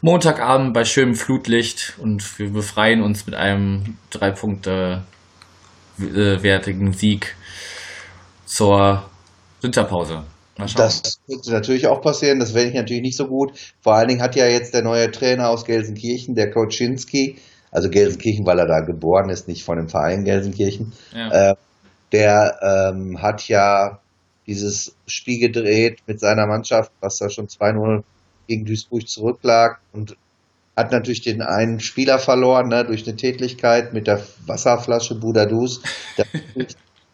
Montagabend 0.00 0.74
bei 0.74 0.84
schönem 0.84 1.14
Flutlicht 1.14 1.94
und 1.98 2.38
wir 2.38 2.50
befreien 2.50 3.02
uns 3.02 3.24
mit 3.26 3.34
einem 3.34 3.96
drei 4.10 4.32
Punkte 4.32 5.02
äh, 5.98 6.42
wertigen 6.42 6.92
Sieg 6.92 7.36
zur 8.44 9.04
Winterpause. 9.62 10.24
Das 10.76 11.20
könnte 11.26 11.50
natürlich 11.50 11.86
auch 11.86 12.00
passieren, 12.00 12.38
das 12.38 12.54
wäre 12.54 12.66
ich 12.66 12.74
natürlich 12.74 13.02
nicht 13.02 13.16
so 13.16 13.26
gut. 13.26 13.52
Vor 13.80 13.94
allen 13.94 14.08
Dingen 14.08 14.22
hat 14.22 14.36
ja 14.36 14.46
jetzt 14.46 14.74
der 14.74 14.82
neue 14.82 15.10
Trainer 15.10 15.48
aus 15.48 15.64
Gelsenkirchen, 15.64 16.34
der 16.34 16.50
Koczynski, 16.50 17.38
also 17.70 17.90
Gelsenkirchen, 17.90 18.46
weil 18.46 18.58
er 18.58 18.66
da 18.66 18.80
geboren 18.80 19.30
ist, 19.30 19.48
nicht 19.48 19.64
von 19.64 19.78
dem 19.78 19.88
Verein 19.88 20.24
Gelsenkirchen, 20.24 20.92
ja. 21.12 21.50
äh, 21.50 21.54
der 22.12 22.58
ähm, 22.62 23.20
hat 23.20 23.48
ja 23.48 24.00
dieses 24.46 24.94
Spiel 25.06 25.40
gedreht 25.40 26.00
mit 26.06 26.20
seiner 26.20 26.46
Mannschaft, 26.46 26.92
was 27.00 27.18
da 27.18 27.30
schon 27.30 27.48
2-0 27.48 28.02
gegen 28.46 28.64
Duisburg 28.64 29.08
zurücklag 29.08 29.80
und 29.92 30.16
hat 30.76 30.90
natürlich 30.90 31.22
den 31.22 31.40
einen 31.40 31.80
Spieler 31.80 32.18
verloren, 32.18 32.68
ne, 32.68 32.84
durch 32.84 33.06
eine 33.06 33.16
Tätigkeit 33.16 33.92
mit 33.92 34.06
der 34.06 34.22
Wasserflasche 34.46 35.14
Budadus. 35.14 35.82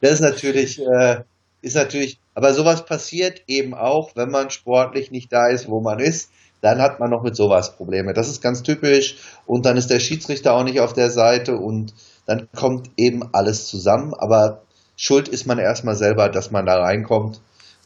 Das 0.00 0.12
ist 0.12 0.20
natürlich, 0.20 0.80
äh, 0.80 1.24
ist 1.60 1.76
natürlich, 1.76 2.18
aber 2.34 2.54
sowas 2.54 2.86
passiert 2.86 3.42
eben 3.46 3.74
auch, 3.74 4.16
wenn 4.16 4.30
man 4.30 4.48
sportlich 4.48 5.10
nicht 5.10 5.30
da 5.30 5.48
ist, 5.48 5.68
wo 5.68 5.80
man 5.80 5.98
ist. 5.98 6.30
Dann 6.62 6.80
hat 6.80 7.00
man 7.00 7.10
noch 7.10 7.22
mit 7.22 7.36
sowas 7.36 7.76
Probleme. 7.76 8.14
Das 8.14 8.28
ist 8.28 8.42
ganz 8.42 8.62
typisch. 8.62 9.16
Und 9.46 9.66
dann 9.66 9.76
ist 9.76 9.88
der 9.88 10.00
Schiedsrichter 10.00 10.54
auch 10.54 10.64
nicht 10.64 10.80
auf 10.80 10.92
der 10.92 11.10
Seite 11.10 11.56
und 11.56 11.94
dann 12.26 12.48
kommt 12.54 12.90
eben 12.96 13.34
alles 13.34 13.66
zusammen. 13.66 14.14
Aber 14.14 14.62
schuld 15.00 15.28
ist 15.28 15.46
man 15.46 15.58
erstmal 15.58 15.94
selber, 15.96 16.28
dass 16.28 16.50
man 16.50 16.66
da 16.66 16.78
reinkommt 16.78 17.40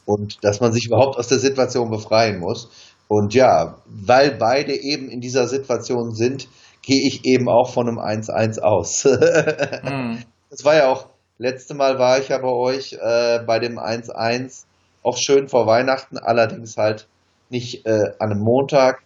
und 0.05 0.43
dass 0.43 0.59
man 0.59 0.73
sich 0.73 0.87
überhaupt 0.87 1.17
aus 1.17 1.29
der 1.29 1.39
Situation 1.39 1.89
befreien 1.89 2.39
muss. 2.39 2.69
Und 3.07 3.33
ja, 3.33 3.77
weil 3.85 4.31
beide 4.31 4.73
eben 4.73 5.09
in 5.09 5.21
dieser 5.21 5.47
Situation 5.47 6.11
sind, 6.13 6.49
gehe 6.81 7.07
ich 7.07 7.23
eben 7.23 7.47
auch 7.47 7.69
von 7.69 7.87
einem 7.87 7.99
1-1 7.99 8.59
aus. 8.59 9.05
mhm. 9.83 10.23
Das 10.49 10.65
war 10.65 10.75
ja 10.75 10.89
auch, 10.89 11.07
letzte 11.37 11.73
Mal 11.73 11.97
war 11.99 12.19
ich 12.19 12.27
ja 12.29 12.37
bei 12.37 12.49
euch 12.49 12.93
äh, 12.93 13.39
bei 13.45 13.59
dem 13.59 13.79
1-1 13.79 14.65
auch 15.01 15.17
schön 15.17 15.47
vor 15.47 15.67
Weihnachten, 15.67 16.17
allerdings 16.17 16.75
halt 16.75 17.07
nicht 17.49 17.85
äh, 17.85 18.11
an 18.19 18.31
einem 18.31 18.41
Montag. 18.41 19.03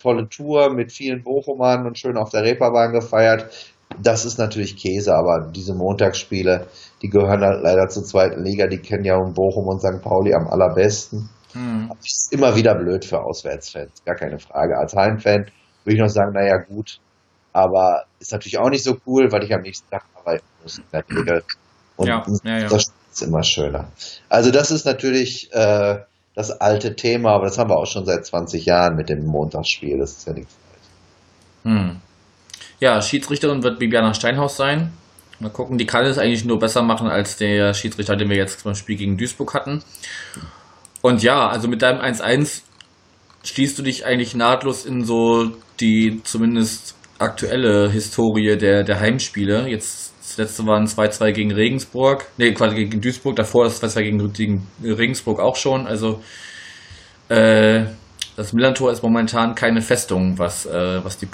Tolle 0.00 0.28
Tour 0.28 0.70
mit 0.74 0.92
vielen 0.92 1.22
Bochumern 1.22 1.86
und 1.86 1.98
schön 1.98 2.16
auf 2.16 2.30
der 2.30 2.42
Reeperbahn 2.42 2.92
gefeiert. 2.92 3.73
Das 4.02 4.24
ist 4.24 4.38
natürlich 4.38 4.76
Käse, 4.76 5.14
aber 5.14 5.50
diese 5.54 5.74
Montagsspiele, 5.74 6.66
die 7.02 7.08
gehören 7.08 7.42
halt 7.42 7.62
leider 7.62 7.88
zur 7.88 8.04
zweiten 8.04 8.42
Liga, 8.42 8.66
die 8.66 8.78
kennen 8.78 9.04
ja 9.04 9.16
Bochum 9.16 9.68
und 9.68 9.80
St. 9.80 10.02
Pauli 10.02 10.34
am 10.34 10.48
allerbesten. 10.48 11.28
Hm. 11.52 11.92
Ist 12.02 12.32
immer 12.32 12.56
wieder 12.56 12.74
blöd 12.74 13.04
für 13.04 13.22
Auswärtsfans, 13.22 14.04
gar 14.04 14.16
keine 14.16 14.38
Frage. 14.38 14.76
Als 14.76 14.94
Heimfan 14.96 15.46
würde 15.84 15.96
ich 15.96 16.00
noch 16.00 16.08
sagen, 16.08 16.32
naja, 16.32 16.58
gut. 16.58 16.98
Aber 17.52 18.04
ist 18.18 18.32
natürlich 18.32 18.58
auch 18.58 18.70
nicht 18.70 18.82
so 18.82 18.96
cool, 19.06 19.30
weil 19.30 19.44
ich 19.44 19.54
am 19.54 19.60
nächsten 19.60 19.88
Tag 19.88 20.04
arbeiten 20.16 20.44
muss 20.62 20.78
in 20.78 20.84
der 20.92 21.04
Regel. 21.08 21.44
Und 21.96 22.08
ja, 22.08 22.24
ja, 22.42 22.58
ja. 22.58 22.68
das 22.68 22.86
ist 23.12 23.22
immer 23.22 23.44
schöner. 23.44 23.88
Also 24.28 24.50
das 24.50 24.72
ist 24.72 24.84
natürlich 24.84 25.52
äh, 25.52 26.00
das 26.34 26.50
alte 26.50 26.96
Thema, 26.96 27.34
aber 27.34 27.44
das 27.44 27.58
haben 27.58 27.70
wir 27.70 27.76
auch 27.76 27.86
schon 27.86 28.04
seit 28.04 28.26
20 28.26 28.64
Jahren 28.66 28.96
mit 28.96 29.08
dem 29.08 29.24
Montagsspiel. 29.24 29.98
Das 29.98 30.12
ist 30.12 30.26
ja 30.26 30.32
nichts 30.32 30.56
Neues. 31.64 31.76
Hm. 31.76 32.00
Ja, 32.80 33.00
Schiedsrichterin 33.00 33.62
wird 33.62 33.78
Bibiana 33.78 34.14
Steinhaus 34.14 34.56
sein. 34.56 34.92
Mal 35.40 35.50
gucken, 35.50 35.78
die 35.78 35.86
kann 35.86 36.04
es 36.04 36.18
eigentlich 36.18 36.44
nur 36.44 36.58
besser 36.58 36.82
machen 36.82 37.08
als 37.08 37.36
der 37.36 37.74
Schiedsrichter, 37.74 38.16
den 38.16 38.30
wir 38.30 38.36
jetzt 38.36 38.64
beim 38.64 38.74
Spiel 38.74 38.96
gegen 38.96 39.16
Duisburg 39.16 39.54
hatten. 39.54 39.82
Und 41.02 41.22
ja, 41.22 41.48
also 41.48 41.68
mit 41.68 41.82
deinem 41.82 42.00
1-1 42.00 42.62
schließt 43.42 43.78
du 43.78 43.82
dich 43.82 44.06
eigentlich 44.06 44.34
nahtlos 44.34 44.86
in 44.86 45.04
so 45.04 45.50
die 45.80 46.22
zumindest 46.24 46.94
aktuelle 47.18 47.90
Historie 47.90 48.56
der, 48.56 48.84
der 48.84 49.00
Heimspiele. 49.00 49.68
Jetzt 49.68 50.14
das 50.20 50.38
letzte 50.38 50.66
waren 50.66 50.86
2-2 50.86 51.32
gegen 51.32 51.52
Regensburg, 51.52 52.26
nee, 52.38 52.52
quasi 52.52 52.74
gegen 52.74 53.00
Duisburg, 53.00 53.36
davor 53.36 53.64
das 53.64 53.82
2-2 53.82 54.02
gegen, 54.02 54.32
gegen 54.32 54.66
Regensburg 54.82 55.38
auch 55.38 55.56
schon. 55.56 55.86
Also 55.86 56.22
äh, 57.28 57.84
das 58.36 58.52
Millantor 58.52 58.90
ist 58.90 59.02
momentan 59.02 59.54
keine 59.54 59.80
Festung, 59.80 60.38
was, 60.38 60.66
äh, 60.66 61.04
was 61.04 61.18
die 61.18 61.26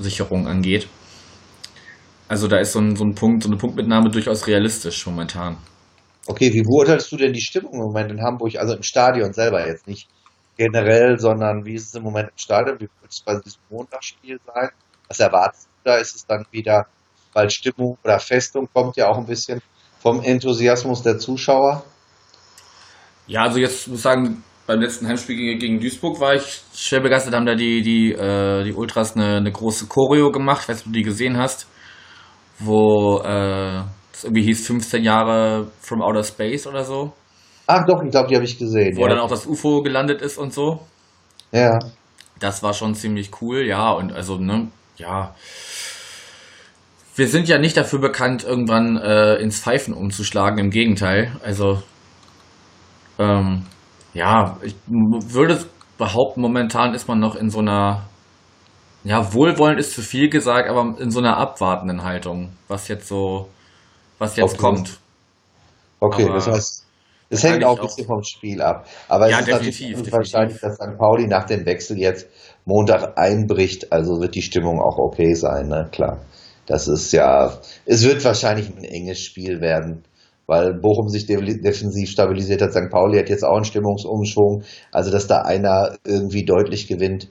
Punktesicherung 0.00 0.48
angeht. 0.48 0.88
Also 2.28 2.48
da 2.48 2.58
ist 2.58 2.72
so 2.72 2.80
ein, 2.80 2.96
so 2.96 3.04
ein 3.04 3.14
Punkt, 3.14 3.42
so 3.42 3.48
eine 3.48 3.58
Punktmitnahme 3.58 4.10
durchaus 4.10 4.46
realistisch 4.46 5.04
momentan. 5.06 5.58
Okay, 6.26 6.52
wie 6.52 6.62
beurteilst 6.62 7.12
du 7.12 7.16
denn 7.16 7.32
die 7.32 7.40
Stimmung 7.40 7.74
im 7.74 7.80
Moment 7.80 8.10
in 8.10 8.22
Hamburg? 8.22 8.56
Also 8.56 8.74
im 8.74 8.82
Stadion 8.82 9.32
selber 9.32 9.66
jetzt 9.66 9.86
nicht 9.86 10.08
generell, 10.56 11.18
sondern 11.18 11.64
wie 11.64 11.74
ist 11.74 11.88
es 11.88 11.94
im 11.94 12.04
Moment 12.04 12.30
im 12.30 12.38
Stadion? 12.38 12.76
Wie 12.76 12.88
wird 13.00 13.10
es 13.10 13.20
bei 13.20 13.38
diesem 13.40 13.60
Montagsspiel 13.68 14.38
sein? 14.46 14.70
Was 15.08 15.20
erwartest 15.20 15.66
du 15.66 15.90
da? 15.90 15.96
Ist 15.96 16.14
es 16.14 16.26
dann 16.26 16.46
wieder, 16.50 16.86
weil 17.32 17.50
Stimmung 17.50 17.98
oder 18.04 18.18
Festung 18.20 18.68
kommt 18.72 18.96
ja 18.96 19.08
auch 19.08 19.18
ein 19.18 19.26
bisschen 19.26 19.60
vom 19.98 20.22
Enthusiasmus 20.22 21.02
der 21.02 21.18
Zuschauer? 21.18 21.84
Ja, 23.26 23.42
also 23.42 23.58
jetzt 23.58 23.88
muss 23.88 23.98
ich 23.98 24.02
sagen, 24.02 24.44
beim 24.66 24.80
letzten 24.80 25.08
Heimspiel 25.08 25.58
gegen, 25.58 25.80
Duisburg 25.80 26.20
war 26.20 26.34
ich 26.34 26.62
schwer 26.74 27.00
begeistert, 27.00 27.34
haben 27.34 27.46
da 27.46 27.54
die, 27.54 27.82
die, 27.82 28.12
äh, 28.12 28.64
die 28.64 28.72
Ultras 28.72 29.16
eine, 29.16 29.36
eine 29.36 29.50
große 29.50 29.86
Choreo 29.86 30.30
gemacht, 30.30 30.68
weißt 30.68 30.84
du, 30.84 30.88
ob 30.88 30.92
du 30.92 30.98
die 30.98 31.04
gesehen 31.04 31.36
hast, 31.36 31.66
wo 32.58 33.18
äh, 33.20 33.82
das 34.12 34.24
irgendwie 34.24 34.42
hieß 34.42 34.66
15 34.66 35.02
Jahre 35.02 35.68
from 35.80 36.02
Outer 36.02 36.22
Space 36.22 36.66
oder 36.66 36.84
so, 36.84 37.12
Ach 37.72 37.86
doch, 37.86 38.02
ich 38.02 38.10
glaube, 38.10 38.28
die 38.28 38.34
habe 38.34 38.44
ich 38.44 38.58
gesehen. 38.58 38.96
wo 38.96 39.02
ja. 39.02 39.10
dann 39.10 39.20
auch 39.20 39.30
das 39.30 39.46
UFO 39.46 39.80
gelandet 39.82 40.22
ist 40.22 40.38
und 40.38 40.52
so. 40.52 40.80
ja. 41.52 41.78
Das 42.40 42.62
war 42.62 42.72
schon 42.72 42.94
ziemlich 42.94 43.30
cool, 43.42 43.66
ja, 43.66 43.92
und 43.92 44.14
also, 44.14 44.38
ne, 44.38 44.68
ja. 44.96 45.34
Wir 47.14 47.28
sind 47.28 47.48
ja 47.48 47.58
nicht 47.58 47.76
dafür 47.76 47.98
bekannt, 47.98 48.44
irgendwann 48.44 48.96
äh, 48.96 49.34
ins 49.36 49.60
Pfeifen 49.60 49.92
umzuschlagen, 49.92 50.58
im 50.58 50.70
Gegenteil. 50.70 51.36
Also, 51.44 51.82
ähm, 53.18 53.66
ja, 54.14 54.56
ich 54.62 54.74
würde 54.86 55.64
behaupten, 55.98 56.40
momentan 56.40 56.94
ist 56.94 57.08
man 57.08 57.20
noch 57.20 57.36
in 57.36 57.50
so 57.50 57.60
einer, 57.60 58.02
ja, 59.04 59.32
wohlwollend 59.34 59.80
ist 59.80 59.92
zu 59.94 60.02
viel 60.02 60.28
gesagt, 60.30 60.68
aber 60.68 60.96
in 61.00 61.10
so 61.10 61.20
einer 61.20 61.36
abwartenden 61.36 62.02
Haltung, 62.04 62.50
was 62.68 62.88
jetzt 62.88 63.08
so, 63.08 63.48
was 64.18 64.36
jetzt 64.36 64.56
Okay. 64.56 64.58
kommt. 64.58 65.00
Okay, 66.00 66.24
Aber 66.24 66.34
das 66.34 66.46
heißt, 66.46 66.86
es 67.30 67.42
hängt 67.44 67.64
auch 67.64 67.76
ein 67.76 67.82
bisschen 67.82 68.06
vom 68.06 68.22
Spiel 68.22 68.62
ab. 68.62 68.86
Aber 69.08 69.28
Ja, 69.28 69.38
es 69.38 69.40
ist 69.40 69.46
definitiv, 69.46 69.96
natürlich 69.96 70.12
wahrscheinlich, 70.12 70.58
dass 70.60 70.74
St. 70.76 70.96
Pauli 70.98 71.26
nach 71.26 71.44
dem 71.44 71.64
Wechsel 71.66 71.98
jetzt 71.98 72.26
Montag 72.64 73.18
einbricht, 73.18 73.92
also 73.92 74.20
wird 74.20 74.34
die 74.34 74.42
Stimmung 74.42 74.80
auch 74.80 74.98
okay 74.98 75.34
sein, 75.34 75.68
ne? 75.68 75.88
Klar. 75.92 76.20
Das 76.66 76.88
ist 76.88 77.12
ja, 77.12 77.58
es 77.84 78.04
wird 78.04 78.24
wahrscheinlich 78.24 78.68
ein 78.70 78.84
enges 78.84 79.20
Spiel 79.20 79.60
werden, 79.60 80.04
weil 80.50 80.74
Bochum 80.74 81.08
sich 81.08 81.24
de- 81.26 81.60
defensiv 81.62 82.10
stabilisiert 82.10 82.60
hat. 82.60 82.72
St. 82.72 82.90
Pauli 82.90 83.18
hat 83.18 83.30
jetzt 83.30 83.44
auch 83.44 83.54
einen 83.56 83.64
Stimmungsumschwung. 83.64 84.64
Also, 84.92 85.10
dass 85.10 85.26
da 85.26 85.42
einer 85.42 85.96
irgendwie 86.04 86.44
deutlich 86.44 86.86
gewinnt, 86.88 87.28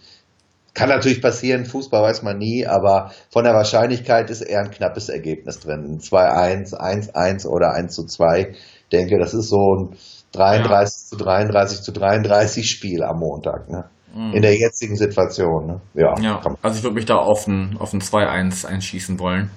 kann 0.74 0.90
natürlich 0.90 1.22
passieren. 1.22 1.66
Fußball 1.66 2.02
weiß 2.02 2.24
man 2.24 2.38
nie, 2.38 2.66
aber 2.66 3.12
von 3.32 3.44
der 3.44 3.54
Wahrscheinlichkeit 3.54 4.30
ist 4.30 4.42
eher 4.42 4.62
ein 4.62 4.72
knappes 4.72 5.10
Ergebnis 5.10 5.60
drin. 5.60 6.00
2-1, 6.00 6.74
1-1 6.74 7.46
oder 7.48 7.74
1 7.74 7.94
zu 7.94 8.06
2. 8.06 8.52
Ich 8.54 8.90
denke, 8.92 9.20
das 9.20 9.34
ist 9.34 9.50
so 9.50 9.76
ein 9.76 9.98
33 10.32 11.08
zu 11.10 11.18
33 11.18 11.82
zu 11.82 11.92
33 11.92 12.70
Spiel 12.70 13.04
am 13.04 13.20
Montag, 13.20 13.70
ne? 13.70 13.86
In 14.34 14.42
der 14.42 14.56
jetzigen 14.56 14.96
Situation, 14.96 15.68
ne? 15.68 15.82
Ja, 15.94 16.16
Mhm. 16.18 16.24
Ja, 16.24 16.42
also 16.64 16.78
ich 16.78 16.84
würde 16.84 16.96
mich 16.96 17.06
da 17.06 17.16
auf 17.18 17.46
ein, 17.48 17.78
auf 17.80 17.94
ein 17.94 18.02
2-1 18.02 18.66
einschießen 18.66 19.20
wollen. 19.20 19.52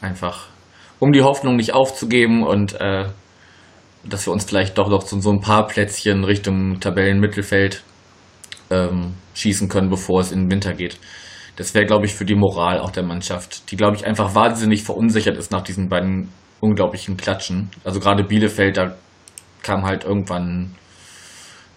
Einfach, 0.00 0.48
um 1.02 1.10
die 1.10 1.22
Hoffnung 1.22 1.56
nicht 1.56 1.74
aufzugeben 1.74 2.44
und 2.44 2.80
äh, 2.80 3.06
dass 4.04 4.24
wir 4.24 4.32
uns 4.32 4.44
vielleicht 4.44 4.78
doch 4.78 4.88
noch 4.88 5.02
so, 5.02 5.18
so 5.18 5.30
ein 5.32 5.40
paar 5.40 5.66
Plätzchen 5.66 6.22
Richtung 6.22 6.78
Tabellenmittelfeld 6.78 7.82
ähm, 8.70 9.14
schießen 9.34 9.68
können, 9.68 9.90
bevor 9.90 10.20
es 10.20 10.30
in 10.30 10.42
den 10.42 10.50
Winter 10.52 10.74
geht. 10.74 11.00
Das 11.56 11.74
wäre, 11.74 11.86
glaube 11.86 12.06
ich, 12.06 12.14
für 12.14 12.24
die 12.24 12.36
Moral 12.36 12.78
auch 12.78 12.92
der 12.92 13.02
Mannschaft, 13.02 13.72
die, 13.72 13.76
glaube 13.76 13.96
ich, 13.96 14.06
einfach 14.06 14.36
wahnsinnig 14.36 14.84
verunsichert 14.84 15.36
ist 15.36 15.50
nach 15.50 15.62
diesen 15.62 15.88
beiden 15.88 16.28
unglaublichen 16.60 17.16
Klatschen. 17.16 17.68
Also 17.82 17.98
gerade 17.98 18.22
Bielefeld, 18.22 18.76
da 18.76 18.94
kam 19.64 19.82
halt 19.82 20.04
irgendwann 20.04 20.76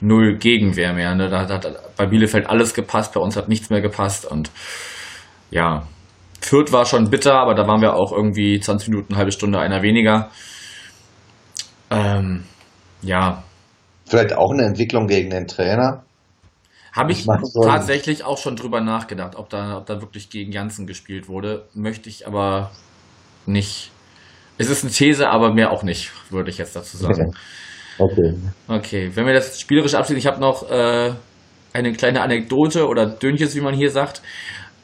null 0.01 0.38
Gegenwehr 0.38 0.93
mehr. 0.93 1.15
Ne? 1.15 1.29
Da 1.29 1.49
hat 1.49 1.97
bei 1.97 2.05
Bielefeld 2.05 2.47
alles 2.47 2.75
gepasst, 2.75 3.15
bei 3.15 3.21
uns 3.21 3.35
hat 3.35 3.49
nichts 3.49 3.71
mehr 3.71 3.81
gepasst 3.81 4.23
und 4.23 4.51
ja, 5.49 5.88
Fürth 6.41 6.71
war 6.71 6.85
schon 6.85 7.09
bitter, 7.09 7.33
aber 7.35 7.55
da 7.55 7.67
waren 7.67 7.81
wir 7.81 7.95
auch 7.95 8.11
irgendwie 8.11 8.59
20 8.59 8.89
Minuten, 8.89 9.13
eine 9.13 9.17
halbe 9.19 9.31
Stunde, 9.31 9.59
einer 9.59 9.81
weniger. 9.81 10.29
Ähm, 11.89 12.43
ja, 13.01 13.43
Vielleicht 14.07 14.33
auch 14.37 14.51
eine 14.53 14.63
Entwicklung 14.65 15.07
gegen 15.07 15.31
den 15.31 15.47
Trainer. 15.47 16.03
habe 16.93 17.11
ich 17.11 17.19
Ich 17.19 17.25
so- 17.25 17.63
tatsächlich 17.63 18.23
auch 18.23 18.37
schon 18.37 18.55
drüber 18.55 18.79
nachgedacht, 18.81 19.35
ob 19.35 19.49
da, 19.49 19.77
ob 19.77 19.85
da 19.87 19.99
wirklich 19.99 20.29
gegen 20.29 20.51
Janssen 20.51 20.85
gespielt 20.85 21.27
wurde. 21.27 21.65
Möchte 21.73 22.07
ich 22.09 22.27
aber 22.27 22.71
nicht. 23.47 23.91
Es 24.57 24.69
ist 24.69 24.83
eine 24.83 24.93
These, 24.93 25.27
aber 25.27 25.53
mehr 25.53 25.71
auch 25.71 25.83
nicht, 25.83 26.11
würde 26.31 26.49
ich 26.51 26.57
jetzt 26.59 26.75
dazu 26.75 26.97
sagen. 26.97 27.33
Okay. 27.97 28.35
Okay, 28.67 29.11
wenn 29.15 29.25
wir 29.25 29.33
das 29.33 29.59
spielerisch 29.59 29.95
abschließen, 29.95 30.19
ich 30.19 30.27
habe 30.27 30.39
noch 30.39 30.69
äh, 30.69 31.13
eine 31.73 31.91
kleine 31.93 32.21
Anekdote 32.21 32.87
oder 32.87 33.07
Dönches, 33.07 33.55
wie 33.55 33.61
man 33.61 33.73
hier 33.73 33.89
sagt. 33.89 34.21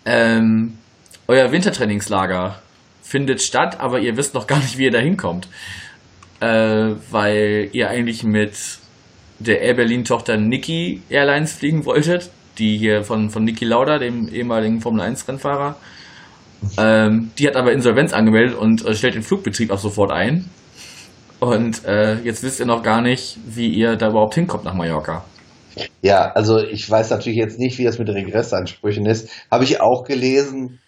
Ähm, 0.06 0.78
euer 1.32 1.52
Wintertrainingslager 1.54 2.60
findet 3.02 3.42
statt, 3.42 3.80
aber 3.80 4.00
ihr 4.00 4.18
wisst 4.18 4.34
noch 4.34 4.48
gar 4.48 4.60
nicht, 4.60 4.78
wie 4.78 4.84
ihr 4.84 4.92
da 4.92 5.00
hinkommt. 5.00 5.48
Äh, 6.42 6.96
weil 7.10 7.70
ihr 7.72 7.90
eigentlich 7.90 8.24
mit 8.24 8.54
der 9.40 9.62
Air 9.62 9.76
Berlin-Tochter 9.76 10.38
Niki 10.38 11.04
Airlines 11.10 11.54
fliegen 11.54 11.86
wolltet, 11.86 12.32
die 12.58 12.78
hier 12.78 13.04
von, 13.04 13.30
von 13.30 13.46
Niki 13.46 13.64
Lauda, 13.64 13.98
dem 13.98 14.28
ehemaligen 14.28 14.82
Formel-1-Rennfahrer. 14.82 15.78
Ähm, 16.78 17.32
die 17.38 17.48
hat 17.48 17.56
aber 17.56 17.72
Insolvenz 17.72 18.12
angemeldet 18.12 18.56
und 18.58 18.86
äh, 18.86 18.94
stellt 18.94 19.16
den 19.16 19.24
Flugbetrieb 19.24 19.72
ab 19.72 19.80
sofort 19.80 20.12
ein. 20.12 20.50
Und 21.40 21.86
äh, 21.86 22.20
jetzt 22.24 22.44
wisst 22.44 22.60
ihr 22.60 22.66
noch 22.66 22.84
gar 22.84 23.02
nicht, 23.02 23.38
wie 23.46 23.70
ihr 23.70 23.96
da 23.96 24.10
überhaupt 24.10 24.36
hinkommt 24.36 24.66
nach 24.66 24.74
Mallorca. 24.74 25.24
Ja, 26.02 26.32
also 26.34 26.60
ich 26.60 26.90
weiß 26.90 27.10
natürlich 27.12 27.40
jetzt 27.40 27.58
nicht, 27.58 27.78
wie 27.78 27.86
das 27.86 27.98
mit 27.98 28.10
Regressansprüchen 28.10 29.06
ist. 29.06 29.30
Habe 29.50 29.64
ich 29.64 29.80
auch 29.80 30.04
gelesen. 30.04 30.81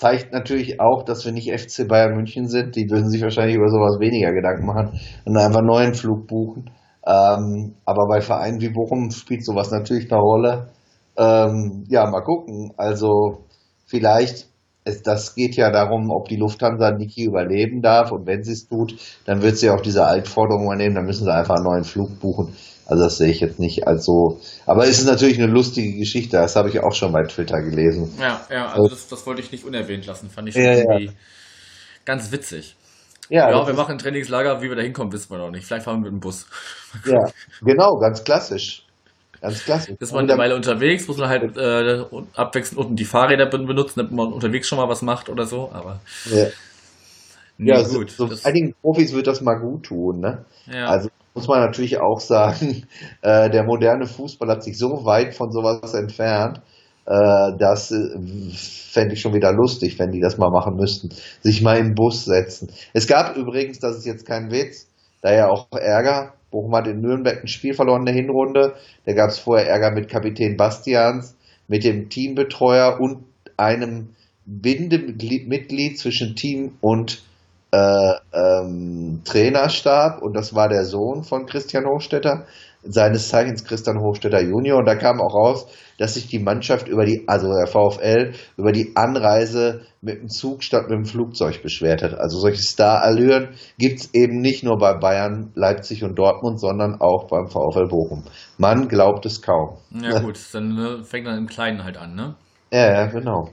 Zeigt 0.00 0.32
natürlich 0.32 0.80
auch, 0.80 1.02
dass 1.02 1.26
wir 1.26 1.32
nicht 1.32 1.52
FC 1.52 1.86
Bayern 1.86 2.14
München 2.14 2.48
sind. 2.48 2.74
Die 2.74 2.88
würden 2.88 3.10
sich 3.10 3.20
wahrscheinlich 3.20 3.56
über 3.56 3.68
sowas 3.68 4.00
weniger 4.00 4.32
Gedanken 4.32 4.64
machen 4.64 4.98
und 5.26 5.36
einfach 5.36 5.58
einen 5.58 5.66
neuen 5.66 5.92
Flug 5.92 6.26
buchen. 6.26 6.70
Ähm, 7.06 7.74
aber 7.84 8.08
bei 8.08 8.22
Vereinen 8.22 8.62
wie 8.62 8.70
Bochum 8.70 9.10
spielt 9.10 9.44
sowas 9.44 9.70
natürlich 9.70 10.10
eine 10.10 10.22
Rolle. 10.22 10.68
Ähm, 11.18 11.84
ja, 11.90 12.08
mal 12.08 12.22
gucken. 12.22 12.72
Also 12.78 13.44
vielleicht, 13.84 14.48
es, 14.84 15.02
das 15.02 15.34
geht 15.34 15.56
ja 15.56 15.70
darum, 15.70 16.10
ob 16.10 16.28
die 16.28 16.36
Lufthansa 16.36 16.92
Niki 16.92 17.24
überleben 17.24 17.82
darf. 17.82 18.10
Und 18.10 18.26
wenn 18.26 18.42
sie 18.42 18.52
es 18.52 18.66
tut, 18.66 18.94
dann 19.26 19.42
wird 19.42 19.58
sie 19.58 19.68
auch 19.68 19.82
diese 19.82 20.06
Altforderung 20.06 20.64
übernehmen. 20.64 20.94
Dann 20.94 21.04
müssen 21.04 21.24
sie 21.24 21.34
einfach 21.34 21.56
einen 21.56 21.66
neuen 21.66 21.84
Flug 21.84 22.18
buchen. 22.20 22.54
Also 22.90 23.04
das 23.04 23.18
sehe 23.18 23.30
ich 23.30 23.38
jetzt 23.38 23.60
nicht 23.60 23.86
als 23.86 24.04
so. 24.04 24.40
Aber 24.66 24.82
es 24.82 24.98
ist 24.98 25.06
natürlich 25.06 25.40
eine 25.40 25.46
lustige 25.50 25.96
Geschichte. 25.96 26.38
Das 26.38 26.56
habe 26.56 26.68
ich 26.70 26.80
auch 26.80 26.92
schon 26.92 27.12
bei 27.12 27.22
Twitter 27.22 27.62
gelesen. 27.62 28.12
Ja, 28.18 28.40
ja, 28.50 28.66
also 28.66 28.88
das, 28.88 29.06
das 29.06 29.24
wollte 29.28 29.40
ich 29.42 29.52
nicht 29.52 29.64
unerwähnt 29.64 30.06
lassen. 30.06 30.28
Fand 30.28 30.48
ich 30.48 30.56
Ja, 30.56 30.72
ja. 30.72 30.78
irgendwie 30.78 31.12
ganz 32.04 32.32
witzig. 32.32 32.74
Ja, 33.28 33.48
Ja, 33.48 33.64
wir 33.64 33.74
machen 33.74 33.92
ein 33.92 33.98
Trainingslager, 33.98 34.60
wie 34.60 34.68
wir 34.68 34.74
da 34.74 34.82
hinkommen, 34.82 35.12
wissen 35.12 35.30
wir 35.30 35.38
noch 35.38 35.52
nicht. 35.52 35.64
Vielleicht 35.64 35.84
fahren 35.84 35.98
wir 36.02 36.10
mit 36.10 36.14
dem 36.14 36.18
Bus. 36.20 36.46
ja, 37.06 37.30
genau, 37.62 37.96
ganz 38.00 38.24
klassisch. 38.24 38.84
Ganz 39.40 39.62
klassisch. 39.64 39.94
Ist 40.00 40.12
man 40.12 40.28
eine 40.28 40.36
Weile 40.36 40.56
unterwegs, 40.56 41.06
muss 41.06 41.16
man 41.18 41.28
halt 41.28 41.56
äh, 41.56 42.04
abwechselnd 42.34 42.78
unten 42.80 42.96
die 42.96 43.04
Fahrräder 43.04 43.46
ben- 43.46 43.66
benutzen, 43.66 44.00
damit 44.00 44.12
man 44.12 44.32
unterwegs 44.32 44.66
schon 44.66 44.78
mal 44.78 44.88
was 44.88 45.00
macht 45.02 45.28
oder 45.28 45.46
so. 45.46 45.70
Aber 45.72 46.00
ja, 46.28 46.46
nee, 47.56 47.70
ja, 47.70 47.84
so, 47.84 48.00
gut. 48.00 48.10
so 48.10 48.26
das, 48.26 48.44
einigen 48.44 48.74
Profis 48.82 49.12
wird 49.12 49.28
das 49.28 49.40
mal 49.42 49.60
gut 49.60 49.84
tun. 49.84 50.18
Ne? 50.18 50.44
ja. 50.66 50.86
Also 50.86 51.08
muss 51.34 51.48
man 51.48 51.60
natürlich 51.60 52.00
auch 52.00 52.20
sagen, 52.20 52.84
äh, 53.22 53.50
der 53.50 53.64
moderne 53.64 54.06
Fußball 54.06 54.48
hat 54.48 54.62
sich 54.62 54.78
so 54.78 55.04
weit 55.04 55.34
von 55.34 55.50
sowas 55.50 55.94
entfernt, 55.94 56.60
äh, 57.06 57.56
das 57.58 57.90
äh, 57.90 58.18
fände 58.54 59.14
ich 59.14 59.20
schon 59.20 59.34
wieder 59.34 59.52
lustig, 59.52 59.98
wenn 59.98 60.12
die 60.12 60.20
das 60.20 60.38
mal 60.38 60.50
machen 60.50 60.76
müssten. 60.76 61.10
Sich 61.40 61.62
mal 61.62 61.82
den 61.82 61.94
Bus 61.94 62.24
setzen. 62.24 62.70
Es 62.92 63.06
gab 63.06 63.36
übrigens, 63.36 63.78
das 63.78 63.96
ist 63.96 64.06
jetzt 64.06 64.26
kein 64.26 64.50
Witz, 64.50 64.88
daher 65.22 65.50
auch 65.50 65.66
Ärger. 65.72 66.34
Bochum 66.50 66.74
hat 66.74 66.88
in 66.88 67.00
Nürnberg 67.00 67.42
ein 67.42 67.48
Spiel 67.48 67.74
verloren 67.74 68.00
in 68.00 68.06
der 68.06 68.14
Hinrunde. 68.14 68.74
Da 69.06 69.12
gab 69.12 69.30
es 69.30 69.38
vorher 69.38 69.68
Ärger 69.68 69.92
mit 69.92 70.08
Kapitän 70.08 70.56
Bastians, 70.56 71.36
mit 71.68 71.84
dem 71.84 72.08
Teambetreuer 72.08 72.98
und 73.00 73.24
einem 73.56 74.10
Bindemitglied 74.46 75.98
zwischen 75.98 76.34
Team 76.34 76.72
und 76.80 77.22
äh, 77.72 78.14
ähm, 78.32 79.22
Trainerstab 79.24 80.22
und 80.22 80.34
das 80.34 80.54
war 80.54 80.68
der 80.68 80.84
Sohn 80.84 81.22
von 81.22 81.46
Christian 81.46 81.86
Hochstetter, 81.86 82.46
seines 82.82 83.28
Zeichens 83.28 83.64
Christian 83.64 84.00
Hochstetter 84.00 84.40
Junior. 84.40 84.78
Und 84.78 84.86
da 84.86 84.94
kam 84.94 85.20
auch 85.20 85.34
raus, 85.34 85.66
dass 85.98 86.14
sich 86.14 86.28
die 86.28 86.38
Mannschaft 86.38 86.88
über 86.88 87.04
die, 87.04 87.24
also 87.26 87.48
der 87.48 87.66
VfL, 87.66 88.32
über 88.56 88.72
die 88.72 88.92
Anreise 88.96 89.82
mit 90.00 90.20
dem 90.20 90.28
Zug 90.28 90.62
statt 90.62 90.88
mit 90.88 90.96
dem 90.96 91.04
Flugzeug 91.04 91.62
beschwert 91.62 92.02
hat. 92.02 92.14
Also 92.14 92.38
solche 92.38 92.62
Star-Allüren 92.62 93.50
gibt's 93.78 94.10
eben 94.14 94.40
nicht 94.40 94.64
nur 94.64 94.78
bei 94.78 94.94
Bayern, 94.94 95.52
Leipzig 95.54 96.02
und 96.02 96.18
Dortmund, 96.18 96.58
sondern 96.58 97.00
auch 97.00 97.28
beim 97.28 97.48
VfL 97.48 97.88
Bochum. 97.88 98.24
Man 98.56 98.88
glaubt 98.88 99.26
es 99.26 99.42
kaum. 99.42 99.76
ja 99.90 100.20
gut, 100.20 100.38
dann 100.52 100.78
äh, 100.78 101.04
fängt 101.04 101.26
dann 101.26 101.36
im 101.36 101.46
Kleinen 101.46 101.84
halt 101.84 101.98
an, 101.98 102.14
ne? 102.14 102.34
Ja, 102.72 102.92
ja, 102.92 103.06
genau. 103.06 103.50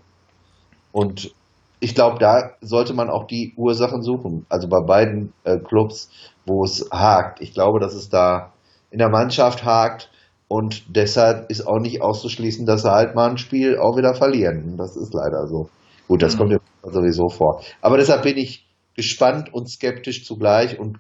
Und 0.91 1.32
ich 1.80 1.95
glaube, 1.95 2.17
da 2.19 2.51
sollte 2.61 2.93
man 2.93 3.09
auch 3.09 3.28
die 3.28 3.53
Ursachen 3.55 4.01
suchen. 4.01 4.45
Also 4.49 4.67
bei 4.67 4.82
beiden 4.82 5.34
äh, 5.43 5.57
Clubs, 5.59 6.09
wo 6.45 6.63
es 6.63 6.89
hakt. 6.91 7.41
Ich 7.41 7.53
glaube, 7.53 7.80
dass 7.80 7.93
es 7.93 8.09
da 8.09 8.53
in 8.89 8.99
der 8.99 9.09
Mannschaft 9.09 9.63
hakt 9.63 10.09
und 10.47 10.95
deshalb 10.95 11.49
ist 11.51 11.67
auch 11.67 11.80
nicht 11.80 12.01
auszuschließen, 12.01 12.65
dass 12.65 12.84
sie 12.84 12.91
halt 12.91 13.15
mal 13.15 13.30
ein 13.30 13.38
Spiel 13.38 13.78
auch 13.78 13.97
wieder 13.97 14.13
verlieren. 14.15 14.78
Das 14.78 14.95
ist 14.95 15.13
leider 15.13 15.45
so. 15.47 15.69
Gut, 16.07 16.21
das 16.21 16.36
mhm. 16.36 16.39
kommt 16.39 16.51
ja 16.53 16.59
sowieso 16.84 17.28
vor. 17.30 17.61
Aber 17.82 17.97
deshalb 17.97 18.23
bin 18.23 18.38
ich 18.38 18.65
gespannt 18.95 19.53
und 19.53 19.69
skeptisch 19.69 20.25
zugleich 20.25 20.80
und, 20.80 20.99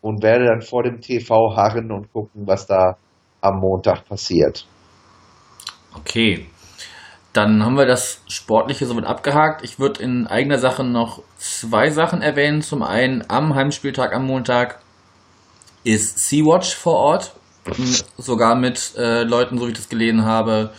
und 0.00 0.22
werde 0.22 0.46
dann 0.46 0.62
vor 0.62 0.82
dem 0.82 1.00
TV 1.00 1.54
harren 1.54 1.92
und 1.92 2.12
gucken, 2.12 2.46
was 2.46 2.66
da 2.66 2.96
am 3.40 3.60
Montag 3.60 4.06
passiert. 4.06 4.66
Okay. 5.94 6.46
Dann 7.32 7.64
haben 7.64 7.76
wir 7.76 7.86
das 7.86 8.22
Sportliche 8.26 8.86
somit 8.86 9.04
abgehakt. 9.04 9.62
Ich 9.62 9.78
würde 9.78 10.02
in 10.02 10.26
eigener 10.26 10.58
Sache 10.58 10.82
noch 10.82 11.22
zwei 11.36 11.90
Sachen 11.90 12.22
erwähnen. 12.22 12.62
Zum 12.62 12.82
einen 12.82 13.24
am 13.28 13.54
Heimspieltag 13.54 14.14
am 14.14 14.26
Montag 14.26 14.80
ist 15.84 16.18
Sea-Watch 16.28 16.74
vor 16.74 16.94
Ort. 16.94 17.32
Sogar 18.16 18.56
mit 18.56 18.94
äh, 18.96 19.24
Leuten, 19.24 19.58
so 19.58 19.66
wie 19.66 19.72
ich 19.72 19.76
das 19.76 19.90
gelesen 19.90 20.24
habe, 20.24 20.72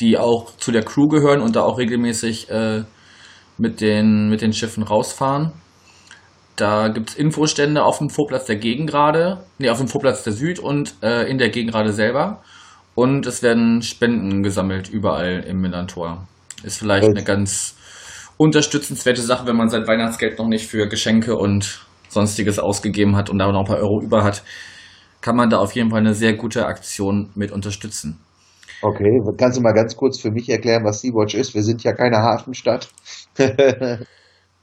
die 0.00 0.18
auch 0.18 0.56
zu 0.56 0.72
der 0.72 0.82
Crew 0.82 1.06
gehören 1.06 1.40
und 1.40 1.54
da 1.54 1.62
auch 1.62 1.78
regelmäßig 1.78 2.50
äh, 2.50 2.82
mit, 3.58 3.80
den, 3.80 4.28
mit 4.28 4.42
den 4.42 4.52
Schiffen 4.52 4.82
rausfahren. 4.82 5.52
Da 6.56 6.88
gibt 6.88 7.10
es 7.10 7.14
Infostände 7.14 7.84
auf 7.84 7.98
dem 7.98 8.10
Vorplatz 8.10 8.46
der 8.46 8.56
Gegengrade, 8.56 9.44
nee, 9.58 9.70
auf 9.70 9.78
dem 9.78 9.88
Vorplatz 9.88 10.24
der 10.24 10.32
Süd 10.32 10.58
und 10.58 10.94
äh, 11.02 11.30
in 11.30 11.38
der 11.38 11.50
Gegengrade 11.50 11.92
selber. 11.92 12.42
Und 12.94 13.26
es 13.26 13.42
werden 13.42 13.82
Spenden 13.82 14.42
gesammelt 14.42 14.88
überall 14.90 15.44
im 15.46 15.60
Millantor. 15.60 16.26
Ist 16.62 16.78
vielleicht 16.78 17.08
eine 17.08 17.24
ganz 17.24 17.76
unterstützenswerte 18.36 19.22
Sache, 19.22 19.46
wenn 19.46 19.56
man 19.56 19.68
sein 19.68 19.86
Weihnachtsgeld 19.86 20.38
noch 20.38 20.48
nicht 20.48 20.66
für 20.66 20.88
Geschenke 20.88 21.36
und 21.36 21.86
sonstiges 22.08 22.58
ausgegeben 22.58 23.16
hat 23.16 23.30
und 23.30 23.38
da 23.38 23.50
noch 23.50 23.60
ein 23.60 23.66
paar 23.66 23.78
Euro 23.78 24.02
über 24.02 24.22
hat, 24.22 24.42
kann 25.20 25.36
man 25.36 25.48
da 25.48 25.58
auf 25.58 25.72
jeden 25.72 25.90
Fall 25.90 26.00
eine 26.00 26.14
sehr 26.14 26.34
gute 26.34 26.66
Aktion 26.66 27.30
mit 27.34 27.52
unterstützen. 27.52 28.18
Okay, 28.82 29.20
kannst 29.38 29.56
du 29.56 29.62
mal 29.62 29.72
ganz 29.72 29.96
kurz 29.96 30.20
für 30.20 30.32
mich 30.32 30.48
erklären, 30.48 30.84
was 30.84 31.00
Sea-Watch 31.00 31.34
ist? 31.34 31.54
Wir 31.54 31.62
sind 31.62 31.84
ja 31.84 31.92
keine 31.92 32.18
Hafenstadt. 32.18 32.88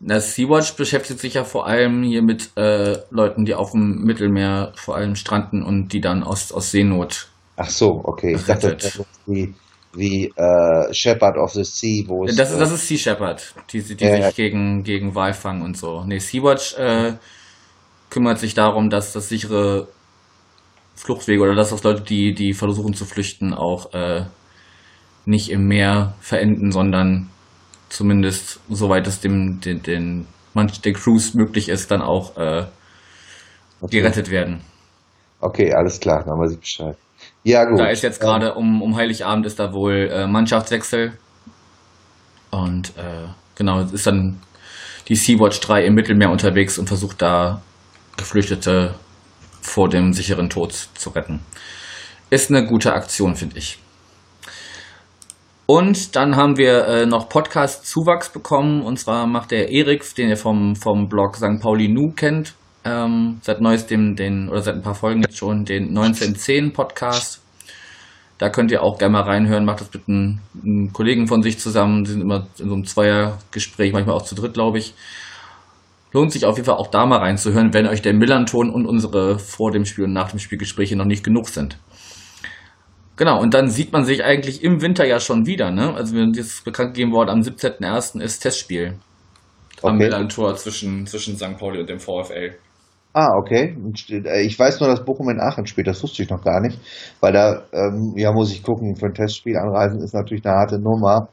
Na, 0.02 0.20
Sea-Watch 0.20 0.76
beschäftigt 0.76 1.22
sich 1.22 1.36
ja 1.36 1.46
vor 1.46 1.68
allem 1.68 2.04
hier 2.04 2.22
mit 2.22 2.52
äh, 2.58 2.98
Leuten, 3.10 3.46
die 3.46 3.56
auf 3.56 3.72
dem 3.72 4.04
Mittelmeer 4.04 4.74
vor 4.76 4.98
allem 4.98 5.16
stranden 5.16 5.64
und 5.64 5.94
die 5.94 6.02
dann 6.02 6.24
aus, 6.24 6.52
aus 6.52 6.72
Seenot 6.72 7.29
Ach 7.62 7.70
so, 7.70 8.02
okay. 8.06 8.36
Ich 8.36 8.46
dachte, 8.46 8.74
das 8.74 8.96
ist 8.96 9.06
wie, 9.26 9.54
wie 9.94 10.32
äh, 10.34 10.94
Shepherd 10.94 11.36
of 11.36 11.52
the 11.52 11.66
Sea, 11.66 12.06
wo 12.08 12.24
es. 12.24 12.38
Das, 12.38 12.58
das 12.58 12.72
ist 12.72 12.88
Sea 12.88 12.98
Shepherd, 12.98 13.54
die, 13.74 13.82
die 13.82 14.02
ja, 14.02 14.12
sich 14.12 14.22
ja. 14.22 14.32
gegen, 14.32 14.84
gegen 14.84 15.14
Walfang 15.14 15.62
und 15.62 15.76
so. 15.76 16.06
Nee, 16.06 16.20
Sea-Watch 16.20 16.78
äh, 16.78 17.16
kümmert 18.10 18.40
sich 18.40 18.54
darum, 18.54 18.90
dass 18.90 19.12
das 19.12 19.28
sichere 19.28 19.90
Fluchtwege 20.96 21.42
oder 21.42 21.54
dass 21.54 21.72
das 21.72 21.84
Leute, 21.84 22.02
die, 22.02 22.34
die 22.34 22.54
versuchen 22.54 22.94
zu 22.94 23.04
flüchten, 23.04 23.54
auch 23.54 23.94
äh, 23.94 24.24
nicht 25.26 25.52
im 25.52 25.68
Meer 25.68 26.16
verenden, 26.22 26.72
sondern 26.72 27.30
zumindest 27.90 28.62
soweit 28.70 29.06
es 29.06 29.20
dem 29.20 29.60
den, 29.60 29.82
den, 29.82 30.28
manch, 30.54 30.80
den 30.80 30.94
Crews 30.94 31.34
möglich 31.34 31.68
ist, 31.68 31.92
dann 31.92 32.02
auch 32.02 32.38
äh, 32.38 32.68
okay. 33.82 34.00
gerettet 34.00 34.32
werden. 34.32 34.62
Okay, 35.42 35.74
alles 35.74 36.00
klar, 36.00 36.24
dann 36.24 36.40
weiß 36.40 36.54
ich 36.54 36.60
Bescheid. 36.60 36.96
Ja, 37.50 37.66
gut. 37.66 37.80
Da 37.80 37.88
ist 37.88 38.04
jetzt 38.04 38.22
gerade 38.22 38.54
um, 38.54 38.84
um 38.84 38.96
Heiligabend 38.96 39.44
ist 39.48 39.60
da 39.60 39.74
wohl 39.74 40.08
äh, 40.12 40.28
Mannschaftswechsel. 40.28 41.14
Und 42.52 42.90
äh, 42.96 43.28
genau, 43.56 43.82
ist 43.82 44.06
dann 44.06 44.40
die 45.08 45.16
Sea-Watch 45.16 45.60
3 45.62 45.86
im 45.86 45.96
Mittelmeer 45.96 46.30
unterwegs 46.30 46.78
und 46.78 46.86
versucht 46.86 47.24
da 47.24 47.64
Geflüchtete 48.18 48.94
vor 49.62 49.90
dem 49.90 50.14
sicheren 50.14 50.52
Tod 50.52 50.74
zu 50.74 51.10
retten. 51.10 51.40
Ist 52.30 52.52
eine 52.52 52.68
gute 52.68 52.94
Aktion, 52.94 53.36
finde 53.36 53.58
ich. 53.58 53.80
Und 55.66 56.16
dann 56.16 56.36
haben 56.36 56.56
wir 56.58 56.86
äh, 56.86 57.06
noch 57.08 57.30
Podcast-Zuwachs 57.30 58.30
bekommen. 58.30 58.84
Und 58.84 59.00
zwar 59.00 59.26
macht 59.26 59.50
der 59.50 59.72
Erik, 59.72 60.04
den 60.14 60.30
ihr 60.30 60.38
vom, 60.38 60.76
vom 60.76 61.10
Blog 61.10 61.38
St. 61.38 61.60
Pauli 61.60 61.88
Nu 61.88 62.12
kennt, 62.12 62.54
ähm, 62.84 63.40
seit 63.42 63.62
neuestem 63.62 64.16
den, 64.16 64.50
oder 64.50 64.62
seit 64.62 64.76
ein 64.76 64.82
paar 64.82 64.96
Folgen 64.96 65.22
jetzt 65.22 65.38
schon, 65.38 65.66
den 65.66 65.90
1910 65.90 66.74
Podcast. 66.74 67.42
Da 68.38 68.50
könnt 68.50 68.72
ihr 68.72 68.82
auch 68.82 68.98
gerne 68.98 69.14
mal 69.14 69.24
reinhören. 69.24 69.66
Macht 69.66 69.82
das 69.82 69.94
mit 69.94 70.08
einem, 70.08 70.40
einem 70.64 70.94
Kollegen 70.94 71.28
von 71.28 71.44
sich 71.44 71.60
zusammen. 71.60 72.06
Die 72.06 72.12
sind 72.12 72.22
immer 72.22 72.48
in 72.58 72.70
so 72.70 72.74
einem 72.74 72.86
Zweiergespräch, 72.86 73.92
manchmal 73.92 74.16
auch 74.16 74.24
zu 74.24 74.34
dritt, 74.34 74.54
glaube 74.54 74.78
ich. 74.78 74.94
Lohnt 76.14 76.32
sich 76.32 76.46
auf 76.46 76.56
jeden 76.56 76.66
Fall 76.66 76.78
auch 76.78 76.90
da 76.90 77.06
mal 77.06 77.20
reinzuhören, 77.20 77.74
wenn 77.74 77.86
euch 77.86 78.02
der 78.02 78.14
Millanton 78.14 78.72
und 78.72 78.86
unsere 78.86 79.38
vor 79.38 79.72
dem 79.72 79.86
Spiel 79.86 80.06
und 80.06 80.14
nach 80.14 80.32
dem 80.32 80.40
Spiel 80.40 80.58
Gespräche 80.58 80.96
noch 80.96 81.06
nicht 81.06 81.24
genug 81.24 81.50
sind. 81.50 81.78
Genau, 83.18 83.42
und 83.42 83.54
dann 83.54 83.70
sieht 83.70 83.92
man 83.92 84.06
sich 84.06 84.24
eigentlich 84.24 84.64
im 84.64 84.82
Winter 84.82 85.06
ja 85.06 85.20
schon 85.20 85.46
wieder, 85.46 85.72
ne? 85.72 85.94
Also 85.94 86.16
wenn 86.16 86.32
jetzt 86.34 86.64
bekannt 86.64 86.94
gegeben 86.94 87.12
worden, 87.12 87.30
am 87.30 87.42
17.01. 87.42 88.22
ist 88.22 88.40
Testspiel. 88.40 88.98
Okay. 89.82 89.88
Am 89.88 89.98
Millantor 89.98 90.56
zwischen, 90.56 91.06
zwischen 91.06 91.36
St. 91.36 91.58
Pauli 91.58 91.82
und 91.82 91.90
dem 91.90 92.00
VfL. 92.00 92.56
Ah, 93.14 93.36
okay. 93.38 93.76
Äh, 94.10 94.42
ich 94.46 94.58
weiß 94.58 94.80
nur, 94.80 94.90
dass 94.90 95.04
Bochum 95.04 95.30
in 95.30 95.40
Aachen 95.40 95.66
spielt. 95.66 95.88
Das 95.88 96.02
wusste 96.04 96.22
ich 96.22 96.30
noch 96.30 96.44
gar 96.44 96.62
nicht. 96.62 96.80
Weil 97.20 97.34
da, 97.34 97.64
ähm, 97.74 98.14
ja, 98.16 98.32
muss 98.32 98.52
ich 98.52 98.64
gucken, 98.64 98.96
für 98.96 99.08
ein 99.08 99.14
Testspiel 99.14 99.58
anreisen 99.58 100.02
ist 100.02 100.14
natürlich 100.14 100.46
eine 100.46 100.56
harte 100.56 100.80
Nummer. 100.80 101.30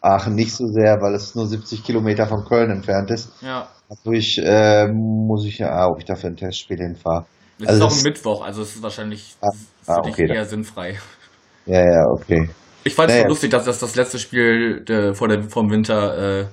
Aachen 0.00 0.34
nicht 0.34 0.54
so 0.54 0.66
sehr, 0.66 1.00
weil 1.00 1.14
es 1.14 1.34
nur 1.34 1.46
70 1.46 1.84
Kilometer 1.84 2.26
von 2.26 2.44
Köln 2.44 2.70
entfernt 2.70 3.10
ist. 3.10 3.30
Ja. 3.42 3.68
Dadurch 3.88 4.40
äh, 4.42 4.86
muss 4.88 5.44
ich 5.46 5.58
ja, 5.58 5.86
ob 5.86 5.98
ich 5.98 6.04
dafür 6.04 6.30
ein 6.30 6.36
Testspiel 6.36 6.78
hinfahre. 6.78 7.26
Es 7.60 7.68
also 7.68 7.86
ist 7.86 7.92
auch 7.92 7.96
ein 7.98 8.02
Mittwoch, 8.04 8.44
also 8.44 8.62
es 8.62 8.76
ist 8.76 8.82
wahrscheinlich 8.82 9.36
ah, 9.42 9.48
für 9.82 9.92
ah, 9.92 9.98
okay, 9.98 10.26
dich 10.26 10.36
eher 10.36 10.44
sinnfrei. 10.46 10.98
Ja, 11.66 11.80
ja, 11.80 12.04
okay. 12.14 12.48
Ich 12.84 12.94
fand 12.94 13.10
es 13.10 13.16
naja. 13.16 13.28
lustig, 13.28 13.50
dass 13.50 13.64
das 13.64 13.78
das 13.78 13.94
letzte 13.96 14.18
Spiel 14.18 14.82
der, 14.84 15.14
vor 15.14 15.28
der, 15.28 15.42
vom 15.42 15.70
Winter 15.70 16.40
äh, 16.40 16.46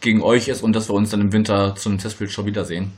gegen 0.00 0.22
euch 0.22 0.46
ist 0.46 0.62
und 0.62 0.76
dass 0.76 0.88
wir 0.88 0.94
uns 0.94 1.10
dann 1.10 1.20
im 1.20 1.32
Winter 1.32 1.74
zu 1.74 1.88
einem 1.88 1.98
Testspiel 1.98 2.28
schon 2.28 2.46
wiedersehen. 2.46 2.92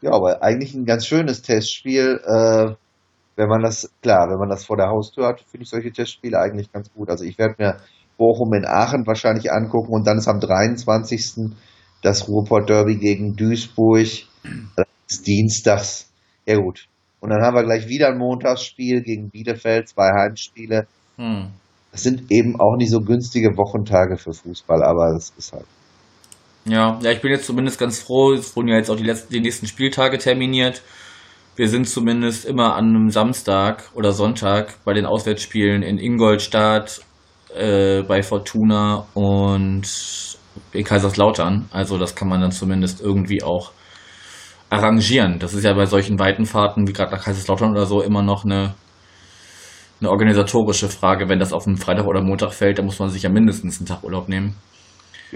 Ja, 0.00 0.12
aber 0.12 0.42
eigentlich 0.42 0.74
ein 0.74 0.84
ganz 0.84 1.06
schönes 1.06 1.42
Testspiel. 1.42 2.20
Äh, 2.24 2.74
wenn 3.36 3.48
man 3.48 3.62
das, 3.62 3.90
klar, 4.02 4.28
wenn 4.30 4.38
man 4.38 4.48
das 4.48 4.64
vor 4.64 4.76
der 4.76 4.88
Haustür 4.88 5.26
hat, 5.26 5.40
finde 5.40 5.64
ich 5.64 5.70
solche 5.70 5.92
Testspiele 5.92 6.38
eigentlich 6.38 6.72
ganz 6.72 6.92
gut. 6.92 7.08
Also 7.08 7.24
ich 7.24 7.38
werde 7.38 7.54
mir 7.58 7.76
Bochum 8.16 8.52
in 8.52 8.66
Aachen 8.66 9.06
wahrscheinlich 9.06 9.52
angucken 9.52 9.92
und 9.92 10.06
dann 10.06 10.18
ist 10.18 10.28
am 10.28 10.40
23. 10.40 11.54
das 12.02 12.28
Ruhrport 12.28 12.68
Derby 12.68 12.96
gegen 12.96 13.36
Duisburg. 13.36 14.08
Das 14.76 14.86
ist 15.08 15.26
dienstags. 15.26 16.10
Ja 16.46 16.56
gut. 16.56 16.88
Und 17.20 17.30
dann 17.30 17.42
haben 17.42 17.54
wir 17.54 17.64
gleich 17.64 17.88
wieder 17.88 18.08
ein 18.08 18.18
Montagsspiel 18.18 19.02
gegen 19.02 19.30
Bielefeld, 19.30 19.88
zwei 19.88 20.10
Heimspiele. 20.10 20.86
Hm. 21.16 21.50
Das 21.92 22.02
sind 22.02 22.30
eben 22.30 22.60
auch 22.60 22.76
nicht 22.76 22.90
so 22.90 23.00
günstige 23.00 23.56
Wochentage 23.56 24.16
für 24.16 24.32
Fußball, 24.32 24.82
aber 24.82 25.12
das 25.14 25.32
ist 25.36 25.52
halt. 25.52 25.66
Ja, 26.68 26.98
ja, 27.02 27.10
ich 27.12 27.22
bin 27.22 27.30
jetzt 27.30 27.46
zumindest 27.46 27.78
ganz 27.78 28.00
froh. 28.00 28.32
Es 28.34 28.54
wurden 28.54 28.68
ja 28.68 28.76
jetzt 28.76 28.90
auch 28.90 28.96
die, 28.96 29.04
letzten, 29.04 29.32
die 29.32 29.40
nächsten 29.40 29.66
Spieltage 29.66 30.18
terminiert. 30.18 30.82
Wir 31.56 31.68
sind 31.68 31.88
zumindest 31.88 32.44
immer 32.44 32.76
an 32.76 32.90
einem 32.90 33.10
Samstag 33.10 33.90
oder 33.94 34.12
Sonntag 34.12 34.76
bei 34.84 34.92
den 34.92 35.06
Auswärtsspielen 35.06 35.82
in 35.82 35.98
Ingolstadt, 35.98 37.00
äh, 37.54 38.02
bei 38.02 38.22
Fortuna 38.22 39.06
und 39.14 39.88
in 40.72 40.84
Kaiserslautern. 40.84 41.68
Also 41.72 41.96
das 41.98 42.14
kann 42.14 42.28
man 42.28 42.40
dann 42.42 42.52
zumindest 42.52 43.00
irgendwie 43.00 43.42
auch 43.42 43.72
arrangieren. 44.70 45.38
Das 45.38 45.54
ist 45.54 45.64
ja 45.64 45.72
bei 45.72 45.86
solchen 45.86 46.18
weiten 46.18 46.44
Fahrten 46.44 46.86
wie 46.86 46.92
gerade 46.92 47.12
nach 47.12 47.24
Kaiserslautern 47.24 47.70
oder 47.70 47.86
so 47.86 48.02
immer 48.02 48.22
noch 48.22 48.44
eine, 48.44 48.74
eine 50.00 50.10
organisatorische 50.10 50.88
Frage. 50.88 51.30
Wenn 51.30 51.38
das 51.38 51.54
auf 51.54 51.66
einen 51.66 51.78
Freitag 51.78 52.06
oder 52.06 52.22
Montag 52.22 52.52
fällt, 52.52 52.78
dann 52.78 52.84
muss 52.84 52.98
man 52.98 53.08
sich 53.08 53.22
ja 53.22 53.30
mindestens 53.30 53.78
einen 53.78 53.86
Tag 53.86 54.04
Urlaub 54.04 54.28
nehmen. 54.28 54.54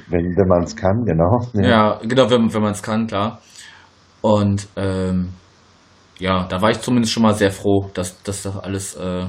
Wenn, 0.09 0.37
wenn 0.37 0.49
man 0.49 0.63
es 0.63 0.77
kann, 0.77 1.05
genau. 1.05 1.41
Ja, 1.55 1.63
ja 1.63 2.01
genau, 2.03 2.31
wenn, 2.31 2.53
wenn 2.53 2.63
man 2.63 2.73
es 2.73 2.83
kann, 2.83 3.07
klar. 3.07 3.41
Und 4.21 4.69
ähm, 4.77 5.33
ja, 6.19 6.47
da 6.49 6.63
war 6.63 6.71
ich 6.71 6.81
zumindest 6.81 7.13
schon 7.13 7.23
mal 7.23 7.35
sehr 7.35 7.51
froh, 7.51 7.91
dass, 7.95 8.23
dass 8.23 8.43
das 8.43 8.57
alles 8.57 8.95
äh, 8.95 9.27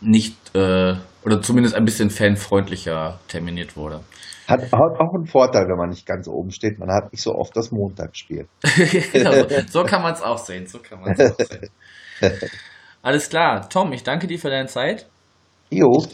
nicht 0.00 0.36
äh, 0.54 0.94
oder 1.24 1.40
zumindest 1.40 1.74
ein 1.74 1.84
bisschen 1.84 2.10
fanfreundlicher 2.10 3.18
terminiert 3.28 3.76
wurde. 3.76 4.00
Hat, 4.46 4.60
hat 4.60 4.72
auch 4.72 5.14
einen 5.14 5.26
Vorteil, 5.26 5.68
wenn 5.68 5.78
man 5.78 5.90
nicht 5.90 6.04
ganz 6.04 6.28
oben 6.28 6.50
steht. 6.50 6.78
Man 6.78 6.90
hat 6.90 7.12
nicht 7.12 7.22
so 7.22 7.30
oft 7.32 7.56
das 7.56 7.70
Montagsspiel. 7.70 8.46
genau, 9.12 9.46
so 9.68 9.84
kann 9.84 10.02
man 10.02 10.12
es 10.12 10.20
auch 10.20 10.38
sehen. 10.38 10.66
So 10.66 10.80
kann 10.80 11.00
man 11.00 11.12
auch 11.12 11.38
sehen. 11.38 11.70
Alles 13.02 13.28
klar, 13.28 13.68
Tom, 13.68 13.92
ich 13.92 14.02
danke 14.02 14.26
dir 14.26 14.38
für 14.38 14.50
deine 14.50 14.66
Zeit. 14.66 15.06
Jo, 15.70 16.04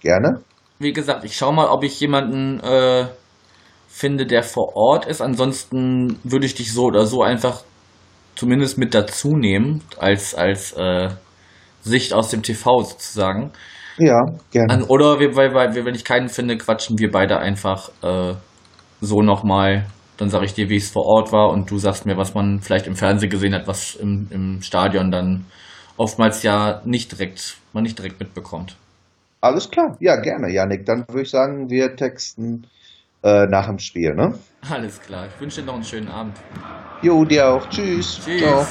gerne 0.00 0.42
wie 0.78 0.92
gesagt, 0.92 1.24
ich 1.24 1.36
schaue 1.36 1.54
mal, 1.54 1.68
ob 1.68 1.84
ich 1.84 1.98
jemanden 2.00 2.60
äh, 2.60 3.06
finde, 3.88 4.26
der 4.26 4.42
vor 4.42 4.76
Ort 4.76 5.06
ist. 5.06 5.22
Ansonsten 5.22 6.18
würde 6.22 6.46
ich 6.46 6.54
dich 6.54 6.72
so 6.72 6.84
oder 6.84 7.06
so 7.06 7.22
einfach 7.22 7.62
zumindest 8.34 8.76
mit 8.76 8.94
dazu 8.94 9.30
nehmen, 9.36 9.82
als, 9.98 10.34
als 10.34 10.72
äh, 10.72 11.08
Sicht 11.80 12.12
aus 12.12 12.28
dem 12.28 12.42
TV 12.42 12.82
sozusagen. 12.82 13.52
Ja, 13.98 14.26
gerne. 14.50 14.72
An, 14.72 14.82
oder 14.82 15.18
wir, 15.18 15.34
weil, 15.36 15.54
weil, 15.54 15.74
wenn 15.74 15.94
ich 15.94 16.04
keinen 16.04 16.28
finde, 16.28 16.58
quatschen 16.58 16.98
wir 16.98 17.10
beide 17.10 17.38
einfach 17.38 17.88
äh, 18.02 18.34
so 19.00 19.22
nochmal. 19.22 19.86
Dann 20.18 20.28
sage 20.28 20.46
ich 20.46 20.54
dir, 20.54 20.68
wie 20.68 20.76
es 20.76 20.90
vor 20.90 21.04
Ort 21.04 21.32
war 21.32 21.50
und 21.50 21.70
du 21.70 21.78
sagst 21.78 22.06
mir, 22.06 22.16
was 22.16 22.34
man 22.34 22.60
vielleicht 22.60 22.86
im 22.86 22.96
Fernsehen 22.96 23.30
gesehen 23.30 23.54
hat, 23.54 23.66
was 23.66 23.94
im, 23.94 24.28
im 24.30 24.62
Stadion 24.62 25.10
dann 25.10 25.46
oftmals 25.96 26.42
ja 26.42 26.80
nicht 26.84 27.12
direkt, 27.12 27.56
man 27.72 27.82
nicht 27.82 27.98
direkt 27.98 28.20
mitbekommt. 28.20 28.76
Alles 29.40 29.70
klar, 29.70 29.96
ja, 30.00 30.16
gerne, 30.16 30.50
Janik. 30.50 30.86
Dann 30.86 31.06
würde 31.08 31.22
ich 31.22 31.30
sagen, 31.30 31.70
wir 31.70 31.96
texten 31.96 32.66
äh, 33.22 33.46
nach 33.46 33.66
dem 33.66 33.78
Spiel, 33.78 34.14
ne? 34.14 34.34
Alles 34.70 35.00
klar. 35.00 35.26
Ich 35.26 35.40
wünsche 35.40 35.60
dir 35.60 35.66
noch 35.66 35.74
einen 35.74 35.84
schönen 35.84 36.08
Abend. 36.08 36.36
Jo, 37.02 37.24
dir 37.24 37.48
auch. 37.48 37.68
Tschüss. 37.68 38.20
Tschüss. 38.24 38.38
Ciao. 38.38 38.66